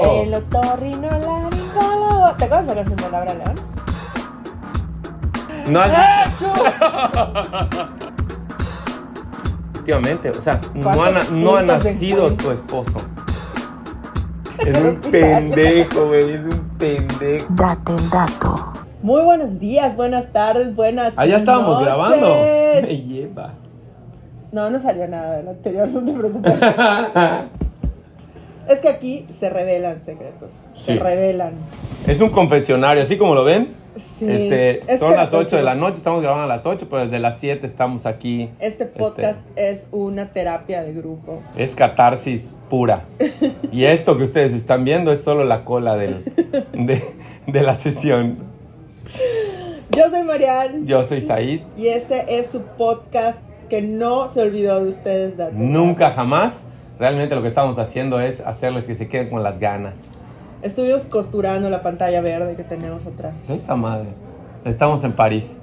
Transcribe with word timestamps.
El 0.00 0.34
otorrinolaringólogo. 0.34 2.32
¿Te 2.38 2.44
acuerdas 2.44 2.66
de 2.66 2.74
la 2.74 2.84
canción 2.84 3.12
de 3.12 3.34
León? 3.34 3.54
No, 5.68 5.80
¡Ah! 5.82 6.24
Efectivamente, 9.72 10.30
o 10.30 10.40
sea, 10.40 10.60
no 10.74 10.90
ha, 10.90 10.94
¿Cuántos 10.94 11.30
na- 11.30 11.36
no 11.36 11.56
ha 11.56 11.58
puntos 11.60 11.84
nacido 11.84 12.32
tu 12.34 12.50
esposo. 12.50 12.96
Es 14.58 14.80
un 14.80 14.96
pendejo, 15.10 16.06
güey, 16.08 16.32
es 16.34 16.44
un 16.44 16.60
pendejo. 16.78 17.46
Date 17.50 17.92
el 17.96 18.10
dato. 18.10 18.72
Muy 19.02 19.22
buenos 19.22 19.58
días, 19.58 19.94
buenas 19.96 20.32
tardes, 20.32 20.74
buenas 20.74 21.12
Allá 21.16 21.38
estábamos 21.38 21.80
noches. 21.80 21.86
grabando. 21.86 22.26
Me 22.82 22.96
lleva. 23.02 23.52
No, 24.52 24.70
no 24.70 24.78
salió 24.78 25.06
nada 25.08 25.36
del 25.36 25.48
anterior, 25.48 25.88
no 25.88 26.00
te 26.04 26.12
preocupes. 26.12 26.54
es 28.68 28.80
que 28.80 28.88
aquí 28.88 29.26
se 29.32 29.50
revelan 29.50 30.02
secretos. 30.02 30.52
Se 30.74 30.96
revelan. 30.96 31.52
Es 32.06 32.20
un 32.20 32.30
confesionario, 32.30 33.02
así 33.02 33.16
como 33.18 33.34
lo 33.34 33.44
ven. 33.44 33.68
Sí. 33.96 34.26
Este, 34.28 34.92
Es 34.92 34.98
son 34.98 35.14
las 35.14 35.32
8 35.32 35.56
de 35.56 35.62
la 35.62 35.76
noche, 35.76 35.98
estamos 35.98 36.20
grabando 36.20 36.44
a 36.44 36.48
las 36.48 36.66
8, 36.66 36.88
pero 36.90 37.04
desde 37.04 37.20
las 37.20 37.38
7 37.38 37.64
estamos 37.64 38.06
aquí. 38.06 38.50
Este 38.58 38.86
podcast 38.86 39.40
es 39.54 39.86
una 39.92 40.32
terapia 40.32 40.82
de 40.82 40.92
grupo. 40.92 41.40
Es 41.56 41.76
catarsis 41.76 42.58
pura. 42.68 43.04
Y 43.70 43.84
esto 43.84 44.16
que 44.16 44.24
ustedes 44.24 44.52
están 44.52 44.84
viendo 44.84 45.12
es 45.12 45.22
solo 45.22 45.44
la 45.44 45.64
cola 45.64 45.94
del- 45.96 46.24
de, 46.72 47.02
de 47.46 47.62
la 47.62 47.76
sesión. 47.76 48.38
Yo 49.90 50.10
soy 50.10 50.24
Marian 50.24 50.86
Yo 50.86 51.04
soy 51.04 51.20
Said. 51.20 51.60
y 51.76 51.86
este 51.88 52.38
es 52.40 52.48
su 52.50 52.62
podcast 52.62 53.38
que 53.68 53.80
no 53.80 54.26
se 54.28 54.42
olvidó 54.42 54.82
de 54.82 54.88
ustedes. 54.90 55.36
Date 55.36 55.54
Nunca 55.54 56.10
jamás. 56.10 56.66
Realmente 56.98 57.34
lo 57.34 57.42
que 57.42 57.48
estamos 57.48 57.78
haciendo 57.78 58.20
es 58.20 58.40
hacerles 58.40 58.86
que 58.86 58.94
se 58.94 59.08
queden 59.08 59.30
con 59.30 59.42
las 59.42 59.58
ganas. 59.58 60.10
Estuvimos 60.62 61.04
costurando 61.06 61.68
la 61.68 61.82
pantalla 61.82 62.20
verde 62.20 62.56
que 62.56 62.64
tenemos 62.64 63.04
atrás. 63.06 63.50
Esta 63.50 63.76
madre. 63.76 64.08
Estamos 64.64 65.02
en 65.04 65.12
París. 65.12 65.60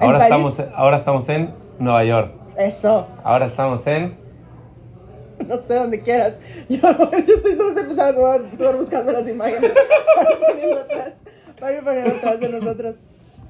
Ahora, 0.00 0.18
París? 0.18 0.34
Estamos, 0.34 0.62
ahora 0.74 0.96
estamos 0.96 1.28
en 1.28 1.54
Nueva 1.78 2.04
York. 2.04 2.32
Eso, 2.56 3.06
Ahora 3.24 3.46
estamos 3.46 3.86
en... 3.86 4.16
no 5.48 5.60
sé 5.62 5.74
dónde 5.74 6.00
quieras. 6.00 6.34
Yo, 6.68 6.78
yo 7.26 7.34
estoy 7.34 7.56
solo 7.56 7.78
empezando 7.78 8.26
a 8.26 8.36
estar 8.36 8.76
buscando 8.76 9.12
las 9.12 9.28
imágenes 9.28 9.72
para 10.16 10.30
ir 10.32 10.38
poniendo 10.38 10.80
atrás, 10.80 11.12
para 11.58 11.72
ir 11.72 11.84
poniendo 11.84 12.10
atrás 12.10 12.40
de 12.40 12.48
nosotros. 12.48 12.96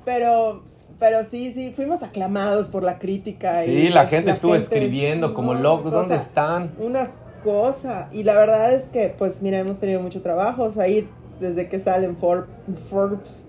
Pero, 0.05 0.63
pero 1.03 1.25
sí, 1.25 1.51
sí, 1.53 1.73
fuimos 1.75 2.01
aclamados 2.05 2.69
por 2.69 2.85
la 2.85 3.01
crítica. 3.01 3.65
y 3.65 3.67
Sí, 3.67 3.89
la 3.89 4.07
gente 4.07 4.31
estuvo 4.31 4.55
escribiendo 4.55 5.35
como 5.35 5.53
no, 5.53 5.61
locos. 5.61 5.91
¿Dónde 5.91 6.15
están? 6.15 6.71
Una 6.79 7.09
cosa. 7.43 8.09
Y 8.13 8.23
la 8.23 8.35
verdad 8.37 8.73
es 8.73 8.85
que, 8.85 9.13
pues, 9.19 9.43
mira, 9.43 9.59
hemos 9.59 9.81
tenido 9.81 10.01
mucho 10.01 10.23
trabajo. 10.23 10.63
O 10.63 10.71
sea, 10.71 10.85
ahí 10.85 11.09
desde 11.41 11.69
que 11.69 11.81
salen 11.81 12.17
For- 12.17 12.47
Forbes. 12.89 13.43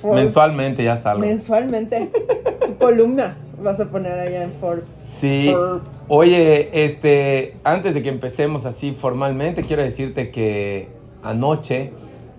Forbes, 0.00 0.20
Mensualmente 0.22 0.82
ya 0.82 0.96
salgo. 0.96 1.20
Mensualmente. 1.20 2.10
tu 2.66 2.76
columna 2.78 3.36
vas 3.62 3.78
a 3.78 3.84
poner 3.90 4.12
allá 4.18 4.44
en 4.44 4.52
Forbes. 4.52 4.84
Sí. 5.04 5.50
Forbes. 5.52 6.04
Oye, 6.08 6.84
este, 6.86 7.54
antes 7.64 7.92
de 7.92 8.02
que 8.02 8.08
empecemos 8.08 8.64
así 8.64 8.92
formalmente, 8.92 9.62
quiero 9.62 9.82
decirte 9.82 10.30
que 10.30 10.88
anoche 11.22 11.92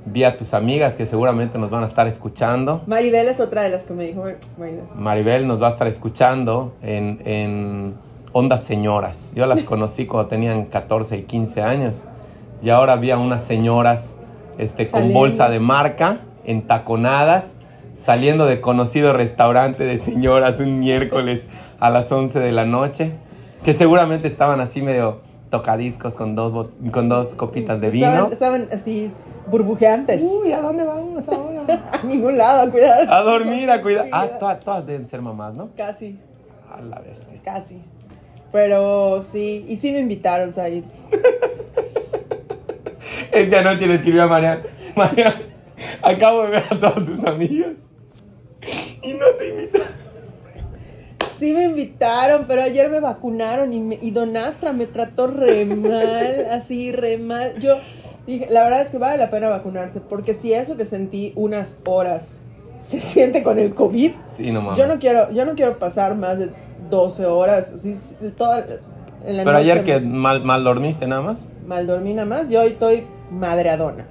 vi 0.05 0.23
a 0.23 0.37
tus 0.37 0.53
amigas 0.53 0.95
que 0.95 1.05
seguramente 1.05 1.57
nos 1.57 1.69
van 1.69 1.83
a 1.83 1.85
estar 1.85 2.07
escuchando. 2.07 2.83
Maribel 2.87 3.27
es 3.27 3.39
otra 3.39 3.61
de 3.61 3.69
las 3.69 3.83
que 3.83 3.93
me 3.93 4.05
dijo 4.05 4.23
Maribel. 4.57 4.83
Maribel 4.95 5.47
nos 5.47 5.61
va 5.61 5.67
a 5.67 5.71
estar 5.71 5.87
escuchando 5.87 6.73
en, 6.81 7.21
en 7.25 7.93
Ondas 8.31 8.63
Señoras. 8.63 9.31
Yo 9.35 9.45
las 9.45 9.63
conocí 9.63 10.05
cuando 10.05 10.27
tenían 10.27 10.65
14 10.65 11.17
y 11.17 11.21
15 11.23 11.61
años. 11.61 12.03
Y 12.61 12.69
ahora 12.69 12.95
vi 12.95 13.11
a 13.11 13.17
unas 13.17 13.43
señoras 13.43 14.15
este, 14.57 14.87
con 14.87 15.11
bolsa 15.11 15.49
de 15.49 15.59
marca, 15.59 16.19
entaconadas, 16.45 17.55
saliendo 17.97 18.45
de 18.45 18.61
conocido 18.61 19.11
restaurante 19.11 19.83
de 19.83 19.97
señoras 19.97 20.59
un 20.59 20.79
miércoles 20.79 21.45
a 21.79 21.89
las 21.89 22.11
11 22.11 22.39
de 22.39 22.51
la 22.51 22.65
noche. 22.65 23.11
Que 23.63 23.73
seguramente 23.73 24.27
estaban 24.27 24.59
así 24.61 24.81
medio 24.81 25.21
tocadiscos 25.53 26.15
con 26.15 26.33
dos, 26.33 26.69
con 26.91 27.09
dos 27.09 27.35
copitas 27.35 27.79
de 27.79 27.91
vino. 27.91 28.07
Estaban, 28.07 28.33
estaban 28.33 28.67
así 28.71 29.11
burbujeantes. 29.45 30.19
Uy, 30.19 30.51
¿a 30.51 30.59
dónde 30.59 30.83
vamos 30.83 31.29
ahora? 31.29 31.61
a 31.91 32.03
ningún 32.03 32.39
lado, 32.39 32.63
a 32.63 32.71
cuidar. 32.71 33.07
A 33.07 33.21
dormir, 33.21 33.69
a 33.69 33.79
cuidar. 33.79 34.07
Ah, 34.11 34.27
todas, 34.39 34.59
todas 34.61 34.87
deben 34.87 35.05
ser 35.05 35.21
mamás, 35.21 35.53
¿no? 35.53 35.69
Casi, 35.77 36.17
A 36.71 36.81
la 36.81 36.99
bestia. 37.01 37.39
casi. 37.43 37.83
Pero 38.51 39.21
sí, 39.21 39.63
y 39.67 39.75
sí 39.75 39.91
me 39.91 39.99
invitaron 39.99 40.49
a 40.57 40.69
ir. 40.69 40.85
Es 43.31 43.49
que 43.49 43.55
anoche 43.55 43.85
le 43.85 43.95
escribí 43.95 44.19
a 44.19 44.25
Mariana. 44.25 44.63
Mariana, 44.95 45.39
acabo 46.01 46.45
de 46.45 46.49
ver 46.49 46.63
a 46.67 46.79
todos 46.79 47.05
tus 47.05 47.23
amigos. 47.25 47.73
Y 49.03 49.13
no 49.13 49.25
te 49.37 49.49
invitan. 49.49 49.81
Sí 51.43 51.51
me 51.51 51.65
invitaron, 51.65 52.45
pero 52.47 52.61
ayer 52.61 52.89
me 52.89 53.01
vacunaron 53.01 53.73
y, 53.73 53.79
me- 53.81 53.99
y 54.01 54.11
Don 54.11 54.37
Astra 54.37 54.71
me 54.71 54.85
trató 54.85 55.27
re 55.27 55.65
mal, 55.65 56.45
así 56.51 56.93
re 56.93 57.17
mal. 57.17 57.59
Yo 57.59 57.75
dije, 58.25 58.47
la 58.49 58.63
verdad 58.63 58.79
es 58.81 58.91
que 58.91 58.97
vale 58.97 59.17
la 59.17 59.29
pena 59.29 59.49
vacunarse, 59.49 59.99
porque 59.99 60.33
si 60.33 60.53
eso 60.53 60.77
que 60.77 60.85
sentí 60.85 61.33
unas 61.35 61.79
horas 61.85 62.39
se 62.79 63.01
siente 63.01 63.43
con 63.43 63.59
el 63.59 63.73
COVID, 63.73 64.11
Sí, 64.31 64.53
no 64.53 64.61
mames. 64.61 64.79
yo 64.79 64.87
no 64.87 64.99
quiero, 64.99 65.29
yo 65.31 65.45
no 65.45 65.53
quiero 65.55 65.77
pasar 65.79 66.15
más 66.15 66.39
de 66.39 66.49
12 66.89 67.25
horas, 67.25 67.73
así, 67.75 67.93
toda, 68.37 68.65
en 69.25 69.35
la 69.35 69.43
Pero 69.43 69.57
ayer 69.57 69.83
que 69.83 69.99
mal, 69.99 70.45
mal 70.45 70.63
dormiste 70.63 71.07
nada 71.07 71.23
más. 71.23 71.49
mal 71.67 71.85
dormí 71.85 72.13
nada 72.13 72.25
más, 72.25 72.47
yo 72.49 72.61
hoy 72.61 72.67
estoy 72.67 73.03
madreadona. 73.31 74.05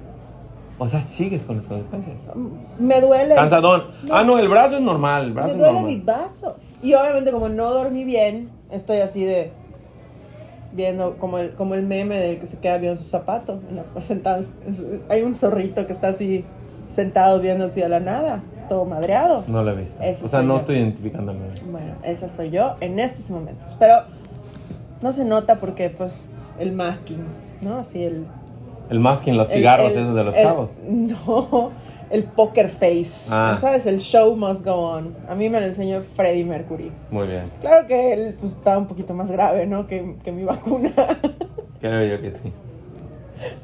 O 0.77 0.87
sea, 0.87 1.01
sigues 1.01 1.45
con 1.45 1.57
las 1.57 1.65
consecuencias. 1.67 2.17
Me 2.77 3.01
duele. 3.01 3.33
Cansadón. 3.33 3.85
No. 4.07 4.15
Ah, 4.15 4.23
no, 4.23 4.37
el 4.37 4.49
brazo 4.49 4.75
es 4.75 4.81
normal. 4.81 5.25
El 5.25 5.31
brazo 5.33 5.47
Me 5.47 5.53
es 5.53 5.59
duele 5.59 5.73
normal. 5.73 5.91
mi 5.95 6.01
vaso. 6.01 6.55
Y 6.83 6.93
obviamente 6.93 7.31
como 7.31 7.49
no 7.49 7.71
dormí 7.71 8.03
bien, 8.03 8.49
estoy 8.71 8.97
así 8.97 9.25
de 9.25 9.51
viendo 10.73 11.17
como 11.17 11.37
el, 11.37 11.51
como 11.53 11.75
el 11.75 11.83
meme 11.83 12.17
del 12.19 12.39
que 12.39 12.47
se 12.47 12.57
queda 12.57 12.77
viendo 12.77 12.99
su 13.01 13.07
zapato. 13.09 13.59
la- 13.71 14.01
sentado, 14.01 14.43
hay 15.09 15.21
un 15.21 15.35
zorrito 15.35 15.85
que 15.87 15.93
está 15.93 16.09
así 16.09 16.43
sentado 16.89 17.39
viendo 17.39 17.65
así 17.65 17.81
a 17.81 17.89
la 17.89 17.99
nada, 17.99 18.43
todo 18.69 18.85
madreado. 18.85 19.43
No 19.47 19.63
lo 19.63 19.71
he 19.71 19.75
visto. 19.75 20.01
Ese 20.03 20.25
o 20.25 20.27
sea, 20.27 20.41
no 20.41 20.55
yo. 20.55 20.59
estoy 20.59 20.77
identificándome. 20.77 21.39
Bueno, 21.71 21.93
esa 22.03 22.27
soy 22.29 22.49
yo 22.49 22.75
en 22.81 22.99
estos 22.99 23.29
momentos. 23.29 23.73
Pero 23.79 24.03
no 25.01 25.13
se 25.13 25.25
nota 25.25 25.55
porque 25.59 25.89
pues 25.89 26.33
el 26.59 26.71
masking, 26.73 27.23
¿no? 27.61 27.77
Así 27.77 28.03
el... 28.03 28.25
El 28.89 28.99
masking, 28.99 29.37
los 29.37 29.49
el- 29.49 29.55
cigarros 29.57 29.91
el- 29.93 29.99
esos 29.99 30.15
de 30.15 30.23
los 30.23 30.35
el- 30.35 30.43
chavos. 30.43 30.71
No, 30.89 31.71
el 32.13 32.25
poker 32.25 32.69
face. 32.69 33.27
Ah. 33.31 33.57
¿Sabes? 33.59 33.87
El 33.87 33.99
show 33.99 34.35
must 34.35 34.63
go 34.63 34.73
on. 34.75 35.15
A 35.27 35.33
mí 35.33 35.49
me 35.49 35.59
lo 35.59 35.65
enseñó 35.65 36.01
Freddie 36.15 36.45
Mercury. 36.45 36.91
Muy 37.09 37.27
bien. 37.27 37.45
Claro 37.59 37.87
que 37.87 38.13
él 38.13 38.35
pues, 38.39 38.53
estaba 38.53 38.77
un 38.77 38.87
poquito 38.87 39.15
más 39.15 39.31
grave, 39.31 39.65
¿no? 39.65 39.87
Que, 39.87 40.15
que 40.23 40.31
mi 40.31 40.43
vacuna. 40.43 40.91
Creo 41.81 42.15
yo 42.15 42.21
que 42.21 42.31
sí. 42.31 42.53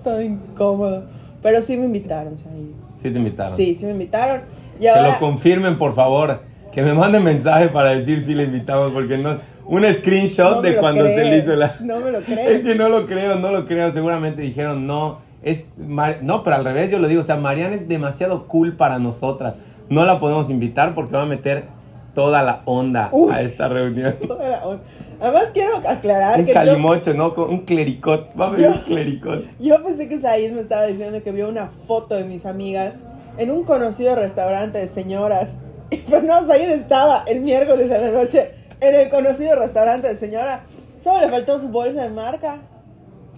Todo 0.04 0.20
incómodo. 0.22 1.04
Pero 1.44 1.62
sí 1.62 1.78
me 1.78 1.86
invitaron, 1.86 2.38
Said. 2.38 2.54
Sí 3.02 3.12
te 3.12 3.18
invitaron. 3.18 3.54
Sí, 3.54 3.76
sí 3.76 3.86
me 3.86 3.92
invitaron. 3.92 4.42
Y 4.80 4.84
Que 4.84 5.02
lo 5.02 5.20
confirmen, 5.20 5.78
por 5.78 5.94
favor. 5.94 6.42
Que 6.74 6.82
me 6.82 6.94
manden 6.94 7.24
mensaje 7.24 7.70
para 7.70 7.92
decir 7.92 8.24
si 8.24 8.34
le 8.34 8.44
invitamos, 8.44 8.92
porque 8.92 9.18
no. 9.18 9.38
Un 9.66 9.86
screenshot 9.86 10.56
No 10.56 10.62
de 10.64 10.78
cuando 10.78 11.06
se 11.06 11.24
le 11.24 11.38
hizo 11.38 11.54
la. 11.54 11.76
No 11.82 12.00
me 12.00 12.12
lo 12.12 12.18
Es 12.20 12.26
crees. 12.26 12.64
que 12.64 12.74
no 12.74 12.90
lo 12.90 13.06
creo, 13.06 13.36
no 13.36 13.52
lo 13.52 13.68
creo. 13.68 13.94
Seguramente 13.94 14.42
dijeron 14.42 14.88
no. 14.88 15.20
Es 15.42 15.70
Mar- 15.78 16.20
no, 16.22 16.44
pero 16.44 16.58
al 16.58 16.66
revés 16.66 16.92
yo 16.92 17.00
lo 17.00 17.08
digo. 17.08 17.22
O 17.22 17.26
sea, 17.26 17.36
Mariana 17.38 17.76
es 17.76 17.88
demasiado 17.88 18.48
cool 18.48 18.76
para 18.76 19.00
nosotras. 19.00 19.56
No 19.90 20.06
la 20.06 20.20
podemos 20.20 20.50
invitar 20.50 20.94
porque 20.96 21.14
va 21.16 21.24
a 21.24 21.26
meter 21.26 21.66
toda 22.14 22.44
la 22.44 22.62
onda 22.66 23.10
Uf. 23.12 23.32
a 23.32 23.42
esta 23.42 23.68
reunión. 23.68 24.16
Toda 24.28 24.50
la 24.50 24.66
onda. 24.68 24.84
Además 25.22 25.46
quiero 25.54 25.78
aclarar 25.88 26.40
Un 26.40 26.46
que 26.46 26.54
yo, 26.54 26.60
calimocho, 26.60 27.14
¿no? 27.14 27.34
Con 27.34 27.50
un 27.50 27.60
clericot. 27.66 28.30
Va 28.40 28.46
a 28.46 28.48
haber 28.50 28.62
Yo- 28.62 28.70
un 28.72 28.78
clericot. 28.80 29.44
yo 29.60 29.84
pensé 29.84 30.08
que 30.10 30.20
Said 30.20 30.52
me 30.52 30.62
estaba 30.62 30.86
diciendo 30.86 31.22
que 31.24 31.32
vio 31.32 31.48
una 31.50 31.68
foto 31.88 32.16
de 32.16 32.24
mis 32.26 32.46
amigas 32.46 33.04
en 33.38 33.52
un 33.52 33.64
conocido 33.64 34.16
restaurante 34.16 34.78
de 34.80 34.88
señoras. 34.88 35.58
Pero 36.10 36.22
no, 36.24 36.46
Said 36.46 36.70
estaba 36.72 37.24
el 37.28 37.42
miércoles 37.42 37.90
en 37.92 38.02
la 38.02 38.12
noche 38.12 38.52
en 38.82 38.96
el 38.96 39.10
conocido 39.10 39.56
restaurante 39.60 40.08
de 40.08 40.16
señora. 40.16 40.62
Solo 41.02 41.22
le 41.22 41.30
faltó 41.30 41.60
su 41.60 41.70
bolsa 41.70 42.04
de 42.04 42.10
marca. 42.10 42.60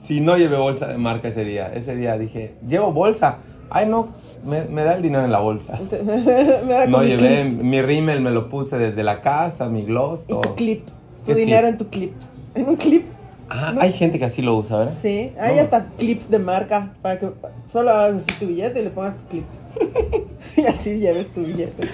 Si 0.02 0.20
no 0.22 0.38
llevé 0.38 0.58
bolsa 0.58 0.88
de 0.88 0.98
marca 0.98 1.28
ese 1.28 1.44
día, 1.44 1.72
ese 1.74 1.96
día 1.96 2.18
dije, 2.18 2.56
llevo 2.68 2.92
bolsa. 2.92 3.38
Ay, 3.70 3.86
no, 3.88 4.10
me, 4.46 4.64
me 4.66 4.84
da 4.84 4.96
el 4.96 5.02
dinero 5.02 5.24
en 5.24 5.32
la 5.32 5.40
bolsa. 5.40 5.80
me 5.92 6.74
da 6.74 6.88
No 6.88 7.04
llevé, 7.04 7.48
clip. 7.48 7.62
mi 7.62 7.82
rímel 7.82 8.20
me 8.22 8.32
lo 8.32 8.50
puse 8.50 8.78
desde 8.78 9.04
la 9.04 9.22
casa, 9.22 9.70
mi 9.70 9.84
gloss, 9.84 10.26
Y 10.26 10.28
todo. 10.30 10.42
tu 10.42 10.56
clip. 10.56 10.88
¿Qué 11.26 11.34
Tu 11.34 11.40
dinero 11.40 11.68
clip? 11.68 11.72
en 11.72 11.78
tu 11.78 11.88
clip. 11.90 12.14
En 12.56 12.70
un 12.70 12.76
clip. 12.76 13.06
Ah, 13.48 13.72
No. 13.74 13.82
hay 13.82 13.94
gente 13.94 14.18
que 14.18 14.26
así 14.26 14.42
lo 14.42 14.56
usa, 14.58 14.78
¿verdad? 14.80 14.94
Sí, 14.98 15.32
hay 15.40 15.56
No. 15.58 15.62
hasta 15.62 15.86
clips 15.98 16.30
de 16.30 16.40
marca 16.40 16.94
para 17.02 17.20
que 17.20 17.30
solo 17.66 17.92
hagas 17.92 18.16
así 18.28 18.40
tu 18.40 18.48
billete 18.48 18.80
y 18.82 18.84
le 18.86 18.90
pongas 18.90 19.18
tu 19.20 19.28
clip. 19.28 19.46
y 20.58 20.62
así 20.66 20.98
lleves 20.98 21.32
tu 21.32 21.42
billete. 21.42 21.88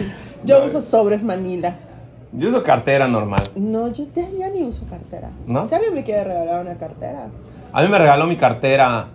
Yo 0.45 0.59
No. 0.59 0.65
uso 0.65 0.81
sobres 0.81 1.23
Manila. 1.23 1.75
Yo 2.31 2.49
uso 2.49 2.63
cartera 2.63 3.07
normal. 3.07 3.43
No, 3.55 3.91
yo 3.91 4.05
ya, 4.15 4.25
ya 4.37 4.49
ni 4.49 4.63
uso 4.63 4.83
cartera. 4.89 5.29
¿No? 5.45 5.67
Si 5.67 5.75
alguien 5.75 5.93
me 5.93 6.03
quiere 6.03 6.23
regalar 6.23 6.61
una 6.65 6.75
cartera. 6.75 7.27
A 7.73 7.81
mí 7.81 7.87
me 7.89 7.97
regaló 7.97 8.25
mi 8.27 8.35
cartera 8.37 9.07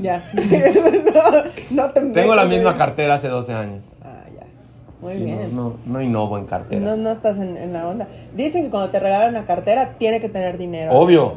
Ya. 0.00 0.30
no, 0.34 1.82
no 1.84 1.90
te 1.90 2.00
tengo 2.12 2.34
la 2.34 2.44
misma 2.44 2.74
cartera 2.76 3.14
hace 3.14 3.28
12 3.28 3.52
años. 3.52 3.86
Ah, 4.02 4.24
ya. 4.34 4.46
Muy 5.00 5.14
Sí, 5.14 5.24
bien. 5.24 5.54
No, 5.54 5.62
no, 5.70 5.76
no 5.86 6.00
innovo 6.02 6.38
en 6.38 6.46
carteras. 6.46 6.82
No, 6.84 6.96
no 6.96 7.10
estás 7.10 7.36
en, 7.38 7.56
en 7.56 7.72
la 7.72 7.86
onda. 7.88 8.08
Dicen 8.34 8.64
que 8.64 8.70
cuando 8.70 8.90
te 8.90 8.98
regalan 9.00 9.30
una 9.30 9.44
cartera, 9.46 9.94
tiene 9.98 10.20
que 10.20 10.28
tener 10.28 10.58
dinero. 10.58 10.92
Obvio. 10.92 11.34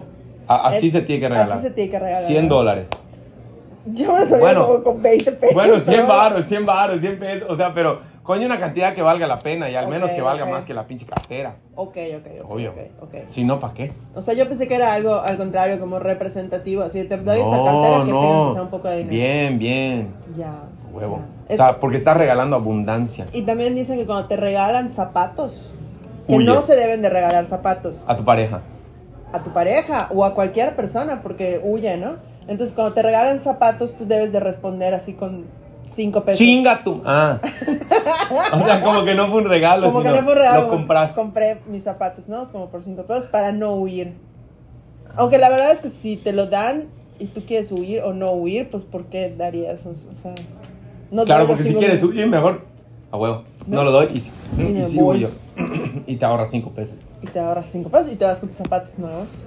A- 0.48 0.68
así 0.70 0.88
Es- 0.88 0.94
se 0.94 1.02
tiene 1.02 1.22
que 1.22 1.30
regalar. 1.30 1.58
Así 1.58 1.68
se 1.68 1.74
tiene 1.74 1.92
que 1.92 2.00
regalar. 2.00 2.24
100 2.24 2.50
dólares. 2.50 2.90
Yo 3.88 4.14
me 4.14 4.26
sabía 4.26 4.40
Bueno. 4.40 4.68
como 4.68 4.84
con 4.84 5.02
20 5.02 5.32
pesos. 5.34 5.54
Bueno, 5.54 5.80
100 5.80 6.02
¿no? 6.02 6.08
baros, 6.08 6.46
100 6.46 6.66
baros, 6.66 7.00
100 7.02 7.20
pesos. 7.20 7.50
O 7.50 7.56
sea, 7.56 7.74
pero 7.74 8.00
coño 8.26 8.46
una 8.48 8.60
cantidad 8.60 8.94
que 8.94 9.02
valga 9.02 9.28
la 9.28 9.40
pena 9.40 9.70
y 9.70 9.76
al 9.76 9.88
menos 9.88 10.10
que 10.12 10.22
valga 10.22 10.46
más 10.46 10.66
que 10.66 10.74
la 10.74 10.86
pinche 10.88 11.06
cartera. 11.06 11.56
Ok, 11.76 11.96
ok, 12.18 12.28
ok. 12.44 12.52
Obvio. 12.52 12.74
Si 13.30 13.44
no, 13.46 13.60
¿para 13.60 13.74
qué? 13.74 13.94
O 14.16 14.22
sea, 14.22 14.34
yo 14.34 14.48
pensé 14.50 14.68
que 14.68 14.76
era 14.76 14.94
algo 14.94 15.16
al 15.22 15.38
contrario, 15.38 15.80
como 15.80 16.00
representativo. 16.00 16.82
Así, 16.84 17.04
te 17.06 17.16
doy 17.18 17.40
esta 17.40 17.56
No, 17.58 17.64
cartera 17.66 17.98
que 18.00 18.06
tenga 18.12 18.22
no. 18.22 18.48
que 18.48 18.54
sea 18.54 18.62
un 18.64 18.70
poco 18.70 18.88
de 18.90 18.98
dinero. 18.98 19.12
Bien, 19.16 19.60
bien. 19.60 20.14
Ya. 20.36 20.54
Huevo. 20.92 21.22
ya. 21.48 21.54
O 21.54 21.58
sea, 21.58 21.70
Es- 21.70 21.76
porque 21.78 21.98
estás 21.98 22.18
regalando 22.18 22.56
abundancia 22.56 23.28
y 23.32 23.44
también 23.44 23.76
dicen 23.76 23.98
que 23.98 24.06
cuando 24.08 24.28
te 24.28 24.36
regalan 24.36 24.92
zapatos, 24.92 25.72
que 26.28 26.36
Huye. 26.36 26.46
no 26.46 26.62
se 26.64 26.76
deben 26.76 27.04
de 27.04 27.10
regalar 27.12 27.46
zapatos 27.46 28.04
a 28.08 28.16
tu 28.16 28.26
pareja. 28.26 28.62
a 29.32 29.44
tu 29.44 29.52
pareja 29.52 30.10
o 30.16 30.24
a 30.26 30.34
cualquier 30.34 30.76
persona 30.76 31.22
porque 31.22 31.62
huye, 31.64 31.98
¿no? 31.98 32.16
Entonces, 32.48 32.74
cuando 32.74 32.94
te 32.94 33.02
regalan 33.04 33.40
zapatos, 33.40 33.94
tú 33.96 34.06
debes 34.08 34.32
de 34.32 34.40
responder 34.40 34.94
así 34.94 35.14
con 35.14 35.44
5 35.86 36.24
pesos. 36.24 36.38
Chinga 36.40 36.84
tu. 36.84 37.02
Ah. 37.06 37.40
o 38.54 38.66
sea, 38.66 38.82
como 38.82 39.04
que 39.06 39.14
no 39.16 39.28
fue 39.30 39.38
un 39.42 39.50
regalo, 39.50 39.88
Como 39.88 40.04
que 40.04 40.10
no 40.10 40.24
fue 40.24 40.34
un 40.34 40.38
regalo. 40.40 40.62
Lo 40.64 40.70
compraste. 40.70 41.16
Compré 41.16 41.62
mis 41.68 41.84
zapatos, 41.84 42.28
¿no? 42.28 42.46
Como 42.46 42.70
por 42.70 42.84
5 42.84 43.04
pesos 43.04 43.26
para 43.26 43.52
no 43.52 43.76
huir. 43.76 44.14
Aunque 45.16 45.38
la 45.38 45.50
verdad 45.50 45.72
es 45.72 45.80
que 45.80 45.90
si 45.90 46.18
te 46.18 46.34
lo 46.34 46.48
dan 46.48 46.88
y 47.20 47.26
tú 47.28 47.42
quieres 47.46 47.72
huir 47.72 48.02
o 48.02 48.14
no 48.14 48.32
huir, 48.32 48.70
pues 48.70 48.84
¿por 48.84 49.06
qué 49.06 49.34
darías? 49.36 49.86
O 49.86 49.96
sea, 49.96 50.36
no 51.12 51.24
Claro, 51.24 51.48
porque 51.48 51.64
si 51.64 51.70
cinco 51.70 51.80
quieres 51.80 52.04
huir, 52.04 52.28
mejor. 52.28 52.62
A 53.12 53.18
huevo. 53.18 53.44
No, 53.68 53.78
No. 53.78 53.84
lo 53.86 53.92
doy 53.92 54.10
y, 54.14 54.20
sí- 54.20 54.32
Y 54.58 54.62
y 54.64 55.00
voy. 55.00 55.18
huyo. 55.18 55.30
y 56.08 56.18
te 56.18 56.26
ahorras 56.26 56.50
5 56.52 56.72
pesos. 56.72 56.98
Y 57.22 57.28
te 57.28 57.40
ahorras 57.40 57.70
5 57.70 57.90
pesos 57.90 58.12
y 58.12 58.16
te 58.18 58.26
vas 58.26 58.40
con 58.42 58.50
tus 58.50 58.58
zapatos 58.58 58.98
nuevos. 59.00 59.46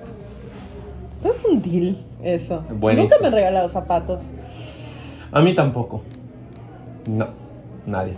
Entonces 1.16 1.44
es 1.44 1.50
un 1.50 1.60
deal 1.62 1.98
eso. 2.22 2.62
Buenísimo. 2.70 3.10
Nunca 3.10 3.20
me 3.20 3.26
han 3.26 3.32
regalado 3.34 3.68
zapatos. 3.68 4.22
A 5.32 5.40
mí 5.42 5.54
tampoco. 5.54 6.02
No, 7.08 7.26
nadie. 7.86 8.14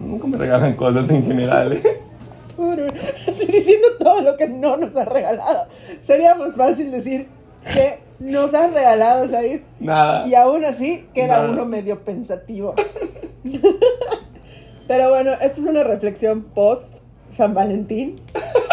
Nunca 0.00 0.26
me 0.26 0.38
regalan 0.38 0.74
cosas 0.74 1.08
en 1.10 1.26
general. 1.26 1.74
¿eh? 1.74 2.00
Así 3.30 3.46
diciendo 3.46 3.88
todo 3.98 4.22
lo 4.22 4.36
que 4.36 4.48
no 4.48 4.78
nos 4.78 4.96
ha 4.96 5.04
regalado. 5.04 5.66
Sería 6.00 6.34
más 6.34 6.54
fácil 6.54 6.90
decir 6.90 7.28
que 7.72 7.98
nos 8.18 8.54
han 8.54 8.72
regalado, 8.72 9.28
¿sabes? 9.28 9.60
Nada. 9.78 10.26
Y 10.26 10.34
aún 10.34 10.64
así 10.64 11.06
queda 11.12 11.38
Nada. 11.38 11.50
uno 11.50 11.66
medio 11.66 12.00
pensativo. 12.00 12.74
Pero 14.88 15.08
bueno, 15.10 15.32
esta 15.32 15.60
es 15.60 15.66
una 15.66 15.82
reflexión 15.82 16.42
post 16.42 16.88
San 17.28 17.52
Valentín. 17.54 18.16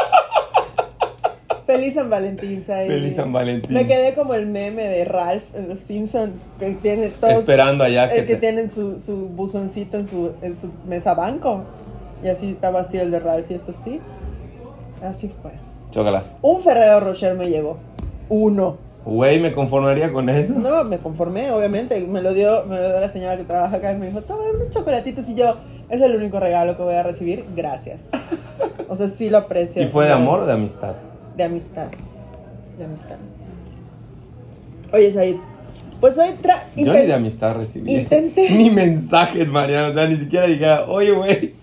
Feliz 1.71 1.93
San 1.93 2.09
Valentín. 2.09 2.63
Feliz 2.63 3.15
San 3.15 3.31
Valentín. 3.33 3.73
Me 3.73 3.87
quedé 3.87 4.13
como 4.13 4.33
el 4.33 4.45
meme 4.47 4.83
de 4.83 5.05
Ralph 5.05 5.43
en 5.55 5.69
Los 5.69 5.79
Simpson 5.79 6.33
que 6.59 6.71
tiene 6.75 7.09
todos 7.09 7.33
Esperando 7.39 7.83
allá 7.83 8.09
que 8.09 8.19
el 8.19 8.27
que 8.27 8.35
te- 8.35 8.39
tienen 8.41 8.71
su, 8.71 8.99
su 8.99 9.27
buzoncito 9.29 9.97
en 9.97 10.07
su, 10.07 10.31
en 10.41 10.55
su 10.55 10.69
mesa 10.87 11.13
banco. 11.13 11.63
Y 12.23 12.27
así 12.29 12.51
está 12.51 12.69
vacío 12.71 13.01
el 13.01 13.11
de 13.11 13.19
Ralph 13.19 13.49
y 13.49 13.53
esto 13.55 13.73
sí. 13.73 13.99
Así 15.03 15.31
fue. 15.41 15.51
Chócalas. 15.91 16.25
Un 16.41 16.61
Ferrero 16.61 16.99
Rocher 16.99 17.35
me 17.35 17.47
llegó. 17.49 17.77
Uno. 18.29 18.77
Güey, 19.03 19.39
me 19.39 19.51
conformaría 19.51 20.13
con 20.13 20.29
eso. 20.29 20.53
No, 20.53 20.83
me 20.83 20.99
conformé, 20.99 21.51
obviamente. 21.51 21.99
Me 22.01 22.21
lo 22.21 22.33
dio, 22.35 22.65
me 22.65 22.75
lo 22.77 22.87
dio 22.89 22.99
la 22.99 23.09
señora 23.09 23.35
que 23.35 23.43
trabaja 23.43 23.77
acá 23.77 23.91
y 23.93 23.97
me 23.97 24.05
dijo, 24.07 24.21
toma 24.21 24.43
unos 24.55 24.69
chocolatitos 24.69 25.27
y 25.29 25.35
yo, 25.35 25.55
es 25.89 25.99
el 25.99 26.15
único 26.15 26.39
regalo 26.39 26.77
que 26.77 26.83
voy 26.83 26.93
a 26.93 27.03
recibir. 27.03 27.45
Gracias. 27.55 28.09
O 28.87 28.95
sea, 28.97 29.07
sí 29.07 29.29
lo 29.29 29.37
aprecio. 29.37 29.81
¿Y 29.81 29.87
fue 29.87 30.05
de 30.05 30.11
amor 30.11 30.41
o 30.41 30.45
de 30.45 30.51
amistad? 30.51 30.95
De 31.41 31.45
amistad. 31.47 31.87
De 32.77 32.85
amistad. 32.85 33.15
Oye, 34.93 35.09
Said, 35.09 35.37
pues 35.99 36.15
hoy 36.19 36.29
tra 36.39 36.67
Yo 36.75 36.93
ni 36.93 36.99
de 36.99 37.13
amistad 37.15 37.55
recibí. 37.55 37.95
intenté- 37.95 38.49
Ni 38.55 38.69
mensajes, 38.69 39.47
Mariano. 39.47 39.89
O 39.89 39.93
sea, 39.93 40.07
ni 40.07 40.17
siquiera 40.17 40.45
dije, 40.45 40.69
oye, 40.87 41.11
güey, 41.11 41.55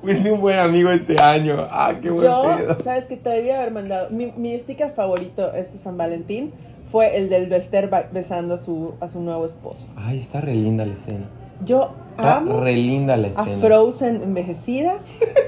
fuiste 0.00 0.30
un 0.30 0.40
buen 0.40 0.60
amigo 0.60 0.90
este 0.92 1.20
año. 1.20 1.66
Ah, 1.70 1.94
qué 2.00 2.10
buen 2.10 2.24
Yo, 2.24 2.56
pedo. 2.56 2.78
sabes 2.84 3.06
que 3.06 3.16
te 3.16 3.30
debía 3.30 3.58
haber 3.58 3.72
mandado. 3.72 4.10
Mi, 4.10 4.32
mi 4.36 4.56
sticker 4.60 4.92
favorito 4.92 5.52
este 5.54 5.76
San 5.76 5.96
Valentín 5.96 6.52
fue 6.92 7.16
el 7.16 7.28
del 7.28 7.46
Bester 7.48 7.90
besando 8.12 8.54
a 8.54 8.58
su, 8.58 8.94
a 9.00 9.08
su 9.08 9.20
nuevo 9.20 9.44
esposo. 9.44 9.88
Ay, 9.96 10.20
está 10.20 10.40
re 10.40 10.54
linda 10.54 10.86
la 10.86 10.94
escena. 10.94 11.26
Yo 11.64 11.92
Está 12.20 12.36
amo 12.36 12.60
re 12.60 12.76
linda 12.76 13.16
la 13.16 13.28
a 13.28 13.30
escena. 13.30 13.58
Frozen 13.58 14.22
envejecida, 14.22 14.98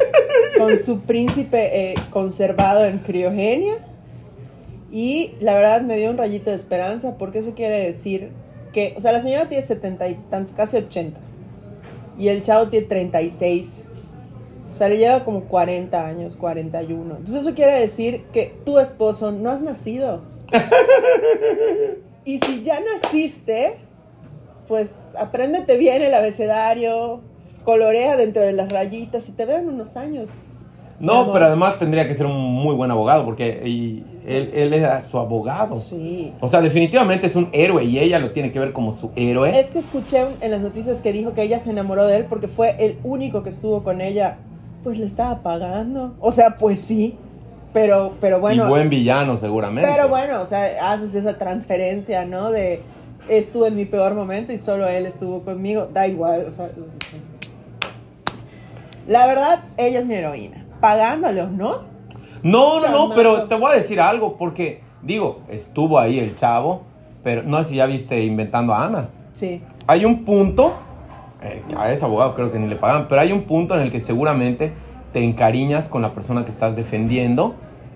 con 0.59 0.79
su 0.79 1.01
príncipe 1.01 1.91
eh, 1.91 1.95
conservado 2.11 2.85
en 2.85 2.99
criogenia. 2.99 3.75
Y 4.91 5.35
la 5.41 5.55
verdad 5.55 5.83
me 5.83 5.97
dio 5.97 6.11
un 6.11 6.19
rayito 6.19 6.51
de 6.51 6.57
esperanza, 6.57 7.17
porque 7.19 7.39
eso 7.39 7.55
quiere 7.55 7.79
decir 7.87 8.31
que, 8.73 8.95
o 8.97 9.01
sea, 9.01 9.13
la 9.13 9.21
señora 9.21 9.49
tiene 9.49 9.63
70 9.65 10.09
y 10.09 10.15
tantos, 10.31 10.55
casi 10.55 10.77
80. 10.77 11.21
Y 12.19 12.29
el 12.29 12.43
chavo 12.43 12.69
tiene 12.69 12.87
36. 12.87 13.89
O 14.73 14.75
sea, 14.75 14.89
le 14.89 14.99
lleva 14.99 15.25
como 15.25 15.45
40 15.45 16.07
años, 16.07 16.37
41. 16.37 17.17
Entonces 17.17 17.43
eso 17.43 17.55
quiere 17.55 17.73
decir 17.73 18.25
que 18.33 18.55
tu 18.65 18.79
esposo 18.79 19.33
no 19.33 19.51
has 19.51 19.61
nacido. 19.61 20.23
y 22.25 22.39
si 22.39 22.63
ya 22.63 22.79
naciste, 22.81 23.79
pues 24.73 24.95
apréndete 25.21 25.77
bien 25.77 26.01
el 26.01 26.15
abecedario, 26.15 27.21
colorea 27.63 28.17
dentro 28.17 28.41
de 28.41 28.55
las 28.55 28.73
rayitas 28.73 29.29
y 29.29 29.33
te 29.33 29.45
veo 29.45 29.59
en 29.59 29.69
unos 29.69 29.99
años. 29.99 30.31
No, 30.99 31.31
pero 31.31 31.45
además 31.45 31.79
tendría 31.79 32.09
que 32.09 32.15
ser 32.15 32.25
un 32.25 32.41
muy 32.41 32.75
buen 32.75 32.91
abogado 32.91 33.23
porque 33.27 33.61
y 33.69 34.03
él, 34.27 34.51
él 34.55 34.73
era 34.73 34.99
su 35.03 35.19
abogado. 35.19 35.77
Sí. 35.77 36.33
O 36.41 36.49
sea, 36.49 36.63
definitivamente 36.63 37.27
es 37.27 37.37
un 37.37 37.51
héroe 37.53 37.85
y 37.85 37.99
ella 37.99 38.19
lo 38.19 38.31
tiene 38.31 38.51
que 38.51 38.61
ver 38.61 38.73
como 38.73 38.95
su 38.95 39.11
héroe. 39.15 39.61
Es 39.61 39.73
que 39.73 39.79
escuché 39.81 40.25
en 40.41 40.51
las 40.51 40.63
noticias 40.63 41.03
que 41.03 41.13
dijo 41.13 41.35
que 41.35 41.43
ella 41.43 41.59
se 41.59 41.69
enamoró 41.69 42.07
de 42.07 42.17
él 42.17 42.25
porque 42.27 42.49
fue 42.49 42.75
el 42.79 42.97
único 43.05 43.43
que 43.43 43.51
estuvo 43.51 43.83
con 43.83 44.01
ella. 44.01 44.39
Pues 44.85 44.99
le 44.99 45.05
estaba 45.05 45.43
pagando. 45.43 46.15
O 46.19 46.33
sea, 46.33 46.57
pues 46.57 46.81
sí. 46.81 47.19
Pero, 47.75 48.15
pero 48.23 48.41
bueno. 48.41 48.65
y 48.65 48.69
buen 48.71 48.89
villano, 48.89 49.37
seguramente. 49.37 49.91
Pero 49.95 50.09
bueno, 50.09 50.41
o 50.41 50.47
sea, 50.47 50.93
haces 50.93 51.15
esa 51.15 51.37
transferencia, 51.37 52.25
¿no? 52.25 52.51
De 52.51 52.81
estuve 53.29 53.69
en 53.69 53.77
mi 53.77 53.85
peor 53.85 54.15
momento 54.15 54.53
y 54.53 54.59
solo 54.59 54.87
él 54.87 55.07
estuvo 55.07 55.43
conmigo. 55.43 55.89
Da 55.93 56.07
igual, 56.07 56.47
o 56.49 56.53
sea. 56.53 56.71
La 59.07 59.27
verdad, 59.27 59.65
ella 59.77 60.01
es 60.01 60.07
mi 60.07 60.15
heroína. 60.15 60.65
Pagándolo, 60.81 61.49
¿no? 61.49 61.93
No, 62.43 62.81
no, 62.81 62.89
no, 62.91 63.15
pero 63.15 63.45
te 63.45 63.55
voy 63.55 63.73
a 63.73 63.77
decir 63.77 64.01
algo 64.01 64.37
porque, 64.37 64.81
digo, 65.03 65.41
estuvo 65.49 65.99
ahí 65.99 66.19
el 66.19 66.35
chavo, 66.35 66.83
pero 67.23 67.43
no 67.43 67.59
sé 67.59 67.71
si 67.71 67.77
ya 67.77 67.87
viste 67.87 68.21
inventando 68.23 68.75
a 68.75 68.87
Ana. 68.87 69.09
Sí. 69.33 69.63
Hay 69.87 70.05
un 70.05 70.25
punto, 70.25 70.73
eh, 71.41 71.63
a 71.77 71.91
ese 71.93 72.05
abogado 72.05 72.35
creo 72.35 72.51
que 72.51 72.59
ni 72.59 72.67
le 72.67 72.77
pagan, 72.77 73.07
pero 73.09 73.21
hay 73.21 73.33
un 73.33 73.43
punto 73.43 73.77
en 73.77 73.83
el 73.83 73.91
que 73.91 74.01
seguramente 74.01 74.73
te 75.13 75.23
encariñas 75.23 75.89
con 75.89 76.03
la 76.03 76.13
persona 76.13 76.45
que 76.45 76.51
estás 76.51 76.75
defendiendo 76.75 77.55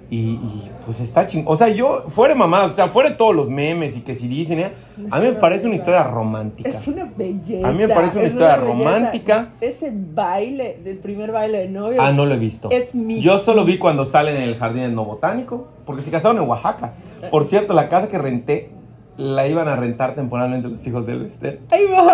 y, 0.09 0.17
y, 0.19 0.71
pues 0.85 1.01
está 1.01 1.27
ching... 1.27 1.43
O 1.47 1.57
sea, 1.57 1.69
yo, 1.69 2.05
fuera 2.09 2.35
mamá, 2.35 2.65
o 2.65 2.69
sea, 2.69 2.89
fuera 2.89 3.17
todos 3.17 3.35
los 3.35 3.51
memes 3.51 3.97
y 3.97 4.03
que 4.03 4.15
si 4.15 4.29
dicen, 4.29 4.61
eh, 4.61 4.73
a 5.11 5.19
mí 5.19 5.27
me 5.27 5.33
parece 5.33 5.67
una 5.67 5.75
historia 5.75 6.05
romántica. 6.05 6.69
Es 6.69 6.87
una 6.87 7.11
belleza. 7.17 7.69
A 7.69 7.73
mí 7.73 7.79
me 7.79 7.89
parece 7.89 8.19
una 8.19 8.27
es 8.29 8.33
historia 8.33 8.57
romántica. 8.57 9.51
Ese 9.61 9.93
baile 9.93 10.79
del 10.85 10.99
primer 10.99 11.33
baile 11.33 11.59
de 11.59 11.69
novios. 11.69 12.05
Ah, 12.05 12.13
no 12.13 12.25
lo 12.25 12.35
he 12.35 12.39
visto. 12.39 12.71
Es 12.71 12.95
mi 12.95 13.21
Yo 13.21 13.39
solo 13.39 13.65
vi 13.65 13.79
cuando 13.79 14.05
salen 14.05 14.37
en 14.37 14.43
el 14.43 14.57
jardín 14.57 14.85
etnobotánico, 14.85 15.67
porque 15.85 16.03
se 16.03 16.11
casaron 16.11 16.39
en 16.43 16.49
Oaxaca. 16.49 16.95
Por 17.31 17.45
cierto, 17.45 17.75
la 17.75 17.89
casa 17.89 18.09
que 18.09 18.19
renté 18.19 18.71
la 19.17 19.49
iban 19.49 19.67
a 19.67 19.77
rentar 19.77 20.15
temporalmente 20.15 20.69
los 20.69 20.87
hijos 20.87 21.05
del 21.07 21.25
Bester. 21.25 21.61
¡Ahí 21.71 21.85
va! 21.87 22.07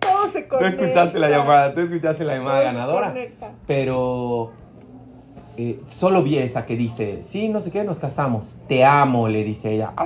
Todo 0.00 0.28
se 0.30 0.42
Tú 0.42 0.48
conecta. 0.56 0.82
escuchaste 0.84 1.18
la 1.18 1.28
llamada, 1.30 1.74
tú 1.74 1.80
escuchaste 1.80 2.24
la 2.24 2.36
llamada 2.36 2.62
ganadora. 2.62 3.08
conecta. 3.08 3.50
Pero 3.66 4.52
eh, 5.56 5.80
solo 5.86 6.22
vi 6.22 6.38
esa 6.38 6.66
que 6.66 6.76
dice, 6.76 7.22
sí, 7.22 7.48
no 7.48 7.60
sé 7.60 7.70
qué, 7.70 7.84
nos 7.84 7.98
casamos. 7.98 8.58
Te 8.68 8.84
amo, 8.84 9.28
le 9.28 9.42
dice 9.44 9.72
ella. 9.74 9.92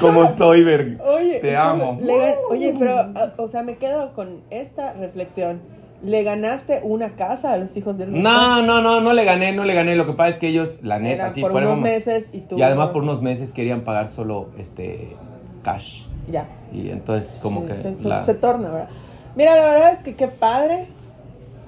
Como 0.00 0.34
Soyberg. 0.36 1.00
Oye, 1.02 1.40
Te 1.40 1.56
amo. 1.56 1.98
le 2.02 2.36
oye, 2.50 2.74
pero, 2.78 2.94
ah, 3.14 3.32
o 3.38 3.48
sea, 3.48 3.62
me 3.62 3.76
quedo 3.76 4.12
con 4.14 4.42
esta 4.50 4.92
reflexión. 4.94 5.60
¿Le 6.02 6.22
ganaste 6.22 6.80
una 6.82 7.16
casa 7.16 7.52
a 7.54 7.56
los 7.56 7.74
hijos 7.78 7.96
del 7.96 8.20
No, 8.20 8.60
no, 8.60 8.82
no, 8.82 9.00
no 9.00 9.12
le 9.14 9.24
gané, 9.24 9.52
no 9.52 9.64
le 9.64 9.72
gané. 9.74 9.96
Lo 9.96 10.04
que 10.06 10.12
pasa 10.12 10.30
es 10.30 10.38
que 10.38 10.48
ellos, 10.48 10.76
la 10.82 10.98
neta, 10.98 11.14
Era 11.24 11.32
sí, 11.32 11.40
por 11.40 11.52
fueron 11.52 11.72
unos 11.72 11.82
meses 11.82 12.28
y 12.32 12.40
tú. 12.40 12.58
Y 12.58 12.62
además 12.62 12.88
por 12.90 13.02
unos 13.04 13.22
meses 13.22 13.54
querían 13.54 13.82
pagar 13.82 14.08
solo 14.08 14.50
este 14.58 15.16
cash. 15.62 16.02
Ya. 16.30 16.46
Y 16.72 16.90
entonces 16.90 17.38
como 17.40 17.62
Sí, 17.62 17.68
que 17.68 17.76
se, 17.76 18.00
se- 18.02 18.08
la- 18.08 18.22
se 18.22 18.34
torna, 18.34 18.68
¿verdad? 18.68 18.88
Mira, 19.34 19.56
la 19.56 19.64
verdad 19.66 19.92
es 19.92 20.02
que 20.02 20.14
qué 20.14 20.28
padre 20.28 20.88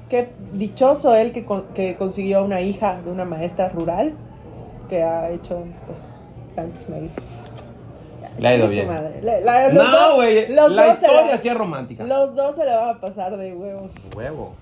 qué 0.08 0.30
dichoso 0.52 1.14
él 1.16 1.32
que, 1.32 1.44
con- 1.44 1.66
que 1.74 1.96
consiguió 1.96 2.44
una 2.44 2.60
hija 2.60 3.00
de 3.04 3.10
una 3.10 3.24
maestra 3.24 3.68
rural 3.68 4.14
que 4.88 5.02
ha 5.02 5.30
hecho 5.30 5.64
pues 5.86 6.14
tantos 6.54 6.88
méritos. 6.88 7.24
Le 8.38 8.48
ha 8.48 8.56
ido 8.56 8.66
Su 8.66 8.72
bien. 8.72 8.88
madre. 8.88 9.20
La- 9.22 9.72
No, 9.72 10.16
güey. 10.16 10.48
los 10.52 10.70
La 10.72 10.86
dos 10.86 10.94
historia 10.94 11.26
la- 11.26 11.38
sí 11.38 11.48
es 11.48 11.56
romántica. 11.56 12.04
Los 12.04 12.34
dos 12.34 12.54
se 12.54 12.64
le 12.64 12.74
van 12.76 12.90
a 12.96 13.00
pasar 13.00 13.36
de 13.36 13.54
huevos. 13.54 13.92
A 14.12 14.16
huevo. 14.16 14.54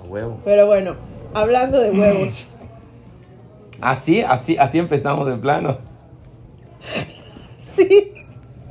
A 0.00 0.04
huevo. 0.08 0.38
Pero 0.44 0.66
bueno, 0.66 0.94
hablando 1.34 1.80
de 1.80 1.90
huevos. 1.90 2.48
Así, 3.82 4.20
así, 4.20 4.58
así 4.58 4.78
empezamos 4.78 5.26
de 5.26 5.36
plano. 5.38 5.78
Sí. 7.58 8.12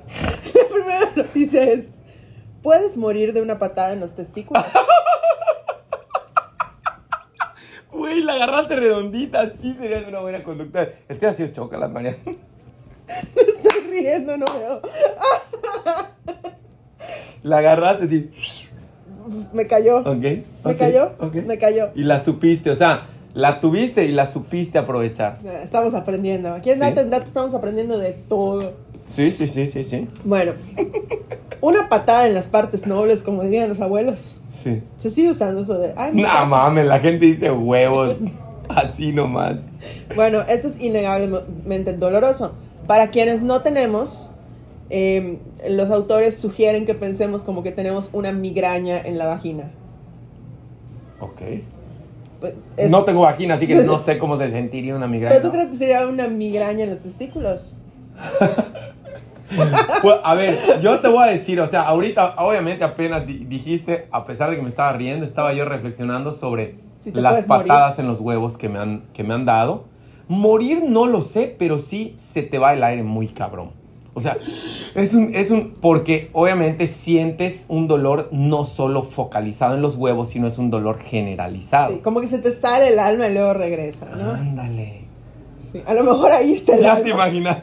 La 0.54 0.68
primera 0.72 1.12
noticia 1.16 1.64
es: 1.64 1.86
¿Puedes 2.62 2.96
morir 2.96 3.34
de 3.34 3.42
una 3.42 3.58
patada 3.58 3.94
en 3.94 4.00
los 4.02 4.14
testículos? 4.14 4.64
Güey, 8.10 8.24
la 8.24 8.34
agarraste 8.34 8.76
redondita, 8.76 9.52
sí 9.62 9.76
sería 9.80 10.04
una 10.08 10.20
buena 10.22 10.44
conducta. 10.44 10.88
El 11.08 11.20
tío 11.20 11.30
ha 11.30 11.34
sido 11.34 11.50
choca, 11.50 11.88
María. 11.88 12.18
Me 12.26 13.42
estoy 13.44 13.82
riendo, 13.88 14.36
no 14.36 14.46
veo. 14.48 14.82
La 17.44 17.60
agarraste. 17.60 18.32
Me 19.54 19.68
cayó. 19.68 20.04
¿Me 20.16 20.76
cayó? 20.76 21.12
Me 21.46 21.58
cayó. 21.60 21.90
Y 21.94 22.04
la 22.04 22.20
supiste, 22.20 22.72
o 22.72 22.76
sea, 22.76 23.02
la 23.36 23.60
tuviste 23.60 24.06
y 24.06 24.12
la 24.12 24.26
supiste 24.26 24.80
aprovechar. 24.80 25.38
Estamos 25.64 25.94
aprendiendo. 25.94 26.52
Aquí 26.56 26.72
en 26.72 26.78
Sí. 26.78 26.82
Data 26.82 27.02
en 27.02 27.10
Data 27.12 27.26
estamos 27.26 27.54
aprendiendo 27.54 28.00
de 28.00 28.14
todo. 28.14 28.74
Sí, 29.06 29.32
sí, 29.32 29.48
sí, 29.48 29.68
sí, 29.68 29.84
sí. 29.84 30.08
Bueno, 30.24 30.54
una 31.62 31.90
patada 31.90 32.26
en 32.28 32.34
las 32.34 32.48
partes 32.48 32.88
nobles, 32.88 33.22
como 33.22 33.44
dirían 33.44 33.70
los 33.70 33.80
abuelos. 33.82 34.38
Sí. 34.52 34.82
Se 34.98 35.10
sigue 35.10 35.30
usando 35.32 35.62
eso 35.62 35.78
de. 35.78 35.90
No 35.90 35.96
partes. 35.96 36.48
mames, 36.48 36.86
la 36.86 37.00
gente 37.00 37.26
dice 37.26 37.52
huevos. 37.52 38.16
Así 38.70 39.12
nomás. 39.14 39.56
Bueno, 40.16 40.42
esto 40.42 40.68
es 40.68 40.80
innegablemente 40.82 41.94
doloroso. 41.94 42.54
Para 42.88 43.08
quienes 43.10 43.42
no 43.42 43.62
tenemos, 43.62 44.32
eh, 44.92 45.40
los 45.68 45.90
autores 45.92 46.36
sugieren 46.38 46.86
que 46.86 46.94
pensemos 46.94 47.44
como 47.44 47.64
que 47.64 47.72
tenemos 47.72 48.10
una 48.14 48.32
migraña 48.32 49.00
en 49.02 49.18
la 49.18 49.26
vagina. 49.26 49.72
Ok. 51.20 51.42
Pues, 52.40 52.54
es- 52.78 52.90
No 52.92 53.04
tengo 53.06 53.22
vagina, 53.22 53.56
así 53.56 53.68
que 53.68 53.76
no 53.84 53.98
sé 54.00 54.18
cómo 54.20 54.38
se 54.38 54.52
sentiría 54.52 54.96
una 54.96 55.08
migraña. 55.08 55.36
¿Pero 55.36 55.48
tú 55.50 55.54
crees 55.54 55.70
que 55.70 55.76
sería 55.78 56.08
una 56.08 56.28
migraña 56.28 56.84
en 56.84 56.92
los 56.92 57.00
testículos? 57.00 57.74
Pues, 60.02 60.18
a 60.24 60.34
ver, 60.36 60.80
yo 60.82 61.00
te 61.00 61.08
voy 61.08 61.28
a 61.28 61.32
decir, 61.32 61.60
o 61.60 61.68
sea, 61.68 61.82
ahorita, 61.82 62.36
obviamente 62.38 62.84
apenas 62.84 63.26
di- 63.28 63.46
dijiste, 63.46 64.08
a 64.12 64.24
pesar 64.26 64.50
de 64.50 64.56
que 64.56 64.62
me 64.62 64.70
estaba 64.70 64.94
riendo, 64.94 65.26
estaba 65.26 65.54
yo 65.54 65.66
reflexionando 65.66 66.32
sobre 66.34 66.76
Si 66.98 67.12
las 67.12 67.48
morir. 67.48 67.68
patadas 67.68 68.00
en 68.00 68.08
los 68.08 68.20
huevos 68.20 68.58
que 68.58 68.70
me, 68.70 68.80
han, 68.80 69.04
que 69.14 69.24
me 69.24 69.34
han 69.34 69.46
dado. 69.46 69.86
Morir 70.28 70.84
no 70.88 71.08
lo 71.08 71.22
sé, 71.24 71.56
pero 71.58 71.80
sí 71.80 72.14
se 72.18 72.44
te 72.44 72.60
va 72.60 72.74
el 72.74 72.84
aire 72.84 73.04
muy 73.04 73.28
cabrón. 73.28 73.72
O 74.14 74.22
sea, 74.22 74.38
es 74.96 75.14
un, 75.14 75.32
es 75.34 75.50
un, 75.50 75.76
porque 75.82 76.30
obviamente 76.34 76.88
sientes 76.88 77.66
un 77.70 77.88
dolor 77.88 78.28
no 78.32 78.66
solo 78.66 79.04
focalizado 79.04 79.76
en 79.76 79.82
los 79.82 79.96
huevos, 79.96 80.30
sino 80.30 80.48
es 80.48 80.58
un 80.58 80.70
dolor 80.70 81.00
generalizado. 81.00 81.94
Sí, 81.96 82.00
como 82.02 82.20
que 82.22 82.28
se 82.28 82.40
te 82.40 82.52
sale 82.54 82.90
el 82.90 83.00
alma 83.00 83.28
y 83.28 83.34
luego 83.34 83.54
regresa, 83.54 84.06
¿no? 84.16 84.32
Ándale. 84.32 85.02
Sí, 85.72 85.82
a 85.86 85.94
lo 85.94 86.04
mejor 86.04 86.32
ahí 86.32 86.54
está 86.54 86.76
el 86.76 86.82
Ya 86.82 86.92
alma. 86.94 87.04
te 87.04 87.10
imaginas. 87.12 87.58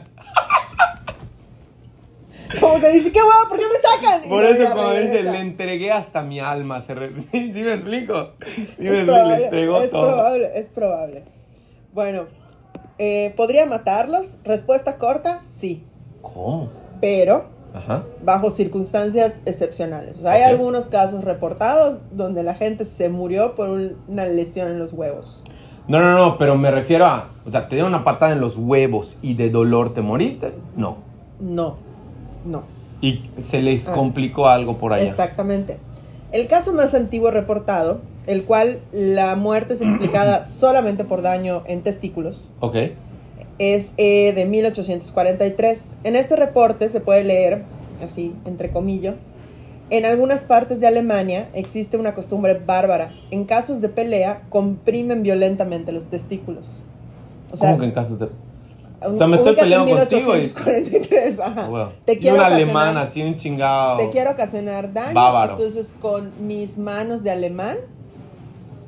Como 2.59 2.79
que 2.79 2.89
dice, 2.91 3.11
qué 3.11 3.19
huevo, 3.19 3.49
¿por 3.49 3.59
qué 3.59 3.65
me 3.65 3.79
sacan? 3.79 4.25
Y 4.25 4.29
Por 4.29 4.43
eso 4.43 4.63
cuando 4.73 4.91
dice, 4.93 5.23
le 5.23 5.39
entregué 5.39 5.91
hasta 5.91 6.21
mi 6.21 6.39
alma, 6.39 6.81
se 6.81 6.93
re- 6.95 7.11
¿sí 7.31 7.51
me 7.53 7.73
explico? 7.73 8.31
¿Sí 8.45 8.49
me 8.79 8.89
Es 8.89 8.93
explico? 8.99 9.05
probable, 9.05 9.37
le 9.37 9.43
entregó 9.45 9.81
es 9.81 9.91
todo. 9.91 10.07
probable, 10.07 10.51
es 10.55 10.69
probable. 10.69 11.23
Bueno, 11.93 12.23
eh, 12.99 13.33
¿podría 13.35 13.65
matarlos? 13.65 14.37
Respuesta 14.43 14.97
corta, 14.97 15.41
sí. 15.47 15.83
¿Cómo? 16.21 16.69
Pero 17.01 17.45
Ajá. 17.73 18.03
bajo 18.23 18.49
circunstancias 18.51 19.41
excepcionales. 19.45 20.17
O 20.19 20.21
sea, 20.21 20.31
hay 20.31 20.43
algunos 20.43 20.87
casos 20.89 21.23
reportados 21.23 21.99
donde 22.11 22.43
la 22.43 22.55
gente 22.55 22.85
se 22.85 23.09
murió 23.09 23.55
por 23.55 23.69
un- 23.69 23.97
una 24.07 24.25
lesión 24.25 24.67
en 24.69 24.79
los 24.79 24.93
huevos. 24.93 25.43
No, 25.87 25.99
no, 25.99 26.11
no, 26.17 26.37
pero 26.37 26.57
me 26.57 26.69
refiero 26.71 27.05
a, 27.05 27.29
o 27.45 27.51
sea, 27.51 27.67
te 27.67 27.75
dieron 27.75 27.93
una 27.93 28.03
patada 28.03 28.33
en 28.33 28.41
los 28.41 28.57
huevos 28.57 29.17
y 29.21 29.35
de 29.35 29.49
dolor 29.49 29.93
te 29.93 30.01
moriste. 30.01 30.53
No. 30.75 30.97
No, 31.39 31.77
no. 32.47 32.63
Y 33.01 33.29
se 33.37 33.61
les 33.61 33.87
Ah. 33.87 33.93
complicó 33.93 34.47
algo 34.47 34.77
por 34.77 34.93
allá. 34.93 35.03
Exactamente. 35.07 35.77
El 36.31 36.47
caso 36.47 36.73
más 36.73 36.93
antiguo 36.93 37.31
reportado, 37.31 38.01
el 38.25 38.43
cual 38.43 38.79
la 38.91 39.35
muerte 39.35 39.75
es 39.75 39.81
explicada 39.81 40.45
solamente 40.45 41.03
por 41.05 41.21
daño 41.21 41.63
en 41.67 41.81
testículos, 41.83 42.49
Ok. 42.59 42.75
es 43.59 43.93
eh, 43.97 44.33
de 44.33 44.45
1843. 44.45 45.85
En 46.03 46.15
este 46.15 46.35
reporte 46.35 46.89
se 46.89 46.99
puede 46.99 47.23
leer, 47.23 47.63
así, 48.03 48.33
entre 48.45 48.71
comillas, 48.71 49.15
en 49.89 50.03
algunas 50.05 50.43
partes 50.43 50.81
de 50.81 50.87
Alemania 50.87 51.47
existe 51.53 51.95
una 51.97 52.13
costumbre 52.13 52.55
bárbara. 52.65 53.13
En 53.31 53.45
casos 53.45 53.79
de 53.79 53.87
pelea, 53.87 54.41
comprimen 54.49 55.23
violentamente 55.23 55.93
los 55.93 56.07
testículos. 56.07 56.81
O 57.53 57.55
sea, 57.55 57.69
¿Cómo 57.69 57.79
que 57.79 57.85
en 57.85 57.91
casos 57.93 58.19
de.? 58.19 58.27
O 59.01 59.15
sea, 59.15 59.27
me 59.27 59.37
estoy 59.37 59.55
peleando 59.55 59.95
contigo 59.95 60.35
y- 60.35 60.39
1843, 60.39 61.39
ajá. 61.39 61.67
Wow. 61.69 61.87
Te 62.05 62.17
y 62.21 62.29
un 62.29 62.39
alemán 62.39 62.97
así, 62.97 63.21
un 63.21 63.35
chingado. 63.35 63.97
Te 63.97 64.09
quiero 64.09 64.31
ocasionar 64.31 64.91
daño. 64.93 65.13
Bávaro. 65.13 65.53
Entonces, 65.53 65.95
con 65.99 66.31
mis 66.47 66.77
manos 66.77 67.23
de 67.23 67.31
alemán. 67.31 67.77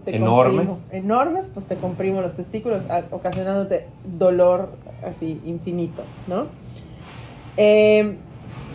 te 0.06 0.16
Enormes. 0.16 0.66
comprimo. 0.68 0.80
Enormes, 0.92 1.50
pues 1.54 1.66
te 1.68 1.75
comprimo 1.75 2.22
los 2.22 2.34
testículos, 2.34 2.82
a- 2.89 3.04
ocasionándote 3.12 3.86
dolor 4.18 4.70
así 5.06 5.39
infinito, 5.46 6.01
¿no? 6.28 6.48
Eh, 7.58 8.16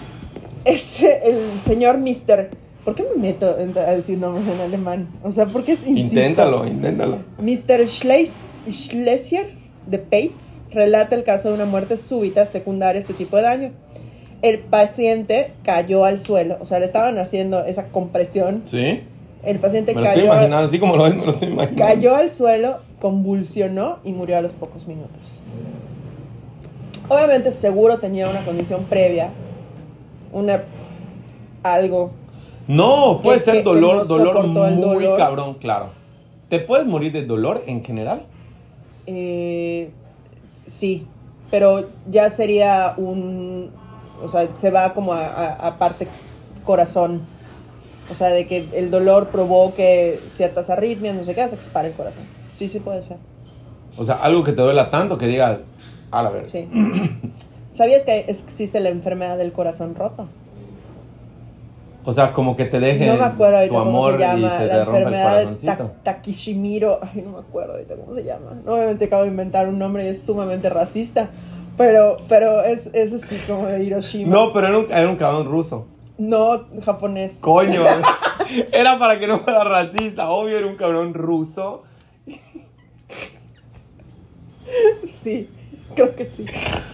es 0.65 1.03
el 1.03 1.61
señor 1.65 1.99
Mister. 1.99 2.51
¿Por 2.85 2.95
qué 2.95 3.03
me 3.17 3.21
meto 3.31 3.47
a 3.47 3.91
decir 3.93 4.19
nombres 4.19 4.47
en 4.47 4.61
alemán? 4.61 5.09
O 5.23 5.31
sea, 5.31 5.47
¿por 5.47 5.65
qué 5.65 5.73
es 5.73 5.87
insisto? 5.87 6.17
Inténtalo, 6.19 6.67
inténtalo. 6.67 7.17
Mr. 7.39 7.87
Schleis- 7.89 8.31
Schlesier 8.71 9.53
de 9.87 9.99
Pates 9.99 10.45
relata 10.75 11.15
el 11.15 11.25
caso 11.25 11.49
de 11.49 11.55
una 11.55 11.65
muerte 11.65 11.97
súbita 11.97 12.45
secundaria 12.47 12.99
a 12.99 13.03
este 13.03 13.15
tipo 13.15 13.37
de 13.37 13.43
daño. 13.43 13.71
El 14.43 14.59
paciente 14.59 15.53
cayó 15.63 16.05
al 16.05 16.19
suelo, 16.19 16.59
o 16.61 16.65
sea, 16.67 16.79
le 16.79 16.85
estaban 16.87 17.17
haciendo 17.19 17.65
esa 17.65 17.87
compresión. 17.89 18.63
¿Sí? 18.71 19.03
El 19.43 19.59
paciente 19.59 19.95
Me 19.95 20.01
lo 20.03 20.07
estoy 20.07 20.23
cayó, 20.23 20.33
imaginando, 20.35 20.67
así 20.69 20.79
como 20.79 20.97
lo 20.97 21.05
me 21.09 21.17
lo 21.25 21.31
estoy 21.31 21.49
imaginando. 21.49 21.83
cayó 21.85 22.17
al 22.17 22.31
suelo, 22.31 22.79
convulsionó 23.01 23.99
y 24.05 24.13
murió 24.13 24.37
a 24.39 24.41
los 24.43 24.53
pocos 24.53 24.87
minutos. 24.87 25.41
Obviamente, 27.09 27.53
seguro 27.53 27.99
tenía 27.99 28.29
una 28.29 28.45
condición 28.45 28.85
previa, 28.85 29.31
una 30.33 30.63
algo. 31.63 32.13
No, 32.67 33.21
puede 33.23 33.39
que- 33.39 33.45
ser 33.45 33.53
que- 33.55 33.59
que 33.61 33.65
dolor, 33.65 33.97
no 33.99 34.05
dolor 34.05 34.47
muy 34.47 34.71
dolor. 35.05 35.19
cabrón, 35.19 35.55
claro. 35.55 35.89
¿Te 36.49 36.61
puedes 36.61 36.87
morir 36.87 37.13
de 37.13 37.25
dolor 37.25 37.63
en 37.67 37.85
general? 37.85 38.23
Eh, 39.07 39.91
sí, 40.67 41.07
pero 41.51 41.89
ya 42.11 42.31
sería 42.31 42.95
un. 42.97 43.71
O 44.23 44.29
sea, 44.29 44.49
se 44.55 44.71
va 44.71 44.95
como 44.95 45.13
a, 45.13 45.27
a- 45.27 45.67
a 45.69 45.79
parte 45.79 46.09
corazón. 46.65 47.23
O 48.11 48.15
sea, 48.15 48.29
de 48.29 48.47
que 48.47 48.69
el 48.75 48.91
dolor 48.91 49.29
provoque 49.29 50.21
ciertas 50.29 50.69
arritmias, 50.71 51.15
no 51.15 51.25
sé 51.25 51.35
qué, 51.35 51.43
hasta 51.43 51.57
que 51.57 51.63
se 51.63 51.71
pare 51.71 51.89
el 51.89 51.95
corazón. 51.95 52.23
Sí, 52.55 52.69
sí 52.69 52.79
puede 52.81 53.03
ser. 53.03 53.17
O 53.97 54.05
sea, 54.05 54.17
algo 54.17 54.43
que 54.45 54.53
te 54.53 54.61
duela 54.61 54.91
tanto 54.91 55.17
que 55.17 55.27
diga, 55.27 55.61
a 56.11 56.23
la 56.23 56.31
ver. 56.31 56.51
Sí. 56.51 56.69
¿Sabías 57.73 58.05
que 58.05 58.21
existe 58.29 58.79
la 58.81 58.91
enfermedad 58.91 59.39
del 59.39 59.53
corazón 59.53 59.95
roto? 59.95 60.27
O 62.07 62.13
sea, 62.13 62.33
como 62.33 62.55
que 62.55 62.67
te 62.67 62.81
deje 62.81 63.07
no 63.07 63.15
me 63.17 63.25
acuerdo 63.25 63.57
ahorita 63.57 63.75
tu 63.75 63.79
cómo 63.79 63.91
amor 63.91 64.13
se 64.13 64.19
llama. 64.19 64.39
y 64.39 64.51
se 64.59 64.67
la 64.67 64.75
te 64.75 64.85
rompe 64.85 64.99
el 65.01 65.05
corazoncito. 65.07 65.73
Ta- 65.77 65.93
Takishimiro. 66.03 66.99
Ay, 67.03 67.23
no 67.23 67.31
me 67.33 67.39
acuerdo 67.39 67.73
ahorita 67.73 67.95
cómo 67.97 68.15
se 68.15 68.25
llama. 68.25 68.61
Obviamente 68.67 69.05
acabo 69.07 69.23
de 69.23 69.29
inventar 69.29 69.69
un 69.69 69.79
nombre 69.79 70.05
y 70.05 70.09
es 70.09 70.23
sumamente 70.23 70.69
racista. 70.69 71.29
Pero, 71.79 72.19
pero 72.29 72.63
es, 72.63 72.87
es 72.93 73.13
así 73.13 73.37
como 73.49 73.67
de 73.67 73.83
Hiroshima. 73.83 74.31
No, 74.31 74.53
pero 74.53 74.69
era 74.69 74.79
un, 74.79 74.87
era 74.93 75.09
un 75.09 75.17
cabrón 75.17 75.47
ruso. 75.47 75.87
No 76.19 76.65
japonés. 76.85 77.39
Coño. 77.41 77.81
era 78.73 78.99
para 78.99 79.19
que 79.19 79.27
no 79.27 79.41
fuera 79.41 79.65
racista. 79.65 80.29
Obvio 80.31 80.59
era 80.59 80.67
un 80.67 80.77
cabrón 80.77 81.15
ruso. 81.15 81.83
Sí, 85.21 85.49
creo 85.95 86.15
que 86.15 86.27
sí. 86.27 86.45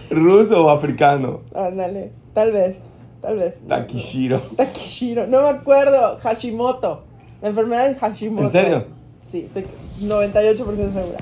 ¿Ruso 0.09 0.65
o 0.65 0.69
africano? 0.69 1.41
Ándale. 1.53 2.11
Tal 2.33 2.51
vez. 2.51 2.77
Tal 3.21 3.37
vez. 3.37 3.55
Takishiro. 3.67 4.39
Takishiro. 4.57 5.27
No 5.27 5.43
me 5.43 5.49
acuerdo. 5.49 6.17
Hashimoto. 6.21 7.03
La 7.41 7.49
enfermedad 7.49 7.89
de 7.89 7.95
Hashimoto. 7.95 8.43
¿En 8.45 8.51
serio? 8.51 8.85
Sí, 9.21 9.47
estoy 9.47 9.65
98% 10.01 10.65
segura. 10.91 11.19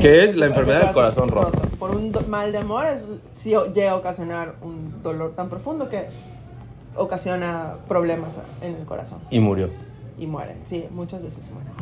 ¿Qué 0.00 0.24
es 0.24 0.36
la 0.36 0.46
enfermedad 0.46 0.84
del 0.84 0.92
corazón 0.92 1.28
roto? 1.28 1.60
Por 1.78 1.94
un 1.94 2.12
mal 2.28 2.52
de 2.52 2.58
amor, 2.58 2.86
es, 2.86 3.04
sí 3.32 3.54
llega 3.74 3.92
a 3.92 3.96
ocasionar 3.96 4.54
un 4.62 5.02
dolor 5.02 5.32
tan 5.32 5.48
profundo 5.48 5.88
que 5.88 6.06
ocasiona 6.96 7.74
problemas 7.88 8.40
en 8.62 8.74
el 8.74 8.84
corazón. 8.84 9.18
Y 9.30 9.40
murió. 9.40 9.70
y 10.18 10.26
mueren. 10.26 10.58
Sí, 10.64 10.86
muchas 10.90 11.22
veces 11.22 11.50
mueren. 11.50 11.72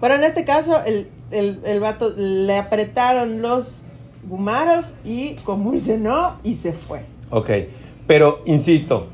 Pero 0.00 0.14
en 0.14 0.24
este 0.24 0.44
caso, 0.44 0.82
el, 0.84 1.08
el, 1.30 1.60
el 1.64 1.80
vato 1.80 2.12
le 2.16 2.58
apretaron 2.58 3.40
los 3.40 3.84
gumaros 4.28 4.94
y 5.04 5.34
convulsionó 5.36 6.36
y 6.42 6.56
se 6.56 6.72
fue. 6.72 7.04
Ok, 7.30 7.50
pero 8.12 8.42
insisto, 8.44 9.06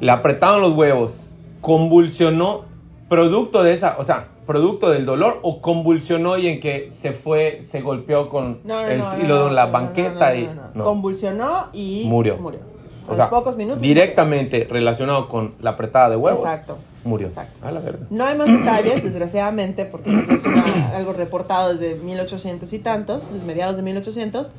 le 0.00 0.10
apretaron 0.10 0.60
los 0.60 0.72
huevos, 0.74 1.28
convulsionó 1.60 2.64
producto 3.08 3.62
de 3.62 3.72
esa, 3.72 3.94
o 4.00 4.04
sea, 4.04 4.30
producto 4.48 4.90
del 4.90 5.06
dolor 5.06 5.38
o 5.42 5.60
convulsionó 5.60 6.36
y 6.36 6.48
en 6.48 6.58
que 6.58 6.90
se 6.90 7.12
fue, 7.12 7.60
se 7.62 7.82
golpeó 7.82 8.28
con 8.28 8.58
No, 8.64 8.82
no, 8.82 8.88
el 8.88 8.98
no, 8.98 9.10
filo 9.12 9.46
de 9.48 9.54
la 9.54 9.66
banqueta 9.66 10.34
no, 10.34 10.54
no, 10.74 10.80
y. 10.80 10.84
Convulsionó 10.84 11.66
y 11.72 12.06
Murió. 12.08 12.36
murió. 12.38 12.58
A 13.02 13.06
O 13.06 13.08
los 13.10 13.16
sea, 13.18 13.30
pocos 13.30 13.56
minutos. 13.56 13.80
directamente 13.80 14.66
relacionado 14.68 15.28
con 15.28 15.54
la 15.60 15.70
apretada 15.70 16.10
de 16.10 16.16
murió. 16.16 16.34
huevos. 16.34 16.50
Exacto. 16.50 16.78
Murió. 17.04 17.28
Exacto. 17.28 17.64
A 17.64 17.70
la 17.70 17.78
verga. 17.78 18.06
No 18.10 18.24
hay 18.24 18.36
más 18.36 18.48
detalles, 18.48 19.04
desgraciadamente, 19.04 19.84
porque 19.84 20.10
es 20.10 20.44
una- 20.44 20.96
algo 20.96 21.12
reportado 21.12 21.72
desde 21.76 21.94
1800 21.94 22.72
y 22.72 22.80
tantos, 22.80 23.30
desde 23.32 23.46
mediados 23.46 23.76
de 23.76 23.82
1800. 23.82 24.52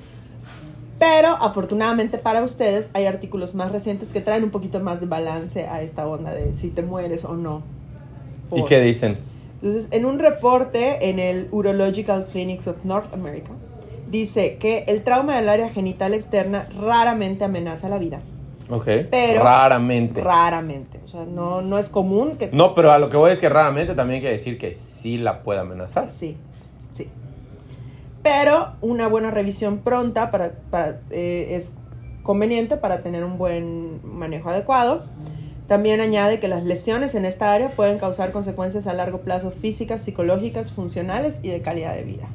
Pero 1.00 1.30
afortunadamente 1.40 2.18
para 2.18 2.44
ustedes 2.44 2.90
hay 2.94 3.06
artículos 3.06 3.54
más 3.54 3.72
recientes 3.72 4.12
que 4.12 4.22
traen 4.22 4.44
un 4.44 4.50
poquito 4.50 4.80
más 4.80 5.00
de 5.00 5.06
balance 5.06 5.68
a 5.68 5.82
esta 5.82 6.08
onda 6.08 6.34
de 6.34 6.54
si 6.56 6.70
te 6.70 6.82
mueres 6.82 7.24
o 7.24 7.36
no. 7.36 7.62
¿Y 8.52 8.62
Por- 8.62 8.66
qué 8.70 8.80
dicen? 8.82 9.18
Entonces, 9.62 9.88
en 9.92 10.06
un 10.06 10.20
reporte 10.20 11.10
en 11.10 11.20
el 11.20 11.48
Urological 11.52 12.26
Clinics 12.32 12.68
of 12.68 12.84
North 12.86 13.14
America, 13.14 13.52
dice 14.10 14.58
que 14.58 14.86
el 14.88 15.04
trauma 15.04 15.36
del 15.36 15.50
área 15.50 15.70
genital 15.70 16.14
externa 16.14 16.68
raramente 16.80 17.44
amenaza 17.44 17.90
la 17.90 17.98
vida. 17.98 18.22
Ok. 18.70 18.86
Pero- 19.12 19.44
raramente. 19.44 20.22
Raramente. 20.22 21.00
O 21.06 21.08
sea, 21.08 21.26
no, 21.26 21.62
no 21.62 21.78
es 21.80 21.90
común 21.90 22.38
que... 22.38 22.50
no, 22.52 22.76
pero 22.76 22.92
a 22.92 23.00
lo 23.00 23.10
que 23.10 23.18
voy 23.18 23.32
es 23.32 23.40
que 23.40 23.50
raramente 23.50 23.96
también 23.96 24.18
hay 24.22 24.28
que 24.28 24.32
decir 24.32 24.58
que 24.58 24.74
sí 24.74 25.18
la 25.18 25.42
puede 25.44 25.60
amenazar. 25.60 26.12
Sí. 26.12 26.38
Pero 28.24 28.74
una 28.82 29.08
buena 29.08 29.32
revisión 29.32 29.80
pronta 29.80 30.32
para, 30.32 31.00
eh, 31.12 31.50
es 31.52 31.74
conveniente 32.24 32.78
para 32.78 33.02
tener 33.02 33.24
un 33.24 33.38
buen 33.38 34.02
manejo 34.04 34.50
adecuado. 34.50 35.06
También 35.68 36.00
añade 36.00 36.40
que 36.40 36.48
las 36.48 36.64
lesiones 36.64 37.16
en 37.16 37.26
esta 37.26 37.54
área 37.54 37.72
pueden 37.72 38.00
causar 38.00 38.32
consecuencias 38.32 38.88
a 38.88 38.94
largo 38.94 39.20
plazo 39.20 39.52
físicas, 39.52 40.02
psicológicas, 40.02 40.72
funcionales 40.72 41.40
y 41.44 41.50
de 41.50 41.62
calidad 41.62 41.96
de 41.96 42.04
vida. 42.04 42.28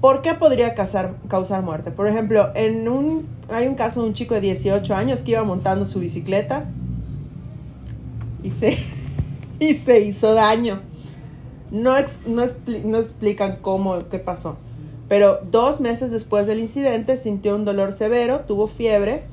¿Por 0.00 0.22
qué 0.22 0.34
podría 0.34 0.74
causar, 0.74 1.14
causar 1.28 1.62
muerte? 1.62 1.92
Por 1.92 2.08
ejemplo, 2.08 2.50
en 2.56 2.88
un, 2.88 3.28
hay 3.52 3.68
un 3.68 3.76
caso 3.76 4.02
de 4.02 4.08
un 4.08 4.14
chico 4.14 4.34
de 4.34 4.40
18 4.40 4.94
años 4.94 5.22
que 5.22 5.32
iba 5.32 5.44
montando 5.44 5.84
su 5.84 6.00
bicicleta 6.00 6.66
y 8.42 8.50
se, 8.50 8.76
y 9.60 9.74
se 9.74 10.00
hizo 10.00 10.34
daño. 10.34 10.80
No, 11.72 11.96
ex- 11.98 12.26
no, 12.26 12.42
expli- 12.44 12.84
no 12.84 12.98
explican 12.98 13.56
cómo, 13.62 14.08
qué 14.10 14.18
pasó. 14.20 14.56
Pero 15.08 15.40
dos 15.50 15.80
meses 15.80 16.10
después 16.12 16.46
del 16.46 16.60
incidente 16.60 17.16
sintió 17.16 17.54
un 17.56 17.64
dolor 17.64 17.92
severo, 17.92 18.40
tuvo 18.46 18.68
fiebre 18.68 19.24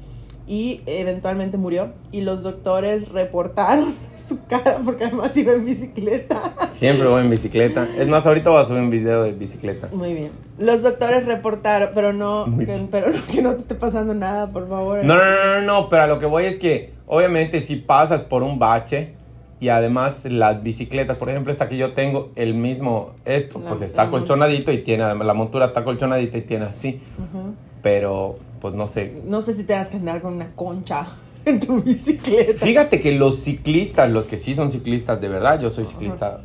y 0.48 0.82
eventualmente 0.88 1.58
murió. 1.58 1.90
Y 2.12 2.22
los 2.22 2.42
doctores 2.44 3.10
reportaron 3.10 3.94
su 4.28 4.40
cara 4.48 4.80
porque 4.84 5.04
además 5.06 5.36
iba 5.38 5.54
en 5.54 5.66
bicicleta. 5.66 6.54
Siempre 6.72 7.08
voy 7.08 7.22
en 7.22 7.30
bicicleta. 7.30 7.88
Es 7.98 8.08
más, 8.08 8.26
ahorita 8.26 8.50
voy 8.50 8.62
a 8.62 8.66
subir 8.66 8.82
un 8.82 8.90
video 8.90 9.24
de 9.24 9.32
bicicleta. 9.34 9.90
Muy 9.92 10.14
bien. 10.14 10.32
Los 10.58 10.82
doctores 10.82 11.26
reportaron, 11.26 11.90
pero 11.94 12.14
no, 12.14 12.46
que, 12.58 12.88
pero 12.90 13.08
que 13.32 13.42
no 13.42 13.54
te 13.54 13.62
esté 13.62 13.76
pasando 13.76 14.14
nada, 14.14 14.50
por 14.50 14.68
favor. 14.68 15.04
No, 15.04 15.16
no, 15.16 15.22
no, 15.22 15.62
no, 15.62 15.62
no, 15.62 15.90
pero 15.90 16.04
a 16.04 16.08
lo 16.08 16.20
que 16.20 16.26
voy 16.26 16.46
es 16.46 16.58
que 16.58 16.92
obviamente 17.08 17.60
si 17.62 17.76
pasas 17.76 18.22
por 18.24 18.44
un 18.44 18.60
bache 18.60 19.14
y 19.62 19.70
además 19.70 20.24
las 20.26 20.64
bicicletas, 20.64 21.18
por 21.18 21.30
ejemplo, 21.30 21.52
esta 21.52 21.68
que 21.68 21.78
yo 21.78 21.92
tengo, 21.94 22.30
el 22.36 22.54
mismo, 22.54 23.12
esto, 23.26 23.60
La- 23.60 23.70
pues 23.70 23.82
está 23.82 24.10
colchonadito 24.10 24.72
y 24.72 24.80
tiene, 24.80 25.04
además 25.04 25.28
la 25.28 25.34
montura 25.34 25.66
está 25.68 25.84
colchonadita 25.84 26.38
y 26.38 26.42
tiene 26.42 26.66
así, 26.66 27.02
Ujú. 27.18 27.54
pero 27.82 28.36
pues 28.62 28.74
no 28.74 28.88
sé. 28.88 29.14
No 29.26 29.42
sé 29.42 29.54
si 29.54 29.64
tengas 29.64 29.90
que 29.90 29.98
andar 29.98 30.22
con 30.22 30.34
una 30.34 30.52
concha 30.56 31.08
en 31.46 31.60
tu 31.60 31.82
bicicleta. 31.82 32.66
Fíjate 32.66 33.00
que 33.02 33.12
los 33.14 33.40
ciclistas, 33.40 34.10
los 34.12 34.28
que 34.28 34.38
sí 34.38 34.56
son 34.56 34.72
ciclistas 34.72 35.20
de 35.20 35.28
verdad, 35.28 35.60
yo 35.60 35.70
soy 35.72 35.86
ciclista 35.86 36.40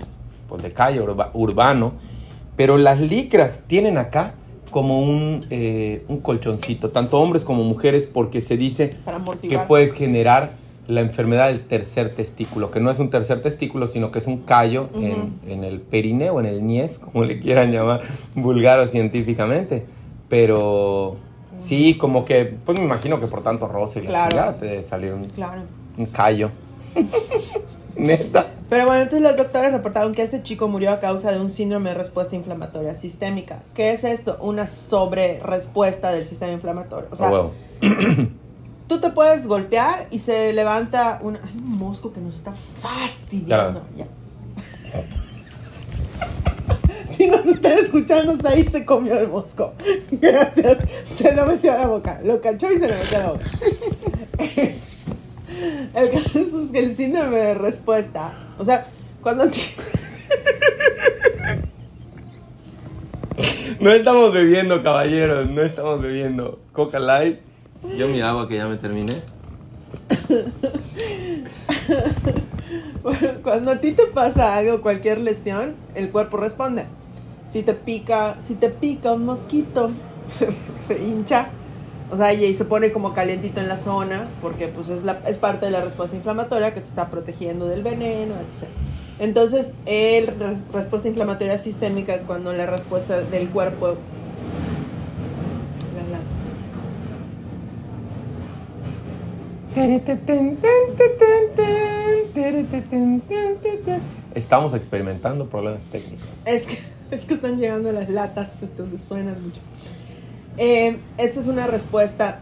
pues, 0.49 0.63
de 0.63 0.71
calle, 0.73 1.01
urba- 1.01 1.31
urbano, 1.35 1.93
pero 2.57 2.79
las 2.79 3.01
licras 3.01 3.61
tienen 3.67 3.97
acá 3.99 4.35
como 4.71 5.01
un, 5.01 5.47
eh, 5.51 6.05
un 6.09 6.19
colchoncito, 6.19 6.91
tanto 6.91 7.21
hombres 7.21 7.45
como 7.45 7.63
mujeres, 7.63 8.07
porque 8.07 8.41
se 8.41 8.57
dice 8.57 8.97
que 9.49 9.59
puedes 9.61 9.93
generar 9.93 10.51
la 10.87 11.01
enfermedad 11.01 11.49
del 11.49 11.61
tercer 11.67 12.15
testículo, 12.15 12.71
que 12.71 12.81
no 12.81 12.91
es 12.91 12.99
un 12.99 13.09
tercer 13.11 13.41
testículo, 13.43 13.87
sino 13.87 14.11
que 14.11 14.19
es 14.19 14.27
un 14.27 14.39
callo 14.43 14.89
en, 14.95 15.39
en 15.47 15.65
el 15.65 15.81
perineo, 15.81 16.41
en 16.41 16.47
el 16.47 16.67
niés, 16.67 16.99
como 16.99 17.25
le 17.25 17.41
quieran 17.41 17.73
llamar, 17.73 18.03
vulgar 18.35 18.79
o 18.81 18.87
científicamente. 18.87 19.87
Pero 20.29 21.17
sí, 21.57 21.97
como 21.97 22.25
que, 22.25 22.45
pues 22.65 22.79
me 22.79 22.85
imagino 22.85 23.21
que 23.21 23.27
por 23.27 23.43
tanto 23.43 23.67
roce 23.69 24.01
y 24.01 24.03
la 24.03 24.09
Claro. 24.09 24.31
chingada 24.31 24.57
te 24.57 24.67
debe 24.67 24.83
salir 24.83 25.13
un, 25.13 25.25
Claro. 25.27 25.63
un 25.97 26.07
callo. 26.07 26.51
Neta. 27.97 28.49
Pero 28.69 28.87
bueno, 28.87 29.03
entonces 29.03 29.23
los 29.23 29.37
doctores 29.37 29.73
reportaron 29.73 30.15
que 30.15 30.23
este 30.23 30.43
chico 30.43 30.67
murió 30.67 30.91
a 30.91 30.99
causa 31.01 31.31
de 31.31 31.39
un 31.41 31.49
síndrome 31.49 31.91
de 31.91 31.95
respuesta 31.95 32.35
inflamatoria 32.35 32.95
sistémica. 32.97 33.63
¿Qué 33.75 33.93
es 33.93 34.03
esto? 34.03 34.37
Una 34.41 34.67
sobre 34.67 35.39
respuesta 35.41 36.11
del 36.11 36.27
sistema 36.27 36.53
inflamatorio. 36.53 37.09
O 37.13 37.17
sea, 37.17 37.31
huevo. 37.31 37.53
tú 38.89 39.01
te 39.01 39.11
puedes 39.11 39.47
golpear 39.47 40.07
y 40.11 40.19
se 40.19 40.53
levanta 40.53 41.21
un, 41.23 41.37
hay 41.37 41.57
un 41.57 41.79
mosco 41.79 42.13
que 42.13 42.21
nos 42.21 42.37
está 42.37 42.55
fastidiando. 42.81 43.83
Ya. 43.97 44.07
Si 47.17 47.29
nos 47.29 47.47
están 47.47 47.75
escuchando, 47.75 48.37
Said 48.37 48.71
se 48.71 48.85
comió 48.85 49.17
el 49.17 49.29
mosco. 49.29 49.73
Gracias. 50.11 50.79
Se 51.17 51.33
lo 51.33 51.47
metió 51.47 51.73
a 51.73 51.79
la 51.79 51.87
boca. 51.87 52.21
Lo 52.25 52.41
cachó 52.41 52.69
y 52.73 52.79
se 52.79 52.89
lo 52.89 52.95
metió 52.95 53.19
a 53.19 53.21
la 53.21 53.31
boca. 53.31 53.45
El 55.95 56.11
caso 56.11 56.41
es 56.41 56.71
que 56.73 56.79
el 56.81 56.97
síndrome 56.97 57.37
de 57.37 57.55
respuesta, 57.55 58.33
o 58.59 58.65
sea, 58.65 58.89
cuando 59.23 59.45
No 63.81 63.91
estamos 63.91 64.33
bebiendo, 64.33 64.83
caballeros, 64.83 65.49
no 65.51 65.63
estamos 65.63 66.03
bebiendo 66.03 66.59
Coca 66.73 66.99
Light. 66.99 67.39
Yo 67.97 68.09
mi 68.09 68.21
agua 68.21 68.49
que 68.49 68.57
ya 68.57 68.67
me 68.67 68.77
terminé. 68.77 69.15
cuando 73.43 73.73
a 73.73 73.77
ti 73.77 73.93
te 73.93 74.07
pasa 74.07 74.57
algo, 74.57 74.81
cualquier 74.81 75.21
lesión, 75.21 75.75
el 75.95 76.11
cuerpo 76.11 76.39
responde. 76.39 76.87
Si 77.49 77.63
te 77.63 77.75
pica, 77.75 78.37
si 78.41 78.55
te 78.55 78.71
pica 78.71 79.13
un 79.13 79.25
mosquito, 79.27 79.91
se, 80.29 80.49
hincha, 80.99 81.49
o 82.11 82.17
sea, 82.17 82.33
y, 82.33 82.55
se 82.57 82.65
pone 82.65 82.91
como 82.91 83.13
calientito 83.15 83.61
en 83.61 83.69
la 83.69 83.77
zona, 83.77 84.29
porque 84.41 84.69
pues 84.69 84.89
es, 84.89 85.05
la, 85.05 85.21
es 85.27 85.37
parte 85.37 85.67
de 85.67 85.73
la 85.73 85.83
respuesta 85.83 86.17
inflamatoria 86.17 86.73
que 86.75 86.81
te 86.81 86.89
está 86.89 87.11
protegiendo 87.11 87.67
del 87.69 87.83
veneno, 87.83 88.35
etc. 88.35 88.69
Entonces, 89.21 89.75
re- 89.87 90.57
respuesta 90.73 91.07
inflamatoria 91.07 91.59
sistémica 91.59 92.15
es 92.15 92.25
cuando 92.25 92.53
la 92.53 92.67
respuesta 92.67 93.21
del 93.21 93.49
cuerpo... 93.51 93.97
Las 95.95 96.09
latas. 96.09 96.45
Estamos 104.35 104.75
experimentando 104.75 105.49
problemas 105.49 105.85
técnicos. 105.85 106.29
Es 106.45 106.67
que, 106.67 106.79
es 107.11 107.25
que 107.25 107.35
están 107.35 107.59
llegando 107.59 107.91
las 107.93 108.09
latas, 108.09 108.51
entonces 108.63 109.03
suenan 109.03 109.43
mucho. 109.43 109.61
Eh, 110.57 110.99
esta 111.19 111.41
es 111.41 111.47
una 111.49 111.67
respuesta 111.67 112.41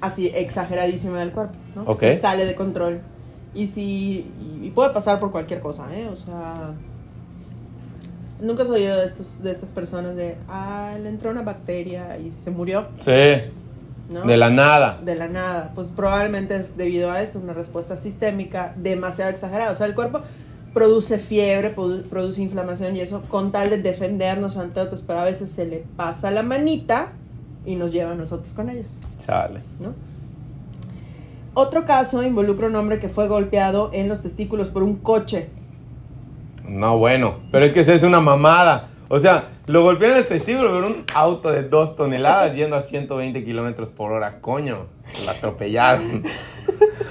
así 0.00 0.30
exageradísima 0.34 1.20
del 1.20 1.32
cuerpo, 1.32 1.54
¿no? 1.74 1.82
Ok. 1.84 2.00
Se 2.00 2.18
sale 2.18 2.44
de 2.44 2.54
control. 2.54 3.00
Y 3.54 3.68
si. 3.68 4.30
Y, 4.60 4.66
y 4.66 4.70
puede 4.70 4.90
pasar 4.90 5.18
por 5.18 5.32
cualquier 5.32 5.60
cosa, 5.60 5.86
¿eh? 5.96 6.08
O 6.08 6.16
sea. 6.16 6.74
Nunca 8.40 8.64
has 8.64 8.68
oído 8.70 8.98
de, 8.98 9.06
estos, 9.06 9.42
de 9.42 9.50
estas 9.50 9.70
personas 9.70 10.14
de. 10.14 10.36
Ah, 10.48 10.96
le 11.02 11.08
entró 11.08 11.30
una 11.30 11.42
bacteria 11.42 12.18
y 12.18 12.32
se 12.32 12.50
murió, 12.50 12.88
Sí, 13.00 13.10
¿no? 14.10 14.22
de 14.22 14.36
la 14.36 14.50
nada. 14.50 15.00
de 15.04 15.14
la 15.14 15.28
nada. 15.28 15.72
Pues 15.74 15.88
probablemente 15.94 16.56
es 16.56 16.76
debido 16.76 17.10
a 17.10 17.22
eso, 17.22 17.38
una 17.38 17.52
respuesta 17.52 17.96
sistémica 17.96 18.74
demasiado 18.76 19.30
exagerada. 19.30 19.72
O 19.72 19.76
sea, 19.76 19.86
el 19.86 19.94
cuerpo 19.94 20.20
produce 20.74 21.18
fiebre, 21.18 21.74
produ- 21.74 22.02
produce 22.08 22.42
inflamación 22.42 22.94
y 22.96 23.00
eso 23.00 23.22
con 23.28 23.50
tal 23.52 23.70
de 23.70 23.78
defendernos 23.78 24.56
ante 24.58 24.80
otros, 24.80 25.02
pero 25.06 25.20
a 25.20 25.24
veces 25.24 25.50
se 25.50 25.64
le 25.66 25.84
pasa 25.96 26.30
la 26.30 26.42
manita 26.42 27.08
y 27.64 27.76
nos 27.76 27.92
lleva 27.92 28.12
a 28.12 28.14
nosotros 28.14 28.52
con 28.54 28.68
ellos, 28.70 28.88
Chale. 29.24 29.60
¿no? 29.80 29.94
Otro 31.54 31.86
caso 31.86 32.22
involucra 32.22 32.66
a 32.66 32.70
un 32.70 32.76
hombre 32.76 32.98
que 32.98 33.08
fue 33.08 33.28
golpeado 33.28 33.88
en 33.94 34.08
los 34.08 34.20
testículos 34.22 34.68
por 34.68 34.82
un 34.82 34.96
coche. 34.96 35.48
No, 36.68 36.98
bueno, 36.98 37.36
pero 37.50 37.64
es 37.64 37.72
que 37.72 37.80
esa 37.80 37.94
es 37.94 38.02
una 38.02 38.20
mamada. 38.20 38.88
O 39.08 39.20
sea, 39.20 39.48
lo 39.66 39.82
golpearon 39.82 40.18
el 40.18 40.26
testículo 40.26 40.70
por 40.72 40.84
un 40.84 41.04
auto 41.14 41.52
de 41.52 41.62
dos 41.62 41.94
toneladas 41.96 42.54
yendo 42.56 42.74
a 42.76 42.80
120 42.80 43.44
kilómetros 43.44 43.88
por 43.88 44.10
hora. 44.12 44.40
Coño, 44.40 44.86
lo 45.24 45.30
atropellaron. 45.30 46.22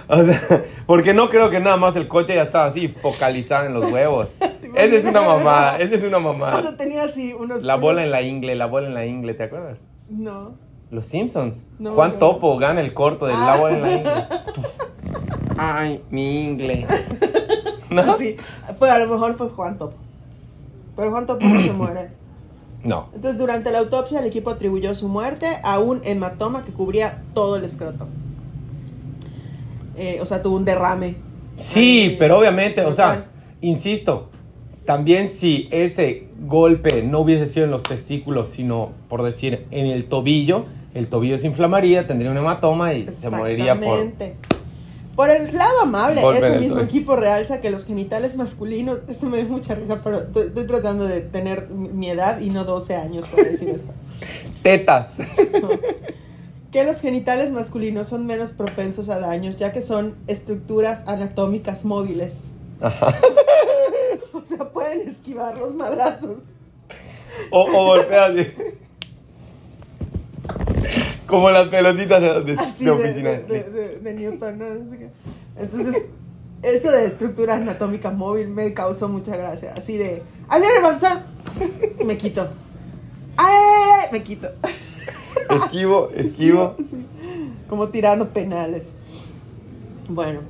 O 0.08 0.23
sea, 0.23 0.39
porque 0.86 1.15
no 1.15 1.29
creo 1.29 1.49
que 1.49 1.60
nada 1.60 1.77
más 1.77 1.95
el 1.95 2.08
coche 2.08 2.36
ya 2.36 2.43
estaba 2.43 2.65
así 2.65 2.88
focalizado 2.89 3.65
en 3.65 3.73
los 3.73 3.91
huevos. 3.91 4.27
Esa 4.75 4.95
es 4.97 5.03
una 5.05 5.21
mamada, 5.21 5.79
esa 5.79 5.95
es 5.95 6.03
una 6.03 6.17
O 6.17 6.21
mamada. 6.21 6.62
sea, 6.62 6.77
tenía 6.77 7.05
así 7.05 7.34
unos... 7.34 7.63
La 7.63 7.75
bola 7.75 8.03
en 8.03 8.12
la 8.12 8.21
ingle, 8.21 8.53
la 8.55 8.67
bola 8.67 8.88
en 8.88 8.93
la 8.93 9.05
ingle, 9.08 9.34
¿te 9.34 9.43
acuerdas? 9.45 9.79
No. 10.08 10.58
Los 10.91 11.08
Simpsons. 11.08 11.65
No, 11.79 11.93
Juan 11.93 12.12
no. 12.13 12.17
Topo 12.19 12.55
gana 12.58 12.81
el 12.81 12.93
corto 12.93 13.25
del 13.25 13.36
Ah. 13.39 13.45
la 13.47 13.55
bola 13.58 13.75
en 13.77 13.81
la 13.81 13.91
ingle. 13.93 14.12
Ay, 15.58 16.03
mi 16.12 16.43
ingle. 16.43 16.86
¿No? 17.89 18.17
Sí, 18.17 18.36
pues 18.77 18.91
a 18.91 18.99
lo 18.99 19.08
mejor 19.08 19.36
fue 19.38 19.49
Juan 19.49 19.77
Topo. 19.77 19.95
Pero 20.95 21.12
Juan 21.12 21.27
Topo 21.27 21.45
no 21.45 21.62
se 21.62 21.73
muere. 21.73 22.10
No. 22.86 23.10
Entonces, 23.15 23.39
durante 23.39 23.71
la 23.71 23.79
autopsia, 23.79 24.19
el 24.19 24.27
equipo 24.27 24.51
atribuyó 24.51 24.93
su 24.93 25.08
muerte 25.08 25.58
a 25.63 25.79
un 25.79 26.01
hematoma 26.03 26.63
que 26.63 26.71
cubría 26.71 27.23
todo 27.34 27.55
el 27.55 27.63
escroto. 27.63 28.08
Eh, 29.97 30.19
o 30.21 30.25
sea, 30.27 30.43
tuvo 30.43 30.58
un 30.58 30.65
derrame. 30.65 31.15
Sí, 31.58 32.15
pero 32.19 32.38
obviamente, 32.38 32.86
o 32.86 32.93
sea, 32.93 33.25
insisto, 33.62 34.29
también 34.86 35.27
si 35.27 35.67
ese 35.71 36.27
golpe 36.45 37.01
no 37.01 37.21
hubiese 37.21 37.47
sido 37.47 37.65
en 37.65 37.71
los 37.71 37.81
testículos, 37.81 38.49
sino 38.49 38.91
por 39.10 39.23
decir 39.23 39.65
en 39.71 39.88
el 39.88 40.05
tobillo, 40.05 40.65
el 40.93 41.08
tobillo 41.08 41.38
se 41.39 41.47
inflamaría, 41.47 42.05
tendría 42.05 42.29
un 42.29 42.38
hematoma 42.38 42.93
y 42.93 43.12
se 43.12 43.29
moriría 43.31 43.79
por. 43.79 43.97
Por 45.15 45.30
el 45.30 45.56
lado 45.56 45.82
amable, 45.82 46.21
en 46.21 46.34
este 46.34 46.47
el 46.47 46.60
mismo 46.60 46.80
equipo 46.80 47.15
realza 47.15 47.62
que 47.62 47.69
los 47.69 47.86
genitales 47.86 48.36
masculinos, 48.36 48.99
esto 49.08 49.28
me 49.28 49.38
dio 49.38 49.47
mucha 49.47 49.73
risa, 49.73 50.01
pero 50.04 50.23
estoy, 50.23 50.47
estoy 50.47 50.67
tratando 50.67 51.06
de 51.06 51.21
tener 51.21 51.69
mi 51.69 52.10
edad 52.10 52.41
y 52.41 52.49
no 52.49 52.65
12 52.65 52.95
años 52.95 53.28
para 53.28 53.43
decir 53.43 53.69
esto. 53.69 53.91
Tetas. 54.63 55.19
que 56.71 56.84
los 56.84 56.99
genitales 56.99 57.51
masculinos 57.51 58.10
son 58.10 58.25
menos 58.25 58.51
propensos 58.51 59.08
a 59.08 59.19
daños, 59.19 59.56
ya 59.56 59.71
que 59.71 59.82
son 59.82 60.15
estructuras 60.28 60.99
anatómicas 61.06 61.86
móviles. 61.86 62.51
o 64.34 64.45
sea, 64.45 64.69
pueden 64.73 65.08
esquivar 65.08 65.58
los 65.58 65.73
madrazos. 65.73 66.41
O, 67.51 67.62
o 67.62 67.86
golpeas 67.86 68.34
Como 71.27 71.49
las 71.49 71.67
pelotitas 71.69 72.21
de, 72.21 72.41
de- 72.43 72.59
Así 72.61 72.85
de 72.85 72.91
de, 72.91 72.97
oficina. 72.97 73.29
de- 73.31 73.63
de- 73.63 73.99
de- 73.99 74.13
Newton, 74.13 74.57
¿no? 74.59 74.69
No 74.75 74.89
sé 74.89 74.97
qué. 74.97 75.09
Entonces, 75.57 76.09
eso 76.61 76.91
de 76.91 77.05
estructura 77.05 77.55
anatómica 77.55 78.11
móvil 78.11 78.47
me 78.49 78.73
causó 78.73 79.07
mucha 79.09 79.35
gracia. 79.35 79.73
Así 79.77 79.97
de, 79.97 80.21
¡ay, 80.47 80.61
balsón! 80.81 81.19
Me 82.05 82.17
quito. 82.17 82.47
¡Ay! 83.38 84.07
Me 84.11 84.23
quito. 84.23 84.49
Esquivo, 85.63 86.09
esquivo. 86.15 86.75
Sí. 86.83 87.05
Como 87.67 87.89
tirando 87.89 88.29
penales. 88.29 88.93
Bueno, 90.07 90.41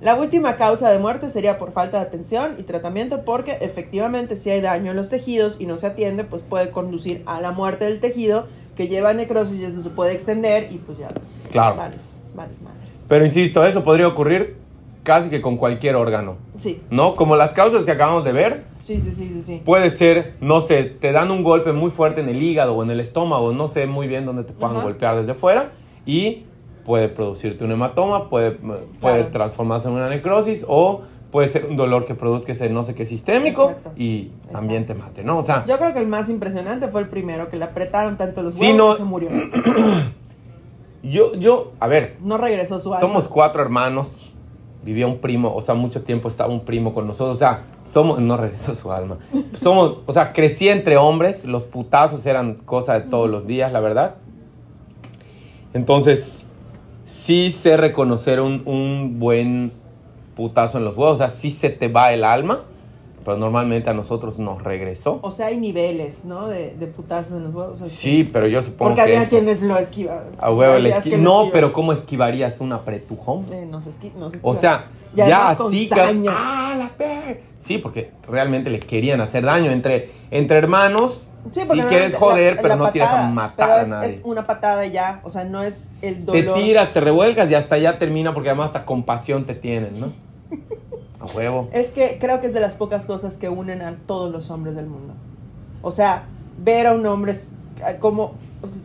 la 0.00 0.14
última 0.16 0.56
causa 0.56 0.90
de 0.90 0.98
muerte 0.98 1.28
sería 1.30 1.58
por 1.58 1.72
falta 1.72 1.98
de 2.00 2.04
atención 2.06 2.56
y 2.58 2.62
tratamiento 2.64 3.24
porque 3.24 3.52
efectivamente 3.60 4.36
si 4.36 4.50
hay 4.50 4.60
daño 4.60 4.90
en 4.90 4.96
los 4.96 5.08
tejidos 5.08 5.56
y 5.60 5.66
no 5.66 5.78
se 5.78 5.86
atiende, 5.86 6.24
pues 6.24 6.42
puede 6.42 6.70
conducir 6.70 7.22
a 7.26 7.40
la 7.40 7.52
muerte 7.52 7.84
del 7.84 8.00
tejido 8.00 8.46
que 8.76 8.88
lleva 8.88 9.12
necrosis 9.12 9.60
y 9.60 9.64
eso 9.64 9.82
se 9.82 9.90
puede 9.90 10.12
extender 10.12 10.68
y 10.72 10.76
pues 10.78 10.98
ya 10.98 11.08
Claro. 11.50 11.76
vales, 11.76 12.18
vales 12.34 12.60
madres. 12.62 13.04
Pero 13.08 13.24
insisto, 13.24 13.64
eso 13.64 13.84
podría 13.84 14.08
ocurrir 14.08 14.56
casi 15.02 15.28
que 15.28 15.42
con 15.42 15.56
cualquier 15.58 15.96
órgano. 15.96 16.36
Sí, 16.56 16.80
¿No? 16.90 17.14
Como 17.14 17.36
las 17.36 17.52
causas 17.52 17.84
que 17.84 17.90
acabamos 17.90 18.24
de 18.24 18.32
ver, 18.32 18.64
sí, 18.80 19.00
sí, 19.00 19.10
sí, 19.10 19.28
sí, 19.32 19.42
sí. 19.42 19.62
puede 19.64 19.90
ser, 19.90 20.34
no 20.40 20.60
sé, 20.62 20.84
te 20.84 21.12
dan 21.12 21.30
un 21.30 21.42
golpe 21.44 21.72
muy 21.72 21.90
fuerte 21.90 22.20
en 22.22 22.28
el 22.30 22.42
hígado 22.42 22.74
o 22.74 22.82
en 22.82 22.90
el 22.90 23.00
estómago, 23.00 23.52
no 23.52 23.68
sé 23.68 23.86
muy 23.86 24.06
bien 24.06 24.24
dónde 24.24 24.44
te 24.44 24.52
puedan 24.54 24.76
Ajá. 24.76 24.84
golpear 24.84 25.16
desde 25.16 25.34
fuera 25.34 25.72
y 26.06 26.44
puede 26.86 27.08
producirte 27.08 27.64
un 27.64 27.72
hematoma, 27.72 28.28
puede, 28.30 28.52
puede 28.52 28.86
Claro. 29.00 29.28
transformarse 29.30 29.88
en 29.88 29.94
una 29.94 30.08
necrosis 30.08 30.64
o 30.68 31.02
puede 31.34 31.48
ser 31.48 31.64
un 31.66 31.74
dolor 31.76 32.04
que 32.04 32.14
produzca 32.14 32.52
ese 32.52 32.70
no 32.70 32.84
sé 32.84 32.94
qué 32.94 33.04
sistémico 33.04 33.70
Exacto. 33.70 33.92
y 33.96 34.30
también 34.52 34.86
te 34.86 34.94
mate, 34.94 35.24
¿no? 35.24 35.38
O 35.38 35.42
sea, 35.42 35.64
Yo 35.66 35.76
creo 35.78 35.92
que 35.92 35.98
el 35.98 36.06
más 36.06 36.28
impresionante 36.28 36.86
fue 36.86 37.00
el 37.00 37.08
primero, 37.08 37.48
que 37.48 37.56
le 37.56 37.64
apretaron 37.64 38.16
tanto 38.16 38.40
los 38.40 38.54
huevos 38.60 38.76
no- 38.76 38.92
que 38.92 38.98
se 38.98 39.04
murió. 39.04 39.28
yo, 41.02 41.34
yo, 41.34 41.72
a 41.80 41.88
ver, 41.88 42.18
No 42.20 42.38
regresó 42.38 42.78
su 42.78 42.94
alma. 42.94 43.00
somos 43.00 43.26
cuatro 43.26 43.60
hermanos. 43.62 44.30
Vivía 44.84 45.08
un 45.08 45.18
primo, 45.18 45.52
o 45.52 45.60
sea, 45.60 45.74
mucho 45.74 46.02
tiempo 46.02 46.28
estaba 46.28 46.52
un 46.52 46.64
primo 46.64 46.94
con 46.94 47.06
nosotros. 47.08 47.36
O 47.36 47.38
sea, 47.40 47.64
somos. 47.84 48.20
No 48.20 48.36
regresó 48.36 48.76
su 48.76 48.92
alma. 48.92 49.16
Somos, 49.56 49.96
o 50.06 50.12
sea, 50.12 50.32
crecí 50.32 50.68
entre 50.68 50.96
hombres. 50.98 51.44
Los 51.46 51.64
putazos 51.64 52.24
eran 52.26 52.54
cosa 52.54 52.94
de 52.94 53.00
todos 53.08 53.28
los 53.28 53.44
días, 53.46 53.72
la 53.72 53.80
verdad. 53.80 54.16
Entonces, 55.72 56.46
sí 57.06 57.50
sé 57.50 57.76
reconocer 57.76 58.40
un, 58.40 58.62
un 58.66 59.18
buen 59.18 59.72
putazo 60.36 60.78
en 60.78 60.84
los 60.84 60.96
huevos. 60.96 61.14
O 61.14 61.16
sea, 61.18 61.28
sí 61.28 61.50
se 61.50 61.70
te 61.70 61.88
va 61.88 62.12
el 62.12 62.24
alma. 62.24 62.60
Pero 63.24 63.38
normalmente 63.38 63.88
a 63.88 63.94
nosotros 63.94 64.38
nos 64.38 64.62
regresó. 64.62 65.18
O 65.22 65.30
sea, 65.30 65.46
hay 65.46 65.56
niveles, 65.56 66.26
¿no? 66.26 66.46
De, 66.46 66.74
de 66.74 66.86
putazos 66.86 67.32
en 67.38 67.44
los 67.44 67.54
huevos. 67.54 67.78
Sí, 67.88 68.28
pero 68.30 68.46
yo 68.46 68.62
supongo 68.62 68.90
Porque 68.94 69.10
que. 69.10 69.16
había 69.16 69.28
quienes 69.30 69.62
lo 69.62 69.78
esquivaban. 69.78 70.24
A 70.38 70.52
huevo 70.52 70.78
le 70.78 70.94
esqui- 70.94 71.16
No, 71.16 71.48
pero 71.50 71.72
¿cómo 71.72 71.94
esquivarías 71.94 72.60
un 72.60 72.74
apretujón? 72.74 73.46
Eh, 73.50 73.66
no 73.70 73.80
se 73.80 73.88
esqui- 73.92 74.12
O 74.42 74.54
sea, 74.54 74.88
Y 75.14 75.16
ya 75.16 75.54
con 75.56 75.68
así 75.68 75.88
que. 75.88 76.00
¡Ah, 76.28 76.74
la 76.78 76.88
per! 76.98 77.40
Sí, 77.60 77.78
porque 77.78 78.10
realmente 78.28 78.68
le 78.68 78.78
querían 78.78 79.22
hacer 79.22 79.42
daño. 79.46 79.70
Entre, 79.70 80.10
entre 80.30 80.58
hermanos, 80.58 81.26
Sí, 81.52 81.60
sí, 81.60 81.66
porque 81.66 81.82
quieres 81.82 82.14
joder, 82.16 82.56
la- 82.56 82.62
pero 82.62 82.68
la 82.68 82.76
no 82.76 82.84
patada, 82.84 83.26
a 83.26 83.30
matar 83.30 83.68
pero 83.68 83.80
a 83.80 83.84
nadie. 84.00 84.10
es 84.10 84.20
una 84.24 84.44
patada 84.44 84.86
ya, 84.86 85.20
o 85.24 85.30
sea, 85.30 85.44
no 85.44 85.62
es 85.62 85.88
el 86.02 86.24
te 86.24 86.42
dolor. 86.42 86.54
tiras, 86.58 86.92
te 86.92 87.00
revuelcas 87.00 87.50
y 87.50 87.54
hasta 87.54 87.76
ya 87.78 87.98
termina 87.98 88.32
porque 88.34 88.48
además 88.50 88.66
hasta 88.68 88.84
compasión 88.84 89.44
te 89.44 89.54
tienen, 89.54 90.00
¿no? 90.00 90.12
A 91.20 91.26
huevo. 91.36 91.68
Es 91.72 91.90
que 91.90 92.18
creo 92.20 92.40
que 92.40 92.48
es 92.48 92.54
de 92.54 92.60
las 92.60 92.74
pocas 92.74 93.06
cosas 93.06 93.34
que 93.36 93.48
unen 93.48 93.82
a 93.82 93.96
todos 94.06 94.30
los 94.32 94.50
hombres 94.50 94.74
del 94.74 94.86
mundo. 94.86 95.14
O 95.82 95.90
sea, 95.90 96.24
ver 96.58 96.86
a 96.86 96.92
un 96.92 97.04
hombre 97.06 97.34
como 98.00 98.34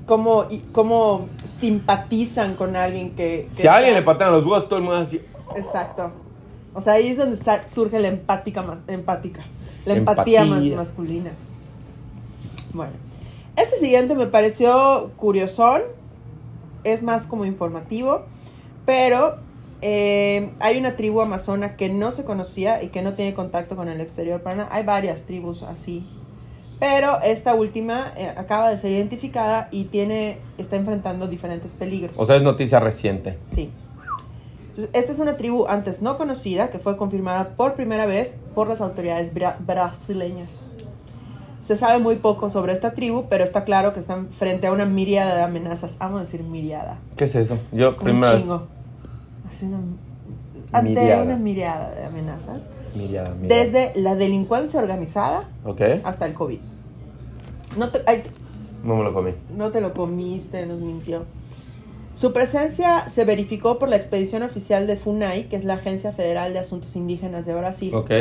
cómo, 0.05 0.45
y- 0.49 0.59
cómo 0.73 1.27
simpatizan 1.45 2.55
con 2.55 2.75
alguien 2.75 3.11
que... 3.11 3.47
que 3.49 3.53
Si 3.53 3.67
a 3.67 3.75
alguien 3.75 3.93
le 3.93 4.01
patean 4.01 4.31
los 4.31 4.43
huevos, 4.43 4.67
todo 4.67 4.79
el 4.79 4.85
mundo 4.85 4.99
así. 4.99 5.21
Exacto. 5.55 6.11
O 6.73 6.81
sea, 6.81 6.93
ahí 6.93 7.07
es 7.09 7.17
donde 7.17 7.35
está- 7.35 7.67
surge 7.69 7.99
la 7.99 8.09
empática, 8.09 8.63
empática. 8.87 9.43
La 9.85 9.93
empatía 9.95 10.41
más 10.45 10.57
Empatía. 10.57 10.75
masculina. 10.77 11.31
Bueno. 12.73 12.93
Este 13.55 13.75
siguiente 13.77 14.15
me 14.15 14.27
pareció 14.27 15.11
curiosón. 15.17 15.81
Es 16.83 17.03
más 17.03 17.25
como 17.25 17.45
informativo. 17.45 18.23
Pero 18.85 19.37
eh, 19.81 20.49
hay 20.59 20.77
una 20.77 20.95
tribu 20.95 21.21
amazona 21.21 21.75
que 21.75 21.89
no 21.89 22.11
se 22.11 22.23
conocía 22.23 22.81
y 22.83 22.87
que 22.87 23.01
no 23.01 23.13
tiene 23.13 23.33
contacto 23.33 23.75
con 23.75 23.87
el 23.87 24.01
exterior 24.01 24.41
para 24.41 24.55
nada. 24.55 24.69
Hay 24.71 24.83
varias 24.83 25.23
tribus 25.23 25.63
así. 25.63 26.07
Pero 26.79 27.19
esta 27.21 27.55
última 27.55 28.13
eh, 28.15 28.33
acaba 28.37 28.69
de 28.69 28.77
ser 28.77 28.91
identificada 28.93 29.67
y 29.69 29.85
tiene, 29.85 30.37
está 30.57 30.77
enfrentando 30.77 31.27
diferentes 31.27 31.73
peligros. 31.73 32.15
O 32.17 32.25
sea, 32.25 32.37
es 32.37 32.41
noticia 32.41 32.79
reciente. 32.79 33.37
Sí. 33.43 33.69
Entonces, 34.69 34.89
esta 34.93 35.11
es 35.11 35.19
una 35.19 35.35
tribu 35.35 35.67
antes 35.67 36.01
no 36.01 36.17
conocida 36.17 36.69
que 36.69 36.79
fue 36.79 36.95
confirmada 36.95 37.49
por 37.57 37.73
primera 37.73 38.05
vez 38.05 38.37
por 38.55 38.69
las 38.69 38.79
autoridades 38.79 39.33
bra- 39.33 39.57
brasileñas. 39.59 40.73
Se 41.59 41.75
sabe 41.75 41.99
muy 41.99 42.15
poco 42.17 42.49
sobre 42.49 42.73
esta 42.73 42.93
tribu, 42.93 43.25
pero 43.29 43.43
está 43.43 43.63
claro 43.65 43.93
que 43.93 43.99
están 43.99 44.29
frente 44.29 44.67
a 44.67 44.71
una 44.71 44.85
miriada 44.85 45.35
de 45.35 45.41
amenazas. 45.43 45.97
Vamos 45.99 46.17
a 46.17 46.21
decir 46.21 46.41
miriada. 46.43 46.99
¿Qué 47.17 47.25
es 47.25 47.35
eso? 47.35 47.57
Yo 47.71 47.97
primero. 47.97 48.33
un 48.35 48.41
chingo. 48.41 48.67
Así 49.49 49.65
una, 49.65 49.79
ante 50.71 50.89
Miriada. 50.91 51.23
una 51.23 51.35
miriada 51.35 51.91
de 51.91 52.05
amenazas. 52.05 52.69
Mira, 52.95 53.23
mira. 53.39 53.55
Desde 53.55 53.91
la 53.99 54.15
delincuencia 54.15 54.79
organizada 54.79 55.49
hasta 56.03 56.25
el 56.25 56.33
COVID. 56.33 56.59
No 57.77 57.89
te, 57.89 58.01
ay, 58.07 58.23
No 58.83 58.95
me 58.95 59.03
lo 59.03 59.13
comí. 59.13 59.31
no 59.55 59.71
te 59.71 59.81
lo 59.81 59.93
comiste, 59.93 60.65
nos 60.65 60.79
mintió. 60.79 61.25
Su 62.13 62.33
presencia 62.33 63.07
se 63.09 63.23
verificó 63.25 63.79
por 63.79 63.89
la 63.89 63.95
expedición 63.95 64.43
oficial 64.43 64.87
de 64.87 64.97
FUNAI, 64.97 65.45
que 65.49 65.55
es 65.55 65.63
la 65.65 65.75
Agencia 65.75 66.11
Federal 66.13 66.51
de 66.53 66.59
Asuntos 66.59 66.95
Indígenas 66.95 67.45
de 67.45 67.53
Brasil, 67.53 67.93
Ok. 67.95 68.11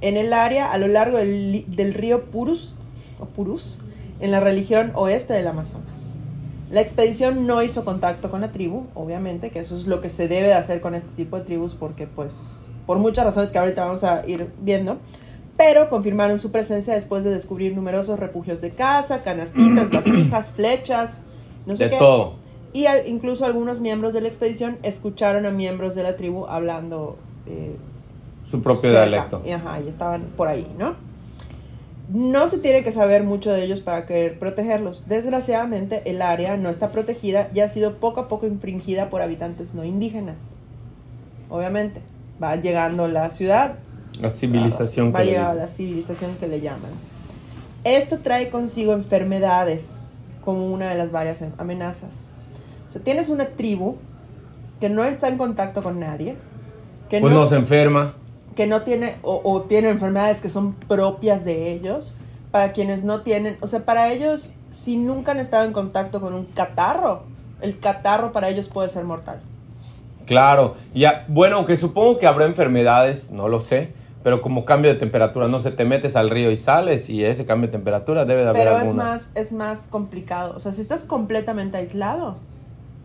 En 0.00 0.16
el 0.16 0.32
área 0.32 0.70
a 0.72 0.78
lo 0.78 0.88
largo 0.88 1.18
del, 1.18 1.64
del 1.68 1.94
río 1.94 2.24
Purus, 2.26 2.74
o 3.20 3.26
Purus, 3.26 3.78
en 4.20 4.30
la 4.30 4.40
región 4.40 4.92
oeste 4.94 5.32
del 5.32 5.46
Amazonas. 5.46 6.14
La 6.70 6.80
expedición 6.82 7.46
no 7.46 7.62
hizo 7.62 7.84
contacto 7.84 8.30
con 8.30 8.40
la 8.42 8.52
tribu, 8.52 8.84
obviamente, 8.94 9.50
que 9.50 9.58
eso 9.60 9.74
es 9.76 9.86
lo 9.86 10.00
que 10.00 10.10
se 10.10 10.28
debe 10.28 10.48
de 10.48 10.54
hacer 10.54 10.80
con 10.80 10.94
este 10.94 11.10
tipo 11.16 11.36
de 11.38 11.44
tribus, 11.44 11.74
porque 11.74 12.06
pues, 12.06 12.66
por 12.86 12.98
muchas 12.98 13.24
razones 13.24 13.50
que 13.52 13.58
ahorita 13.58 13.86
vamos 13.86 14.04
a 14.04 14.26
ir 14.26 14.50
viendo, 14.60 14.98
pero 15.56 15.88
confirmaron 15.88 16.38
su 16.38 16.52
presencia 16.52 16.94
después 16.94 17.24
de 17.24 17.30
descubrir 17.30 17.74
numerosos 17.74 18.18
refugios 18.20 18.60
de 18.60 18.70
caza, 18.70 19.22
canastitas, 19.22 19.90
vasijas, 19.92 20.50
flechas, 20.50 21.20
no 21.66 21.74
sé 21.74 21.84
De 21.84 21.90
qué. 21.90 21.96
todo. 21.96 22.34
Y 22.74 22.84
al- 22.86 23.08
incluso 23.08 23.46
algunos 23.46 23.80
miembros 23.80 24.12
de 24.12 24.20
la 24.20 24.28
expedición 24.28 24.78
escucharon 24.82 25.46
a 25.46 25.50
miembros 25.50 25.94
de 25.94 26.02
la 26.02 26.16
tribu 26.16 26.46
hablando 26.46 27.16
eh, 27.46 27.74
Su 28.50 28.62
propio 28.62 28.90
cerca. 28.90 29.02
dialecto. 29.06 29.42
Y, 29.44 29.52
ajá, 29.52 29.80
y 29.80 29.88
estaban 29.88 30.22
por 30.36 30.48
ahí, 30.48 30.66
¿no? 30.78 30.94
No 32.12 32.46
se 32.48 32.56
tiene 32.58 32.82
que 32.82 32.90
saber 32.92 33.22
mucho 33.22 33.52
de 33.52 33.62
ellos 33.64 33.80
para 33.82 34.06
querer 34.06 34.38
protegerlos. 34.38 35.04
Desgraciadamente, 35.08 36.02
el 36.10 36.22
área 36.22 36.56
no 36.56 36.70
está 36.70 36.90
protegida 36.90 37.50
y 37.54 37.60
ha 37.60 37.68
sido 37.68 37.96
poco 37.96 38.20
a 38.22 38.28
poco 38.28 38.46
infringida 38.46 39.10
por 39.10 39.20
habitantes 39.20 39.74
no 39.74 39.84
indígenas. 39.84 40.56
obviamente. 41.50 42.00
Va 42.42 42.54
llegando 42.56 43.08
la 43.08 43.30
ciudad. 43.30 43.74
La 44.20 44.30
civilización 44.32 45.12
Va 45.14 45.18
que 45.18 45.24
le 45.24 45.30
llegando 45.32 45.50
a 45.50 45.54
dicen. 45.54 45.66
la 45.66 45.72
civilización 45.72 46.36
que 46.36 46.46
le 46.46 46.60
llaman. 46.60 46.90
Esto 47.84 48.18
trae 48.18 48.48
consigo 48.50 48.92
enfermedades 48.92 50.00
como 50.44 50.66
una 50.72 50.88
de 50.90 50.96
las 50.96 51.10
varias 51.10 51.42
em- 51.42 51.52
amenazas. 51.58 52.30
O 52.88 52.92
sea, 52.92 53.02
tienes 53.02 53.28
una 53.28 53.44
tribu 53.46 53.96
que 54.80 54.88
no 54.88 55.04
está 55.04 55.28
en 55.28 55.36
contacto 55.36 55.82
con 55.82 55.98
nadie, 56.00 56.36
que 57.10 57.20
Pues 57.20 57.32
no, 57.32 57.40
no 57.40 57.46
se 57.46 57.56
enferma. 57.56 58.14
Que 58.58 58.66
no 58.66 58.82
tiene 58.82 59.18
o, 59.22 59.40
o 59.44 59.62
tiene 59.62 59.88
enfermedades 59.88 60.40
que 60.40 60.48
son 60.48 60.72
propias 60.72 61.44
de 61.44 61.72
ellos, 61.72 62.16
para 62.50 62.72
quienes 62.72 63.04
no 63.04 63.20
tienen, 63.20 63.56
o 63.60 63.68
sea, 63.68 63.84
para 63.84 64.10
ellos, 64.10 64.50
si 64.70 64.96
nunca 64.96 65.30
han 65.30 65.38
estado 65.38 65.64
en 65.64 65.72
contacto 65.72 66.20
con 66.20 66.34
un 66.34 66.44
catarro, 66.44 67.22
el 67.60 67.78
catarro 67.78 68.32
para 68.32 68.48
ellos 68.48 68.66
puede 68.66 68.88
ser 68.88 69.04
mortal. 69.04 69.38
Claro. 70.26 70.74
Y 70.92 71.04
a- 71.04 71.24
bueno, 71.28 71.54
aunque 71.58 71.76
supongo 71.76 72.18
que 72.18 72.26
habrá 72.26 72.46
enfermedades, 72.46 73.30
no 73.30 73.46
lo 73.46 73.60
sé. 73.60 73.92
Pero 74.24 74.40
como 74.40 74.64
cambio 74.64 74.92
de 74.92 74.98
temperatura, 74.98 75.46
no 75.46 75.60
sé, 75.60 75.70
te 75.70 75.84
metes 75.84 76.16
al 76.16 76.28
río 76.28 76.50
y 76.50 76.56
sales 76.56 77.08
y 77.08 77.24
ese 77.24 77.44
cambio 77.44 77.68
de 77.68 77.72
temperatura 77.72 78.24
debe 78.24 78.42
de 78.42 78.48
haber 78.48 78.64
Pero 78.64 78.78
es 78.78 78.92
más, 78.92 79.30
es 79.36 79.52
más 79.52 79.86
complicado. 79.86 80.54
O 80.56 80.58
sea, 80.58 80.72
si 80.72 80.80
estás 80.80 81.02
completamente 81.04 81.76
aislado, 81.76 82.38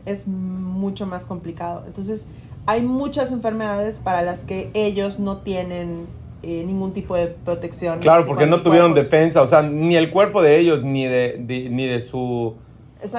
es 0.07 0.27
mucho 0.27 1.05
más 1.05 1.27
complicado. 1.27 1.83
Entonces, 1.85 2.25
hay 2.65 2.81
muchas 2.81 3.31
enfermedades 3.31 3.99
para 3.99 4.21
las 4.21 4.39
que 4.41 4.69
ellos 4.73 5.19
no 5.19 5.37
tienen 5.37 6.07
eh, 6.43 6.63
ningún 6.65 6.93
tipo 6.93 7.15
de 7.15 7.27
protección. 7.27 7.99
Claro, 7.99 8.25
porque 8.25 8.45
no 8.45 8.61
tuvieron 8.61 8.93
defensa, 8.93 9.41
o 9.41 9.47
sea, 9.47 9.61
ni 9.61 9.95
el 9.95 10.11
cuerpo 10.11 10.41
de 10.41 10.59
ellos, 10.59 10.83
ni 10.83 11.05
de, 11.05 11.37
de- 11.39 11.69
ni 11.69 11.85
de 11.87 12.01
su 12.01 12.55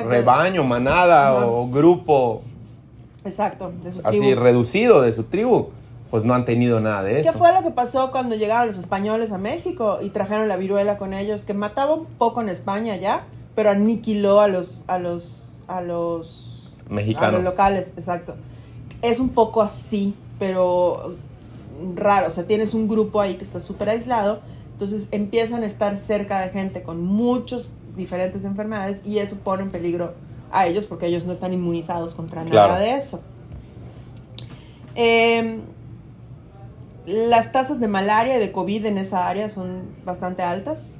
rebaño, 0.07 0.65
manada 0.65 1.47
o 1.47 1.69
grupo 1.69 2.43
Exacto, 3.25 3.73
de 3.83 3.93
su 3.93 4.01
así 4.05 4.19
tribu. 4.21 4.41
reducido 4.41 5.01
de 5.01 5.13
su 5.13 5.25
tribu, 5.25 5.69
pues 6.11 6.25
no 6.25 6.35
han 6.35 6.45
tenido 6.45 6.81
nada 6.81 7.03
de 7.03 7.23
¿Qué 7.23 7.29
eso. 7.29 7.39
fue 7.39 7.53
lo 7.53 7.63
que 7.63 7.71
pasó 7.71 8.11
cuando 8.11 8.35
llegaron 8.37 8.67
los 8.69 8.79
españoles 8.79 9.33
a 9.33 9.39
México 9.39 9.99
y 10.03 10.11
trajeron 10.11 10.49
la 10.49 10.57
viruela 10.57 10.97
con 10.99 11.13
ellos? 11.15 11.45
Que 11.45 11.55
mataba 11.55 11.95
un 11.95 12.07
poco 12.07 12.41
en 12.43 12.49
España 12.51 12.97
ya, 12.97 13.25
pero 13.55 13.71
aniquiló 13.71 14.41
a 14.41 14.49
los, 14.49 14.85
a 14.87 14.99
los, 14.99 15.59
a 15.69 15.81
los, 15.81 16.71
Mexicanos. 16.89 17.29
a 17.29 17.33
los 17.33 17.45
locales, 17.45 17.95
exacto. 17.97 18.37
Es 19.05 19.21
un 19.21 19.29
poco 19.31 19.61
así, 19.63 20.15
pero 20.39 21.15
raro. 21.95 22.29
O 22.29 22.31
sea, 22.31 22.45
tienes 22.45 22.75
un 22.75 22.89
grupo 22.89 23.21
ahí 23.21 23.35
que 23.35 23.45
está 23.45 23.61
súper 23.61 23.91
aislado, 23.91 24.41
entonces 24.73 25.09
empiezan 25.11 25.63
a 25.63 25.67
estar 25.67 25.97
cerca 25.97 26.41
de 26.41 26.49
gente 26.51 26.83
con 26.83 27.03
muchas 27.03 27.75
diferentes 27.97 28.45
enfermedades 28.45 29.03
y 29.05 29.19
eso 29.19 29.37
pone 29.37 29.63
en 29.63 29.71
peligro 29.71 30.15
a 30.51 30.67
ellos 30.67 30.85
porque 30.85 31.07
ellos 31.07 31.25
no 31.25 31.33
están 31.33 31.53
inmunizados 31.53 32.15
contra 32.15 32.43
Claro. 32.45 32.73
nada 32.73 32.81
de 32.81 32.97
eso. 32.97 33.21
Em, 34.95 35.61
las 37.07 37.53
tasas 37.53 37.81
de 37.81 37.89
malaria 37.89 38.37
y 38.37 38.41
de 38.41 38.53
COVID 38.53 38.87
en 38.87 38.99
esa 38.99 39.29
área 39.29 39.51
son 39.51 39.83
bastante 40.05 40.43
altas. 40.43 40.99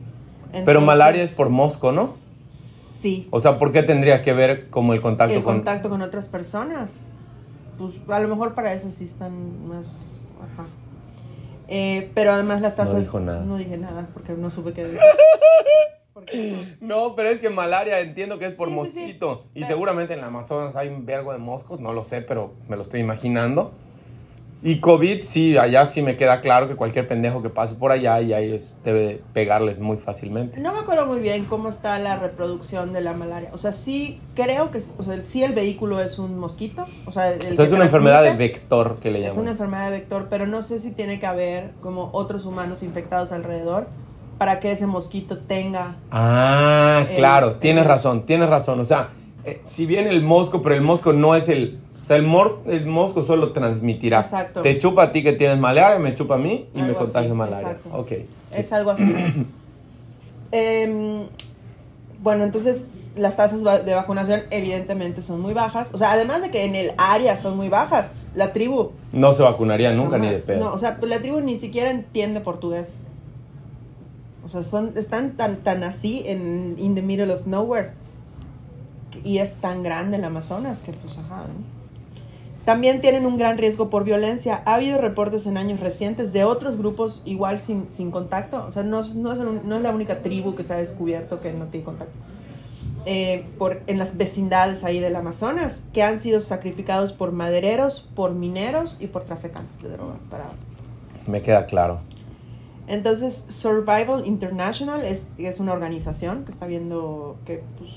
Pero 0.65 0.81
malaria 0.81 1.23
es 1.23 1.31
por 1.31 1.51
mosco, 1.51 1.91
¿no? 1.93 2.15
Sí, 2.47 3.29
O 3.31 3.41
sea, 3.41 3.59
¿por 3.59 3.71
qué 3.73 3.83
tendría 3.83 4.23
que 4.23 4.33
ver 4.33 4.71
como 4.71 4.95
el 4.95 5.01
contacto 5.01 5.37
el 5.37 5.43
con... 5.43 5.57
contacto 5.57 5.91
con 5.91 6.01
otras 6.03 6.27
personas. 6.27 7.01
Pues 7.79 7.93
a 8.09 8.21
lo 8.21 8.29
mejor 8.29 8.55
para 8.55 8.73
eso 8.73 8.91
sí 8.91 9.05
están 9.05 9.67
más. 9.69 9.97
Ajá. 10.41 10.67
Eh, 11.69 12.11
pero 12.15 12.33
además 12.33 12.61
las 12.61 12.77
tasas. 12.77 13.01
dijo 13.01 13.21
nada. 13.21 13.41
No 13.45 13.57
dije 13.57 13.77
nada 13.79 14.09
porque 14.13 14.33
no 14.35 14.51
supe 14.51 14.73
qué 14.73 14.85
decir. 14.85 15.01
No, 16.81 17.15
pero 17.17 17.29
es 17.29 17.39
que 17.41 17.51
malaria 17.51 18.01
entiendo 18.01 18.39
que 18.39 18.47
es 18.47 18.55
por 18.55 18.69
Sí, 18.69 18.75
sí, 18.75 18.89
sí. 18.91 18.99
mosquito. 19.01 19.45
Y 19.53 19.61
Pero- 19.61 19.67
seguramente 19.67 20.15
en 20.15 20.21
la 20.21 20.29
Amazonas 20.29 20.75
hay 20.75 20.89
un 20.89 21.05
vergo 21.05 21.33
de 21.33 21.39
moscos, 21.39 21.81
no 21.81 21.93
lo 21.93 22.03
sé, 22.05 22.23
pero 22.23 22.55
me 22.69 22.77
lo 22.77 22.83
estoy 22.83 23.01
imaginando. 23.01 23.73
Y 24.67 24.81
COVID, 24.81 25.23
sí, 25.25 25.59
allá 25.59 25.85
sí 25.87 26.01
me 26.01 26.17
queda 26.17 26.41
claro 26.41 26.69
que 26.69 26.75
cualquier 26.75 27.07
pendejo 27.07 27.43
que 27.43 27.51
pase 27.51 27.75
por 27.75 27.93
allá 27.93 28.19
y 28.23 28.33
ahí 28.33 28.51
es- 28.51 28.75
debe 28.83 29.01
de 29.01 29.23
pegarles 29.35 29.79
muy 29.79 29.99
fácilmente. 29.99 30.59
No 30.59 30.73
me 30.73 30.79
acuerdo 30.79 31.05
muy 31.05 31.21
bien 31.21 31.45
cómo 31.45 31.69
está 31.69 31.99
la 31.99 32.17
reproducción 32.17 32.95
de 32.95 33.03
la 33.03 33.13
malaria. 33.13 33.51
O 33.53 33.59
sea, 33.59 33.73
sí 33.73 34.23
creo 34.35 34.71
que, 34.71 34.79
o 34.97 35.03
sea, 35.03 35.21
sí 35.23 35.45
el 35.45 35.53
vehículo 35.53 36.01
es 36.01 36.19
un 36.19 36.39
mosquito. 36.39 36.87
O 37.05 37.13
sea, 37.13 37.31
el 37.33 37.53
O 37.53 37.57
sea, 37.57 37.67
es 37.67 37.73
una 37.73 37.85
enfermedad 37.85 38.23
de 38.23 38.35
vector 38.37 38.97
que 39.01 39.11
le 39.11 39.19
Es 39.19 39.25
llaman. 39.27 39.41
una 39.43 39.51
enfermedad 39.51 39.85
de 39.85 39.91
vector, 39.99 40.29
pero 40.31 40.47
no 40.47 40.63
sé 40.63 40.79
si 40.79 40.93
tiene 40.93 41.21
que 41.21 41.27
haber 41.27 41.73
como 41.83 42.09
otros 42.15 42.47
humanos 42.47 42.83
infectados 42.83 43.33
alrededor 43.33 43.89
para 44.39 44.61
que 44.61 44.73
ese 44.73 44.87
mosquito 44.87 45.41
tenga 45.41 45.97
Ah, 46.11 47.05
El- 47.11 47.17
claro, 47.17 47.57
tienes 47.57 47.83
el- 47.83 47.89
razón, 47.89 48.25
tienes 48.25 48.49
razón. 48.49 48.81
O 48.81 48.87
sea, 48.87 49.11
eh, 49.45 49.61
si 49.67 49.85
bien 49.85 50.07
el 50.07 50.23
mosco, 50.23 50.63
pero 50.63 50.75
el 50.75 50.81
mosco 50.81 51.13
no 51.13 51.35
es 51.35 51.51
el... 51.51 51.81
O 52.05 52.07
sea, 52.07 52.17
el, 52.19 52.23
mor- 52.23 52.61
el 52.67 52.85
mosco 52.85 53.25
solo 53.25 53.53
transmitirá. 53.53 54.21
Exacto. 54.21 54.61
Te 54.61 54.79
chupa 54.79 55.05
a 55.05 55.13
ti 55.13 55.23
que 55.23 55.33
tienes 55.33 55.59
malaria, 55.59 55.99
me 55.99 56.15
chupa 56.15 56.35
a 56.35 56.39
mí 56.39 56.69
y 56.75 56.83
me 56.83 56.91
así, 56.93 57.29
malaria. 57.29 57.61
exacto. 57.71 57.89
Ok. 57.95 58.09
sí. 58.11 58.27
Es 58.53 58.73
algo 58.75 58.91
así. 58.91 59.15
Em, 60.57 61.25
bueno, 62.23 62.45
entonces 62.45 62.87
las 63.17 63.37
tasas 63.37 63.65
de 63.85 63.95
vacunación 63.95 64.43
evidentemente 64.51 65.23
son 65.23 65.41
muy 65.41 65.53
bajas. 65.55 65.93
O 65.95 65.99
sea, 65.99 66.13
además 66.13 66.43
de 66.43 66.51
que 66.51 66.65
en 66.65 66.75
el 66.77 66.93
área 66.97 67.39
son 67.39 67.57
muy 67.57 67.69
bajas, 67.69 68.11
la 68.35 68.53
tribu... 68.53 68.91
No 69.13 69.33
se 69.33 69.43
vacunaría 69.43 69.93
nunca 69.93 70.19
ni 70.19 70.29
de 70.29 70.39
pedo. 70.39 70.61
No, 70.65 70.73
o 70.73 70.79
sea, 70.79 70.99
la 71.03 71.19
tribu 71.21 71.41
ni 71.41 71.57
siquiera 71.59 71.91
entiende 71.91 72.41
portugués. 72.41 72.99
O 74.45 74.49
sea, 74.49 74.63
son, 74.63 74.93
están 74.97 75.33
tan, 75.33 75.57
tan 75.57 75.83
así 75.83 76.23
en 76.27 76.77
in 76.79 76.95
the 76.95 77.03
middle 77.03 77.33
of 77.33 77.47
nowhere. 77.47 77.91
Y 79.25 79.39
es 79.39 79.55
tan 79.55 79.83
grande 79.83 80.19
el 80.19 80.25
Amazonas 80.25 80.83
que 80.83 80.93
pues 80.93 81.19
ajá, 81.19 81.45
¿no? 81.49 81.74
También 82.65 83.01
tienen 83.03 83.27
un 83.27 83.37
gran 83.37 83.59
riesgo 83.59 83.91
por 83.91 84.05
violencia. 84.05 84.63
Ha 84.65 84.77
habido 84.77 84.99
reportes 84.99 85.45
en 85.47 85.59
años 85.59 85.81
recientes 85.81 86.33
de 86.33 86.45
otros 86.45 86.79
grupos 86.79 87.21
igual 87.27 87.59
sin, 87.61 87.91
sin 87.91 88.11
contacto. 88.11 88.65
O 88.67 88.73
sea, 88.73 88.83
no, 88.83 89.01
es- 89.01 89.15
no 89.17 89.33
es, 89.33 89.39
el- 89.39 89.69
no 89.69 89.77
es 89.77 89.83
la 89.83 89.91
única 89.91 90.23
tribu 90.23 90.55
que 90.55 90.65
se 90.65 90.73
ha 90.73 90.77
descubierto 90.77 91.41
que 91.41 91.53
no 91.53 91.67
tiene 91.67 91.85
contacto. 91.85 92.15
Eh, 93.07 93.45
por, 93.59 93.83
en 93.87 93.99
las 93.99 94.17
vecindades 94.17 94.83
ahí 94.83 94.99
del 94.99 95.15
Amazonas, 95.15 95.85
que 95.93 96.03
han 96.03 96.19
sido 96.19 96.41
sacrificados 96.41 97.13
por 97.13 97.33
madereros, 97.33 98.01
por 98.15 98.33
mineros 98.33 98.97
y 98.99 99.09
por 99.09 99.25
traficantes 99.25 99.83
de 99.83 99.91
droga. 99.91 100.15
Para... 100.31 100.47
Me 101.27 101.43
queda 101.43 101.67
claro. 101.67 102.01
Entonces, 102.87 103.45
Survival 103.49 104.27
International 104.27 105.05
es, 105.05 105.27
es 105.37 105.61
una 105.61 105.73
organización 105.75 106.45
que 106.45 106.51
está 106.53 106.67
viendo, 106.67 107.37
que 107.45 107.63
pues, 107.79 107.91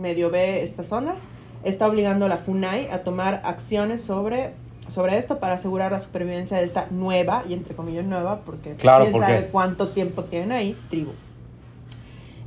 medio 0.00 0.30
ve 0.30 0.62
estas 0.62 0.86
zonas, 0.86 1.18
está 1.64 1.86
obligando 1.88 2.26
a 2.26 2.28
la 2.28 2.38
FUNAI 2.38 2.88
a 2.90 3.02
tomar 3.04 3.40
acciones 3.44 4.02
sobre, 4.02 4.50
sobre 4.88 5.18
esto 5.18 5.38
para 5.38 5.54
asegurar 5.54 5.92
la 5.92 6.00
supervivencia 6.00 6.56
de 6.58 6.64
esta 6.64 6.86
nueva, 6.90 7.44
y 7.48 7.52
entre 7.54 7.74
comillas 7.74 8.04
nueva, 8.04 8.40
porque 8.44 8.74
Claro, 8.74 9.04
quién 9.04 9.12
porque- 9.12 9.26
sabe 9.26 9.46
cuánto 9.52 9.88
tiempo 9.88 10.24
tienen 10.24 10.52
ahí, 10.52 10.76
tribu. 10.90 11.12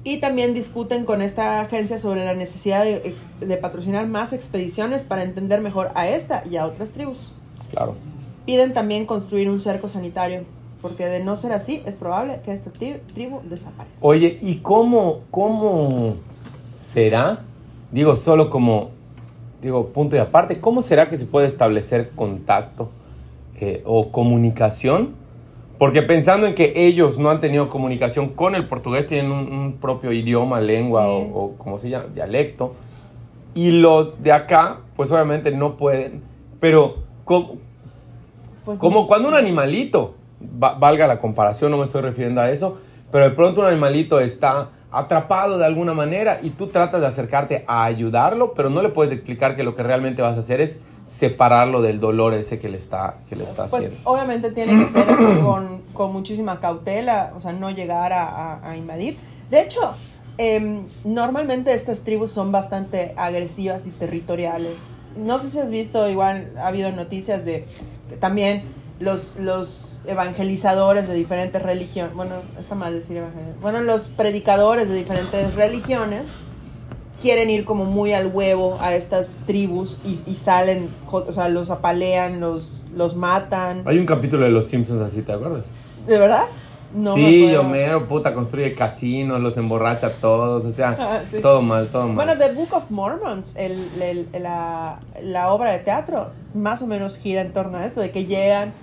Y 0.04 0.18
también 0.18 0.54
discuten 0.54 1.04
con 1.04 1.22
esta 1.24 1.62
agencia 1.62 1.98
sobre 1.98 2.24
la 2.26 2.36
necesidad 2.36 2.84
de, 2.84 3.16
de 3.40 3.58
patrocinar 3.58 4.06
más 4.08 4.34
expediciones 4.34 5.04
para 5.04 5.24
entender 5.24 5.62
mejor 5.62 5.90
a 5.96 6.08
esta 6.08 6.44
y 6.50 6.58
a 6.58 6.68
otras 6.68 6.92
tribus. 6.92 7.34
Claro. 7.72 7.96
Piden 8.46 8.76
también 8.76 9.08
construir 9.08 9.50
un 9.50 9.60
cerco 9.62 9.90
sanitario, 9.90 10.44
porque 10.84 11.08
de 11.08 11.24
no 11.24 11.36
ser 11.36 11.52
así, 11.54 11.82
es 11.88 11.96
probable 11.96 12.40
que 12.46 12.54
esta 12.54 12.72
tri- 12.72 13.00
tribu 13.16 13.42
desaparezca. 13.50 14.06
Oye, 14.06 14.38
¿y 14.44 14.58
cómo, 14.58 15.22
cómo 15.32 16.18
será? 16.80 17.40
Digo, 17.92 18.16
solo 18.18 18.52
como, 18.52 18.92
digo, 19.66 19.88
punto 19.88 20.16
y 20.16 20.20
aparte, 20.20 20.60
¿cómo 20.60 20.82
será 20.82 21.10
que 21.10 21.18
se 21.18 21.26
puede 21.26 21.48
establecer 21.48 22.12
contacto 22.16 22.90
eh, 23.60 23.82
o 23.86 24.12
comunicación? 24.12 25.16
Porque 25.78 26.02
pensando 26.04 26.48
en 26.48 26.56
que 26.56 26.72
ellos 26.76 27.20
no 27.20 27.30
han 27.30 27.40
tenido 27.42 27.68
comunicación 27.68 28.30
con 28.30 28.56
el 28.56 28.68
portugués, 28.68 29.08
tienen 29.08 29.32
un, 29.32 29.52
un 29.52 29.74
propio 29.74 30.12
idioma, 30.14 30.62
lengua 30.62 31.02
Sí. 31.04 31.08
o, 31.10 31.18
o 31.44 31.52
como 31.58 31.80
se 31.80 31.90
llama, 31.90 32.06
dialecto. 32.14 32.76
Y 33.54 33.72
los 33.72 34.22
de 34.22 34.32
acá, 34.32 34.80
pues 34.96 35.12
obviamente 35.12 35.52
no 35.52 35.76
pueden. 35.78 36.22
Pero, 36.60 36.98
¿cómo, 37.26 37.56
Pues 38.64 38.80
como 38.80 39.02
no 39.02 39.08
cuando 39.08 39.28
un 39.30 39.34
sé. 39.34 39.40
animalito, 39.42 40.16
va- 40.62 40.76
valga 40.76 41.08
la 41.08 41.20
comparación, 41.20 41.72
no 41.72 41.78
me 41.78 41.86
estoy 41.86 42.02
refiriendo 42.02 42.40
a 42.42 42.50
eso, 42.52 42.78
pero 43.12 43.26
de 43.26 43.32
pronto 43.32 43.62
un 43.62 43.68
animalito 43.68 44.20
está 44.20 44.70
atrapado 44.98 45.58
de 45.58 45.66
alguna 45.66 45.94
manera 45.94 46.40
y 46.42 46.52
tú 46.52 46.68
tratas 46.68 47.02
de 47.02 47.08
acercarte 47.08 47.64
a 47.68 47.84
ayudarlo, 47.86 48.54
pero 48.54 48.70
no 48.70 48.82
le 48.82 48.90
puedes 48.90 49.12
explicar 49.12 49.56
que 49.56 49.64
lo 49.64 49.76
que 49.76 49.84
realmente 49.84 50.22
vas 50.22 50.36
a 50.38 50.40
hacer 50.40 50.62
es 50.62 50.80
separarlo 51.04 51.82
del 51.82 52.00
dolor 52.00 52.34
ese 52.34 52.60
que 52.60 52.68
le 52.70 52.78
está, 52.78 53.18
que 53.30 53.36
le 53.36 53.44
está 53.44 53.68
Pues 53.68 53.86
haciendo. 53.86 54.10
obviamente 54.10 54.52
tiene 54.52 54.74
que 54.78 54.86
ser 54.86 55.06
con, 55.44 55.82
con 55.94 56.12
muchísima 56.12 56.60
cautela, 56.60 57.32
o 57.36 57.40
sea, 57.40 57.54
no 57.54 57.70
llegar 57.72 58.12
a, 58.14 58.24
a- 58.28 58.70
a 58.72 58.76
invadir. 58.78 59.18
De 59.52 59.62
hecho, 59.62 59.80
em, 60.38 60.88
normalmente 61.04 61.74
estas 61.74 62.02
tribus 62.02 62.32
son 62.32 62.52
bastante 62.52 63.14
agresivas 63.18 63.86
y 63.88 63.92
territoriales. 63.92 64.98
No 65.16 65.40
sé 65.40 65.50
si 65.50 65.60
has 65.60 65.70
visto, 65.70 66.10
igual 66.10 66.52
ha 66.58 66.68
habido 66.68 66.92
noticias 66.92 67.46
de 67.46 67.66
que 68.10 68.18
también 68.18 68.64
los, 69.00 69.36
los 69.38 70.00
evangelizadores 70.06 71.08
de 71.08 71.14
diferentes 71.16 71.62
religiones, 71.62 72.16
bueno, 72.16 72.36
está 72.60 72.76
mal 72.76 72.94
decir 72.94 73.18
evangelizadores, 73.18 73.62
bueno, 73.62 73.82
los 73.82 74.06
predicadores 74.06 74.88
de 74.88 74.96
diferentes 74.96 75.56
religiones 75.56 76.32
quieren 77.22 77.50
ir 77.50 77.66
como 77.66 77.86
muy 77.86 78.14
al 78.14 78.28
huevo 78.28 78.78
a 78.82 78.94
estas 78.96 79.38
tribus 79.46 79.98
y, 80.06 80.20
y 80.30 80.36
salen, 80.36 80.90
o 81.12 81.32
sea, 81.34 81.50
los 81.50 81.72
apalean, 81.72 82.40
los, 82.40 82.84
los 82.96 83.16
matan. 83.16 83.84
Hay 83.86 83.98
un 83.98 84.06
capítulo 84.06 84.44
de 84.46 84.52
Los 84.52 84.68
Simpsons 84.68 85.02
así, 85.02 85.22
¿te 85.22 85.32
acuerdas? 85.34 85.66
¿De 86.06 86.18
verdad? 86.20 86.44
No 86.94 87.14
sí. 87.16 87.54
Homero, 87.56 88.08
puta, 88.08 88.34
construye 88.34 88.74
casinos, 88.76 89.42
los 89.42 89.58
emborracha 89.58 90.08
a 90.08 90.12
todos, 90.14 90.64
o 90.64 90.72
sea, 90.72 90.96
Ah, 90.98 91.20
sí. 91.30 91.40
todo 91.42 91.62
mal, 91.62 91.88
todo 91.88 92.08
mal. 92.08 92.16
Bueno, 92.28 92.38
The 92.38 92.54
Book 92.54 92.74
of 92.74 92.90
Mormons, 92.92 93.56
el, 93.58 93.90
el- 94.02 94.28
la, 94.42 95.00
la 95.22 95.52
obra 95.52 95.72
de 95.72 95.80
teatro, 95.80 96.30
más 96.54 96.82
o 96.82 96.88
menos 96.88 97.18
gira 97.18 97.42
en 97.42 97.52
torno 97.52 97.78
a 97.80 97.86
esto, 97.86 98.00
de 98.00 98.12
que 98.12 98.26
llegan 98.26 98.74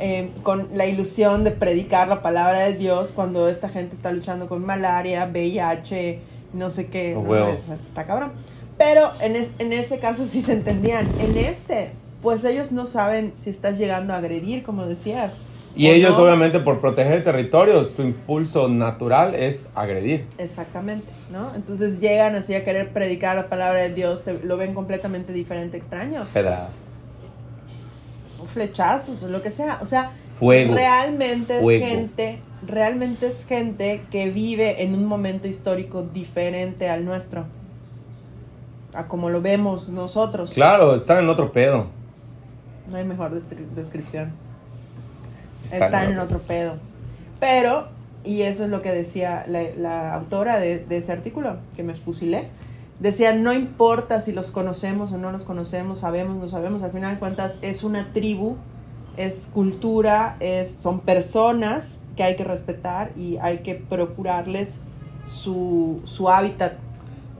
eh, 0.00 0.30
con 0.42 0.68
la 0.74 0.86
ilusión 0.86 1.44
de 1.44 1.50
predicar 1.50 2.08
la 2.08 2.22
palabra 2.22 2.60
de 2.60 2.72
Dios 2.74 3.12
cuando 3.12 3.48
esta 3.48 3.68
gente 3.68 3.94
está 3.94 4.10
luchando 4.12 4.48
con 4.48 4.64
malaria, 4.64 5.28
VIH, 5.30 6.18
no 6.54 6.70
sé 6.70 6.86
qué. 6.88 7.14
Oh, 7.16 7.46
está 7.46 8.06
cabrón. 8.06 8.32
Pero 8.78 9.10
en, 9.20 9.36
es- 9.36 9.50
en 9.58 9.72
ese 9.72 9.98
caso 9.98 10.24
sí 10.24 10.40
se 10.42 10.54
entendían. 10.54 11.06
En 11.20 11.36
este, 11.36 11.90
pues 12.22 12.44
ellos 12.44 12.72
no 12.72 12.86
saben 12.86 13.32
si 13.34 13.50
estás 13.50 13.78
llegando 13.78 14.14
a 14.14 14.16
agredir, 14.16 14.62
como 14.62 14.86
decías. 14.86 15.42
y 15.76 15.88
ellos, 15.88 16.12
no. 16.16 16.24
obviamente, 16.24 16.58
por 16.60 16.80
proteger 16.80 17.12
el 17.12 17.22
territorio, 17.24 17.84
su 17.84 18.02
impulso 18.02 18.68
natural 18.68 19.34
es 19.34 19.68
agredir. 19.74 20.24
Exactamente, 20.38 21.06
¿no? 21.30 21.54
Entonces 21.54 22.00
llegan 22.00 22.34
así 22.34 22.54
a 22.54 22.64
querer 22.64 22.88
predicar 22.90 23.36
la 23.36 23.48
palabra 23.48 23.80
de 23.80 23.90
Dios, 23.94 24.24
te- 24.24 24.40
lo 24.42 24.56
ven 24.56 24.74
completamente 24.74 25.32
diferente, 25.32 25.76
extraño. 25.76 26.24
Pedrada. 26.32 26.70
Flechazos 28.50 29.22
o 29.22 29.28
lo 29.28 29.42
que 29.42 29.50
sea. 29.50 29.78
O 29.80 29.86
sea, 29.86 30.12
Fuego. 30.34 30.74
realmente 30.74 31.56
es 31.56 31.62
Fuego. 31.62 31.86
gente, 31.86 32.40
realmente 32.66 33.28
es 33.28 33.46
gente 33.46 34.02
que 34.10 34.30
vive 34.30 34.82
en 34.82 34.94
un 34.94 35.06
momento 35.06 35.48
histórico 35.48 36.02
diferente 36.02 36.88
al 36.88 37.04
nuestro. 37.04 37.46
A 38.94 39.06
como 39.06 39.30
lo 39.30 39.40
vemos 39.40 39.88
nosotros. 39.88 40.50
Claro, 40.50 40.94
están 40.94 41.18
en 41.18 41.28
otro 41.28 41.52
pedo. 41.52 41.86
No 42.90 42.96
hay 42.96 43.04
mejor 43.04 43.30
descripción. 43.30 44.32
Están 45.64 45.82
Están, 45.82 46.12
en 46.12 46.18
otro 46.18 46.40
pedo. 46.40 46.74
Pero, 47.38 47.88
y 48.24 48.42
eso 48.42 48.64
es 48.64 48.70
lo 48.70 48.82
que 48.82 48.90
decía 48.90 49.44
la, 49.46 49.62
la 49.76 50.14
autora 50.14 50.58
de, 50.58 50.78
de 50.78 50.96
ese 50.96 51.12
artículo, 51.12 51.58
que 51.76 51.84
me 51.84 51.94
fusilé, 51.94 52.48
decía, 53.00 53.34
no 53.34 53.52
importa 53.52 54.20
si 54.20 54.32
los 54.32 54.50
conocemos 54.50 55.10
o 55.12 55.18
no 55.18 55.32
los 55.32 55.42
conocemos, 55.42 55.98
sabemos, 56.00 56.36
no 56.36 56.48
sabemos, 56.48 56.82
al 56.82 56.92
final 56.92 57.14
de 57.14 57.18
cuentas 57.18 57.54
es 57.62 57.82
una 57.82 58.12
tribu, 58.12 58.56
es 59.16 59.50
cultura, 59.52 60.36
es, 60.40 60.70
son 60.70 61.00
personas 61.00 62.04
que 62.16 62.22
hay 62.22 62.36
que 62.36 62.44
respetar 62.44 63.10
y 63.16 63.36
hay 63.38 63.58
que 63.58 63.74
procurarles 63.74 64.80
su, 65.26 66.00
su 66.04 66.28
hábitat. 66.30 66.74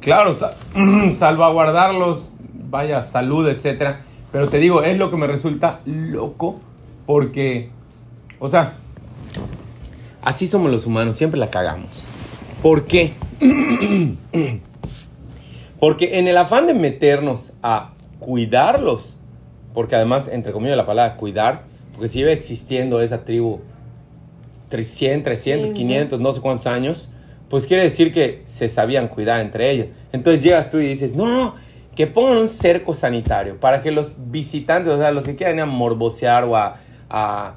Claro, 0.01 0.33
sa- 0.35 0.55
salvaguardarlos, 1.11 2.33
vaya, 2.71 3.03
salud, 3.03 3.49
etcétera. 3.49 4.01
Pero 4.33 4.49
te 4.49 4.59
digo, 4.59 4.83
es 4.83 4.97
lo 4.97 5.11
que 5.11 5.17
me 5.17 5.27
resulta 5.27 5.81
loco 5.85 6.57
porque, 7.07 7.71
o 8.39 8.49
sea, 8.49 8.75
así 10.23 10.47
somos 10.47 10.71
los 10.71 10.87
humanos, 10.87 11.17
siempre 11.17 11.39
la 11.41 11.49
cagamos. 11.49 11.91
¿Por 12.63 12.85
qué? 12.85 13.13
Porque 15.81 16.19
en 16.19 16.29
el 16.29 16.37
afán 16.37 16.67
de 16.67 16.75
meternos 16.75 17.53
a 17.63 17.95
cuidarlos, 18.19 19.17
porque 19.73 19.97
además, 19.97 20.29
entre 20.31 20.53
comillas, 20.53 20.77
la 20.77 20.87
palabra 20.87 21.17
cuidar, 21.17 21.63
porque 21.93 22.09
sigue 22.09 22.33
existiendo 22.33 23.01
esa 23.01 23.25
tribu 23.25 23.61
300, 24.69 25.25
300, 25.25 25.71
Sí, 25.71 25.75
sí. 25.75 25.83
500, 25.83 26.21
no 26.21 26.33
sé 26.33 26.41
cuántos 26.41 26.67
años, 26.67 27.09
pues 27.49 27.67
quiere 27.67 27.83
decir 27.83 28.13
que 28.13 28.43
se 28.45 28.69
sabían 28.69 29.09
cuidar 29.09 29.41
entre 29.41 29.71
ellos. 29.71 29.87
Entonces 30.13 30.43
llegas 30.43 30.71
tú 30.71 30.79
y 30.79 30.87
dices, 30.87 31.15
no, 31.17 31.27
no, 31.27 31.55
que 31.97 32.07
pongan 32.07 32.39
un 32.39 32.49
cerco 32.49 32.95
sanitario 32.95 33.59
para 33.59 33.81
que 33.81 33.91
los 33.91 34.15
visitantes, 34.31 34.93
o 34.93 34.99
sea, 34.99 35.11
los 35.11 35.25
que 35.25 35.35
quieran 35.35 35.57
ir 35.57 35.63
a 35.63 35.67
morbosear 35.67 36.45
o 36.45 36.57
a, 36.57 36.77
a 37.09 37.55